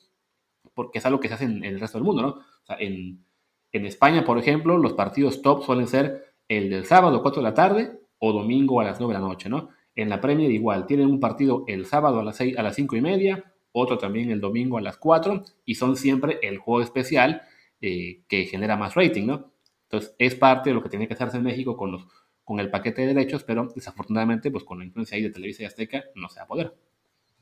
porque 0.74 0.98
es 0.98 1.06
algo 1.06 1.20
que 1.20 1.28
se 1.28 1.34
hace 1.34 1.44
en, 1.44 1.64
el 1.64 1.80
resto 1.80 1.98
del 1.98 2.04
mundo, 2.04 2.22
¿no? 2.22 2.28
O 2.28 2.66
sea, 2.66 2.76
en, 2.78 3.24
España, 3.72 4.24
por 4.24 4.38
ejemplo, 4.38 4.78
los 4.78 4.92
partidos 4.92 5.42
top 5.42 5.64
suelen 5.64 5.88
ser 5.88 6.36
el 6.46 6.70
del 6.70 6.84
sábado 6.84 7.16
a 7.16 7.22
4 7.22 7.42
de 7.42 7.48
la 7.48 7.54
tarde 7.54 7.98
o 8.18 8.32
domingo 8.32 8.80
a 8.80 8.84
las 8.84 9.00
9 9.00 9.12
de 9.12 9.20
la 9.20 9.26
noche, 9.26 9.48
¿no? 9.48 9.70
En 9.96 10.08
la 10.08 10.20
Premier 10.20 10.48
igual, 10.52 10.86
tienen 10.86 11.08
un 11.08 11.18
partido 11.18 11.64
el 11.66 11.84
sábado 11.84 12.20
a 12.20 12.24
las, 12.24 12.36
6, 12.36 12.56
a 12.56 12.62
las 12.62 12.76
5 12.76 12.94
y 12.94 13.00
media, 13.00 13.52
otro 13.72 13.98
también 13.98 14.30
el 14.30 14.40
domingo 14.40 14.78
a 14.78 14.80
las 14.80 14.96
4 14.96 15.42
y 15.64 15.74
son 15.74 15.96
siempre 15.96 16.38
el 16.42 16.58
juego 16.58 16.82
especial 16.82 17.42
eh, 17.80 18.22
que 18.28 18.44
genera 18.44 18.76
más 18.76 18.94
rating, 18.94 19.26
¿no? 19.26 19.50
Entonces, 19.90 20.14
es 20.18 20.36
parte 20.36 20.70
de 20.70 20.74
lo 20.74 20.82
que 20.82 20.88
tiene 20.88 21.08
que 21.08 21.14
hacerse 21.14 21.36
en 21.38 21.42
México 21.42 21.76
con, 21.76 21.90
los, 21.92 22.06
con 22.44 22.60
el 22.60 22.70
paquete 22.70 23.02
de 23.02 23.08
derechos, 23.08 23.42
pero 23.44 23.68
desafortunadamente, 23.74 24.50
pues 24.50 24.64
con 24.64 24.78
la 24.78 24.84
influencia 24.84 25.16
ahí 25.16 25.22
de 25.22 25.30
Televisa 25.30 25.62
y 25.62 25.66
Azteca, 25.66 26.04
no 26.14 26.28
se 26.28 26.40
va 26.40 26.44
a 26.44 26.48
poder. 26.48 26.74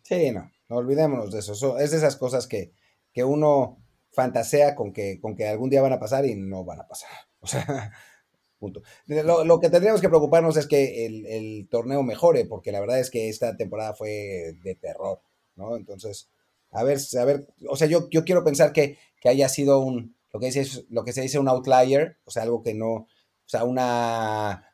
Sí, 0.02 0.30
no, 0.30 0.50
no 0.68 0.76
olvidémonos 0.76 1.32
de 1.32 1.40
eso. 1.40 1.78
Es 1.78 1.90
de 1.90 1.96
esas 1.96 2.16
cosas 2.16 2.46
que, 2.46 2.72
que 3.12 3.24
uno 3.24 3.78
fantasea 4.10 4.74
con 4.74 4.92
que, 4.92 5.20
con 5.20 5.34
que 5.34 5.48
algún 5.48 5.70
día 5.70 5.82
van 5.82 5.92
a 5.92 6.00
pasar 6.00 6.26
y 6.26 6.34
no 6.34 6.64
van 6.64 6.80
a 6.80 6.88
pasar. 6.88 7.10
O 7.40 7.46
sea, 7.46 7.92
punto. 8.58 8.82
Lo, 9.06 9.58
que 9.58 9.70
tendríamos 9.70 10.00
que 10.00 10.08
preocuparnos 10.08 10.56
es 10.56 10.66
que 10.66 11.06
el, 11.06 11.68
torneo 11.68 12.02
mejore, 12.02 12.44
porque 12.44 12.70
la 12.70 12.80
verdad 12.80 13.00
es 13.00 13.10
que 13.10 13.28
esta 13.28 13.56
temporada 13.56 13.94
fue 13.94 14.54
de 14.62 14.74
terror, 14.76 15.20
¿no? 15.56 15.76
Entonces, 15.76 16.30
a 16.70 16.84
ver, 16.84 16.98
a 17.20 17.24
ver, 17.24 17.48
o 17.68 17.76
sea, 17.76 17.88
yo, 17.88 18.08
yo 18.10 18.24
quiero 18.24 18.44
pensar 18.44 18.72
que, 18.72 18.98
que 19.20 19.28
haya 19.28 19.48
sido 19.48 19.80
un, 19.80 20.16
lo 20.32 20.40
que, 20.40 20.46
dice, 20.46 20.84
lo 20.90 21.04
que 21.04 21.12
se 21.12 21.22
dice 21.22 21.38
un 21.38 21.48
outlier, 21.48 22.18
o 22.24 22.30
sea, 22.30 22.44
algo 22.44 22.62
que 22.62 22.74
no, 22.74 22.92
o 22.92 23.08
sea, 23.46 23.64
una, 23.64 24.71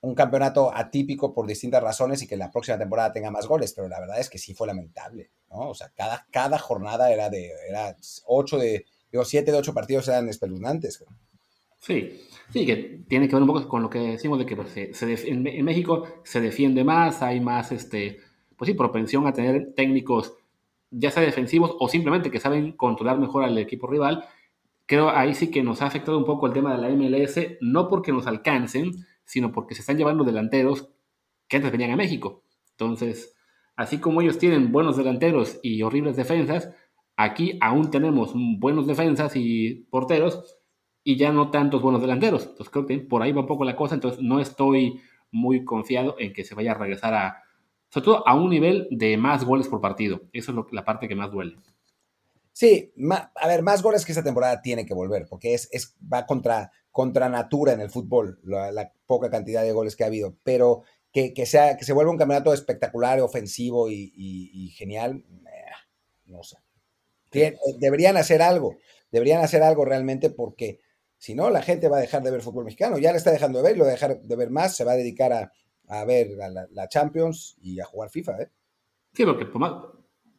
un 0.00 0.14
campeonato 0.14 0.74
atípico 0.74 1.34
por 1.34 1.46
distintas 1.46 1.82
razones 1.82 2.22
y 2.22 2.28
que 2.28 2.36
la 2.36 2.50
próxima 2.50 2.78
temporada 2.78 3.12
tenga 3.12 3.30
más 3.30 3.46
goles, 3.46 3.72
pero 3.74 3.88
la 3.88 3.98
verdad 3.98 4.20
es 4.20 4.30
que 4.30 4.38
sí 4.38 4.54
fue 4.54 4.66
lamentable, 4.66 5.30
¿no? 5.50 5.70
O 5.70 5.74
sea, 5.74 5.90
cada, 5.94 6.26
cada 6.30 6.58
jornada 6.58 7.12
era 7.12 7.28
de, 7.30 7.50
era 7.68 7.96
ocho 8.26 8.58
de, 8.58 8.86
digo, 9.10 9.24
siete 9.24 9.50
de 9.50 9.58
ocho 9.58 9.74
partidos 9.74 10.06
eran 10.08 10.28
espeluznantes. 10.28 11.04
Sí, 11.80 12.20
sí, 12.52 12.66
que 12.66 13.04
tiene 13.08 13.28
que 13.28 13.34
ver 13.34 13.42
un 13.42 13.48
poco 13.48 13.68
con 13.68 13.82
lo 13.82 13.90
que 13.90 13.98
decimos 13.98 14.38
de 14.38 14.46
que 14.46 14.56
pues, 14.56 14.76
en, 14.76 15.64
México 15.64 16.06
se 16.24 16.40
defiende 16.40 16.84
más, 16.84 17.22
hay 17.22 17.40
más, 17.40 17.72
este, 17.72 18.18
pues 18.56 18.68
sí, 18.68 18.74
propensión 18.74 19.26
a 19.26 19.32
tener 19.32 19.74
técnicos 19.74 20.34
ya 20.90 21.10
sea 21.10 21.22
defensivos 21.22 21.76
o 21.78 21.88
simplemente 21.88 22.30
que 22.30 22.40
saben 22.40 22.72
controlar 22.72 23.18
mejor 23.18 23.44
al 23.44 23.58
equipo 23.58 23.86
rival. 23.86 24.24
Creo 24.86 25.10
ahí 25.10 25.34
sí 25.34 25.50
que 25.50 25.62
nos 25.62 25.82
ha 25.82 25.86
afectado 25.86 26.16
un 26.16 26.24
poco 26.24 26.46
el 26.46 26.52
tema 26.52 26.74
de 26.74 26.82
la 26.82 26.88
MLS, 26.88 27.58
no 27.60 27.88
porque 27.88 28.12
nos 28.12 28.26
alcancen, 28.26 28.92
sino 29.28 29.52
porque 29.52 29.74
se 29.74 29.82
están 29.82 29.98
llevando 29.98 30.24
delanteros 30.24 30.88
que 31.48 31.58
antes 31.58 31.70
venían 31.70 31.90
a 31.90 31.96
México. 31.96 32.42
Entonces, 32.70 33.36
así 33.76 33.98
como 33.98 34.22
ellos 34.22 34.38
tienen 34.38 34.72
buenos 34.72 34.96
delanteros 34.96 35.60
y 35.62 35.82
horribles 35.82 36.16
defensas, 36.16 36.70
aquí 37.16 37.58
aún 37.60 37.90
tenemos 37.90 38.32
buenos 38.34 38.86
defensas 38.86 39.36
y 39.36 39.86
porteros 39.90 40.58
y 41.04 41.16
ya 41.16 41.30
no 41.30 41.50
tantos 41.50 41.82
buenos 41.82 42.00
delanteros. 42.00 42.42
Entonces 42.42 42.70
creo 42.70 42.86
que 42.86 42.98
por 43.00 43.22
ahí 43.22 43.32
va 43.32 43.42
un 43.42 43.46
poco 43.46 43.64
la 43.64 43.76
cosa, 43.76 43.94
entonces 43.94 44.22
no 44.22 44.40
estoy 44.40 45.00
muy 45.30 45.62
confiado 45.62 46.16
en 46.18 46.32
que 46.32 46.44
se 46.44 46.54
vaya 46.54 46.72
a 46.72 46.78
regresar 46.78 47.12
a, 47.12 47.42
sobre 47.90 48.04
todo 48.06 48.26
a 48.26 48.34
un 48.34 48.48
nivel 48.48 48.88
de 48.90 49.18
más 49.18 49.44
goles 49.44 49.68
por 49.68 49.82
partido. 49.82 50.22
Eso 50.32 50.52
es 50.52 50.56
lo, 50.56 50.66
la 50.72 50.86
parte 50.86 51.06
que 51.06 51.14
más 51.14 51.30
duele. 51.30 51.56
Sí, 52.52 52.92
a 53.36 53.46
ver, 53.46 53.62
más 53.62 53.82
goles 53.82 54.06
que 54.06 54.12
esta 54.12 54.24
temporada 54.24 54.62
tiene 54.62 54.86
que 54.86 54.94
volver, 54.94 55.26
porque 55.28 55.54
es, 55.54 55.68
es 55.70 55.96
va 56.12 56.26
contra, 56.26 56.72
contra 56.98 57.28
natura 57.28 57.74
en 57.74 57.80
el 57.80 57.90
fútbol, 57.90 58.40
la, 58.42 58.92
poca 59.06 59.30
cantidad 59.30 59.62
de 59.62 59.70
goles 59.70 59.94
que 59.94 60.02
ha 60.02 60.08
habido, 60.08 60.34
pero 60.42 60.82
que, 61.12 61.46
sea, 61.46 61.76
que 61.76 61.84
se 61.84 61.92
vuelva 61.92 62.10
un 62.10 62.18
campeonato 62.18 62.52
espectacular, 62.52 63.20
ofensivo 63.20 63.88
y, 63.88 64.74
genial, 64.76 65.24
no 66.26 66.42
sé. 66.42 66.56
deberían 67.78 68.16
hacer 68.16 68.42
algo, 68.42 68.74
deberían 69.12 69.44
hacer 69.44 69.62
algo 69.62 69.84
realmente 69.84 70.28
porque 70.28 70.80
si 71.18 71.36
no, 71.36 71.50
la 71.50 71.62
gente 71.62 71.88
va 71.88 71.98
a 71.98 72.00
dejar 72.00 72.24
de 72.24 72.32
ver 72.32 72.42
fútbol 72.42 72.64
mexicano, 72.64 72.98
ya 72.98 73.12
le 73.12 73.18
está 73.18 73.30
dejando 73.30 73.58
de 73.58 73.68
ver 73.68 73.76
y 73.76 73.78
lo 73.78 73.84
va 73.84 73.90
a 73.90 73.94
dejar 73.94 74.20
de 74.20 74.36
ver 74.36 74.50
más, 74.50 74.74
se 74.74 74.82
va 74.82 74.90
a 74.90 74.96
dedicar 74.96 75.32
a, 75.32 76.04
ver 76.04 76.30
la, 76.72 76.88
Champions 76.88 77.56
y 77.60 77.78
a 77.78 77.84
jugar 77.84 78.10
FIFA, 78.10 78.42
¿eh? 78.42 78.50
Sí, 79.12 79.24
porque 79.24 79.46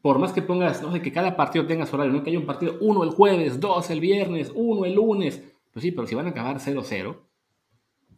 por 0.02 0.20
más 0.20 0.34
que 0.34 0.42
pongas, 0.42 0.82
no 0.82 0.92
sé, 0.92 1.02
que 1.02 1.14
cada 1.14 1.38
partido 1.38 1.66
tenga 1.66 1.86
su 1.86 1.96
horario, 1.96 2.12
no 2.12 2.22
que 2.22 2.32
haya 2.32 2.40
un 2.40 2.46
partido 2.46 2.76
uno 2.82 3.06
el 3.06 3.12
jueves, 3.12 3.62
dos 3.62 3.90
el 3.90 4.02
viernes, 4.02 4.52
uno 4.54 4.84
el 4.84 4.96
lunes. 4.96 5.42
Pues 5.74 5.84
sí, 5.84 5.92
pero 5.92 6.08
si 6.08 6.16
van 6.16 6.28
a 6.28 6.30
acabar 6.30 6.60
0-0, 6.60 7.28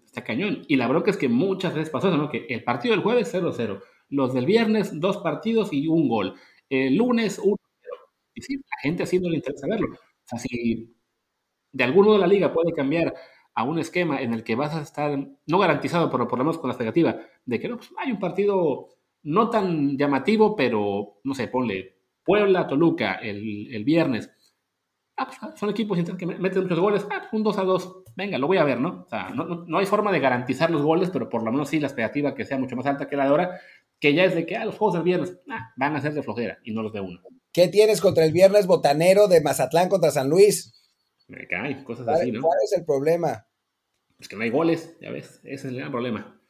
está 0.06 0.24
cañón. 0.24 0.64
Y 0.68 0.76
la 0.78 0.88
bronca 0.88 1.12
es 1.12 1.18
que 1.18 1.30
muchas 1.30 1.74
veces 1.74 1.89
pasó 1.89 2.10
eso, 2.10 2.18
¿no? 2.18 2.30
Que 2.30 2.45
el 2.49 2.64
partido 2.64 2.93
del 2.95 3.04
jueves 3.04 3.30
0-0, 3.30 3.82
los 4.10 4.34
del 4.34 4.45
viernes 4.45 4.99
dos 4.99 5.18
partidos 5.18 5.74
y 5.74 5.88
un 5.88 6.08
gol, 6.10 6.36
el 6.70 6.95
lunes 6.97 7.39
1-0. 7.39 7.58
Y 8.36 8.41
sí, 8.41 8.56
la 8.58 8.78
gente 8.82 9.04
así 9.04 9.20
no 9.20 9.30
le 9.30 9.38
interesa 9.38 9.68
verlo. 9.68 9.88
O 9.95 9.97
sea, 10.26 10.39
si 10.39 10.95
de 11.72 11.84
algún 11.84 12.06
modo 12.06 12.18
la 12.18 12.28
liga 12.28 12.54
puede 12.54 12.74
cambiar 12.74 13.14
a 13.56 13.64
un 13.64 13.80
esquema 13.80 14.22
en 14.22 14.34
el 14.34 14.43
que 14.43 14.56
vas 14.56 14.74
a 14.76 14.82
estar, 14.82 15.18
no 15.47 15.60
garantizado, 15.60 16.10
pero 16.12 16.28
por 16.28 16.39
lo 16.39 16.45
menos 16.45 16.58
con 16.58 16.70
la 16.70 16.74
expectativa 16.74 17.20
de 17.45 17.60
que 17.60 17.68
no, 17.70 17.78
pues 17.78 17.91
hay 17.97 18.12
un 18.12 18.20
partido 18.20 18.89
no 19.24 19.49
tan 19.49 19.97
llamativo, 19.97 20.56
pero 20.56 21.20
no 21.24 21.34
sé, 21.36 21.47
ponle 21.47 21.97
Puebla, 22.24 22.68
Toluca 22.68 23.16
el, 23.16 23.74
el 23.74 23.84
viernes. 23.84 24.32
Ah, 25.22 25.28
pues, 25.28 25.60
son 25.60 25.70
equipos 25.70 26.00
que 26.18 26.26
meten 26.26 26.64
muchos 26.64 26.80
goles. 26.80 27.06
Ah, 27.12 27.20
pues, 27.20 27.34
un 27.34 27.44
2 27.44 27.58
a 27.60 27.64
2. 27.64 28.04
Venga, 28.16 28.40
lo 28.40 28.48
voy 28.48 28.58
a 28.58 28.64
ver, 28.64 28.80
¿no? 28.80 29.04
O 29.06 29.10
sea, 29.10 29.30
no, 29.30 29.66
no, 29.68 29.78
hay 29.78 29.86
forma 29.86 30.12
de 30.12 30.20
garantizar 30.20 30.72
los 30.72 30.82
goles, 30.82 31.12
pero 31.12 31.30
por 31.30 31.44
lo 31.44 31.52
menos 31.52 31.70
sí 31.70 31.80
la 31.80 31.88
expectativa 31.88 32.34
que 32.34 32.44
sea 32.44 32.58
mucho 32.58 32.76
más 32.76 32.88
alta 32.88 33.08
que 33.08 33.16
la 33.16 33.26
de 33.26 33.30
ahora, 33.30 33.60
que 34.00 34.16
ya 34.16 34.24
es 34.24 34.34
de 34.34 34.48
que 34.48 34.58
ah, 34.58 34.66
los 34.66 34.78
juegos 34.78 34.96
del 34.96 35.04
viernes 35.04 35.38
ah, 35.50 35.72
van 35.78 35.96
a 35.96 36.02
ser 36.02 36.14
de 36.14 36.24
flojera 36.24 36.58
y 36.64 36.74
no 36.74 36.82
los 36.82 36.92
de 36.92 37.02
uno. 37.02 37.20
¿Qué 37.54 37.68
tienes 37.68 38.02
contra 38.02 38.26
el 38.26 38.32
viernes 38.32 38.66
botanero 38.66 39.28
de 39.28 39.42
Mazatlán 39.42 39.90
contra 39.90 40.10
San 40.10 40.28
Luis? 40.28 40.74
Me 41.28 41.48
cae, 41.48 41.84
cosas 41.84 42.08
así, 42.08 42.32
¿no? 42.32 42.42
¿Cuál 42.42 42.58
es 42.64 42.74
el 42.74 42.84
problema? 42.84 43.46
Es 44.20 44.28
que 44.28 44.36
no 44.36 44.44
hay 44.44 44.50
goles, 44.50 44.98
ya 45.00 45.12
ves, 45.12 45.40
ese 45.44 45.54
es 45.54 45.66
el 45.66 45.78
gran 45.78 45.92
problema. 45.92 46.42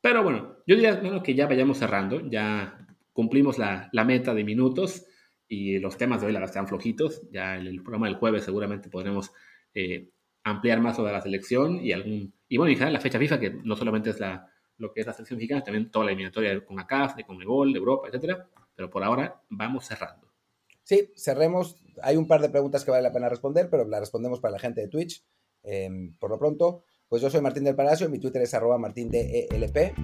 Pero 0.00 0.22
bueno, 0.22 0.56
yo 0.66 0.76
diría 0.76 1.00
que 1.22 1.34
ya 1.34 1.46
vayamos 1.46 1.78
cerrando, 1.78 2.20
ya 2.28 2.86
cumplimos 3.12 3.58
la, 3.58 3.90
meta 4.04 4.34
de 4.34 4.44
minutos 4.44 5.06
y 5.50 5.80
los 5.80 5.98
temas 5.98 6.20
de 6.20 6.28
hoy 6.28 6.32
la 6.32 6.44
están 6.44 6.68
flojitos. 6.68 7.22
Ya 7.32 7.56
en 7.56 7.66
el 7.66 7.82
programa 7.82 8.06
del 8.06 8.14
jueves 8.14 8.44
seguramente 8.44 8.88
podremos 8.88 9.32
eh, 9.74 10.08
ampliar 10.44 10.80
más 10.80 10.94
sobre 10.94 11.12
la 11.12 11.20
selección 11.20 11.84
y 11.84 11.92
algún 11.92 12.32
y 12.48 12.56
bueno, 12.56 12.72
y 12.72 12.76
la 12.76 13.00
fecha 13.00 13.18
FIFA, 13.18 13.40
que 13.40 13.50
no 13.50 13.74
solamente 13.76 14.10
es 14.10 14.20
la, 14.20 14.48
lo 14.78 14.92
que 14.92 15.00
es 15.00 15.06
la 15.06 15.12
selección 15.12 15.38
mexicana, 15.38 15.62
también 15.62 15.90
toda 15.90 16.04
la 16.04 16.12
eliminatoria 16.12 16.64
con 16.64 16.78
ACAF, 16.78 17.16
de 17.16 17.24
Conmebol, 17.24 17.72
de 17.72 17.78
Europa, 17.78 18.08
etcétera. 18.08 18.48
Pero 18.74 18.88
por 18.90 19.02
ahora 19.02 19.42
vamos 19.48 19.86
cerrando. 19.86 20.32
Sí, 20.84 21.12
cerremos. 21.16 21.82
Hay 22.02 22.16
un 22.16 22.28
par 22.28 22.40
de 22.40 22.48
preguntas 22.48 22.84
que 22.84 22.92
vale 22.92 23.02
la 23.02 23.12
pena 23.12 23.28
responder, 23.28 23.68
pero 23.68 23.84
las 23.84 24.00
respondemos 24.00 24.40
para 24.40 24.52
la 24.52 24.58
gente 24.60 24.80
de 24.80 24.88
Twitch. 24.88 25.24
Em, 25.64 26.16
por 26.16 26.30
lo 26.30 26.38
pronto, 26.38 26.84
pues 27.08 27.22
yo 27.22 27.28
soy 27.28 27.40
Martín 27.40 27.64
del 27.64 27.74
Palacio, 27.74 28.08
mi 28.08 28.20
Twitter 28.20 28.42
es 28.42 28.54
arroba 28.54 28.78
martindelp. 28.78 29.98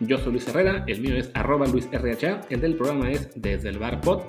Yo 0.00 0.18
soy 0.18 0.32
Luis 0.32 0.46
Herrera, 0.46 0.84
el 0.86 1.00
mío 1.00 1.16
es 1.16 1.30
arroba 1.34 1.66
luisrha, 1.66 2.40
el 2.48 2.60
del 2.60 2.76
programa 2.76 3.10
es 3.10 3.30
desde 3.34 3.68
el 3.70 3.78
bar 3.78 4.00
pod, 4.00 4.22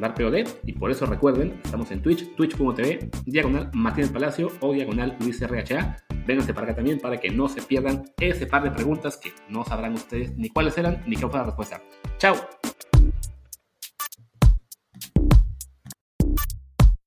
bar 0.00 0.14
POD, 0.14 0.46
y 0.64 0.72
por 0.72 0.90
eso 0.90 1.06
recuerden, 1.06 1.60
estamos 1.64 1.90
en 1.90 2.02
Twitch, 2.02 2.34
twitch.tv, 2.36 3.10
diagonal 3.26 3.70
Martín 3.74 4.04
del 4.04 4.12
Palacio 4.12 4.50
o 4.60 4.72
diagonal 4.72 5.16
Luis 5.20 5.40
RHA. 5.40 5.96
Vénganse 6.26 6.54
para 6.54 6.66
acá 6.66 6.76
también 6.76 7.00
para 7.00 7.18
que 7.18 7.30
no 7.30 7.48
se 7.48 7.62
pierdan 7.62 8.04
ese 8.18 8.46
par 8.46 8.62
de 8.62 8.70
preguntas 8.70 9.16
que 9.16 9.32
no 9.48 9.64
sabrán 9.64 9.94
ustedes 9.94 10.36
ni 10.36 10.48
cuáles 10.48 10.78
eran 10.78 11.02
ni 11.06 11.16
qué 11.16 11.28
fue 11.28 11.38
la 11.38 11.44
respuesta. 11.44 11.82
¡Chao! 12.18 12.36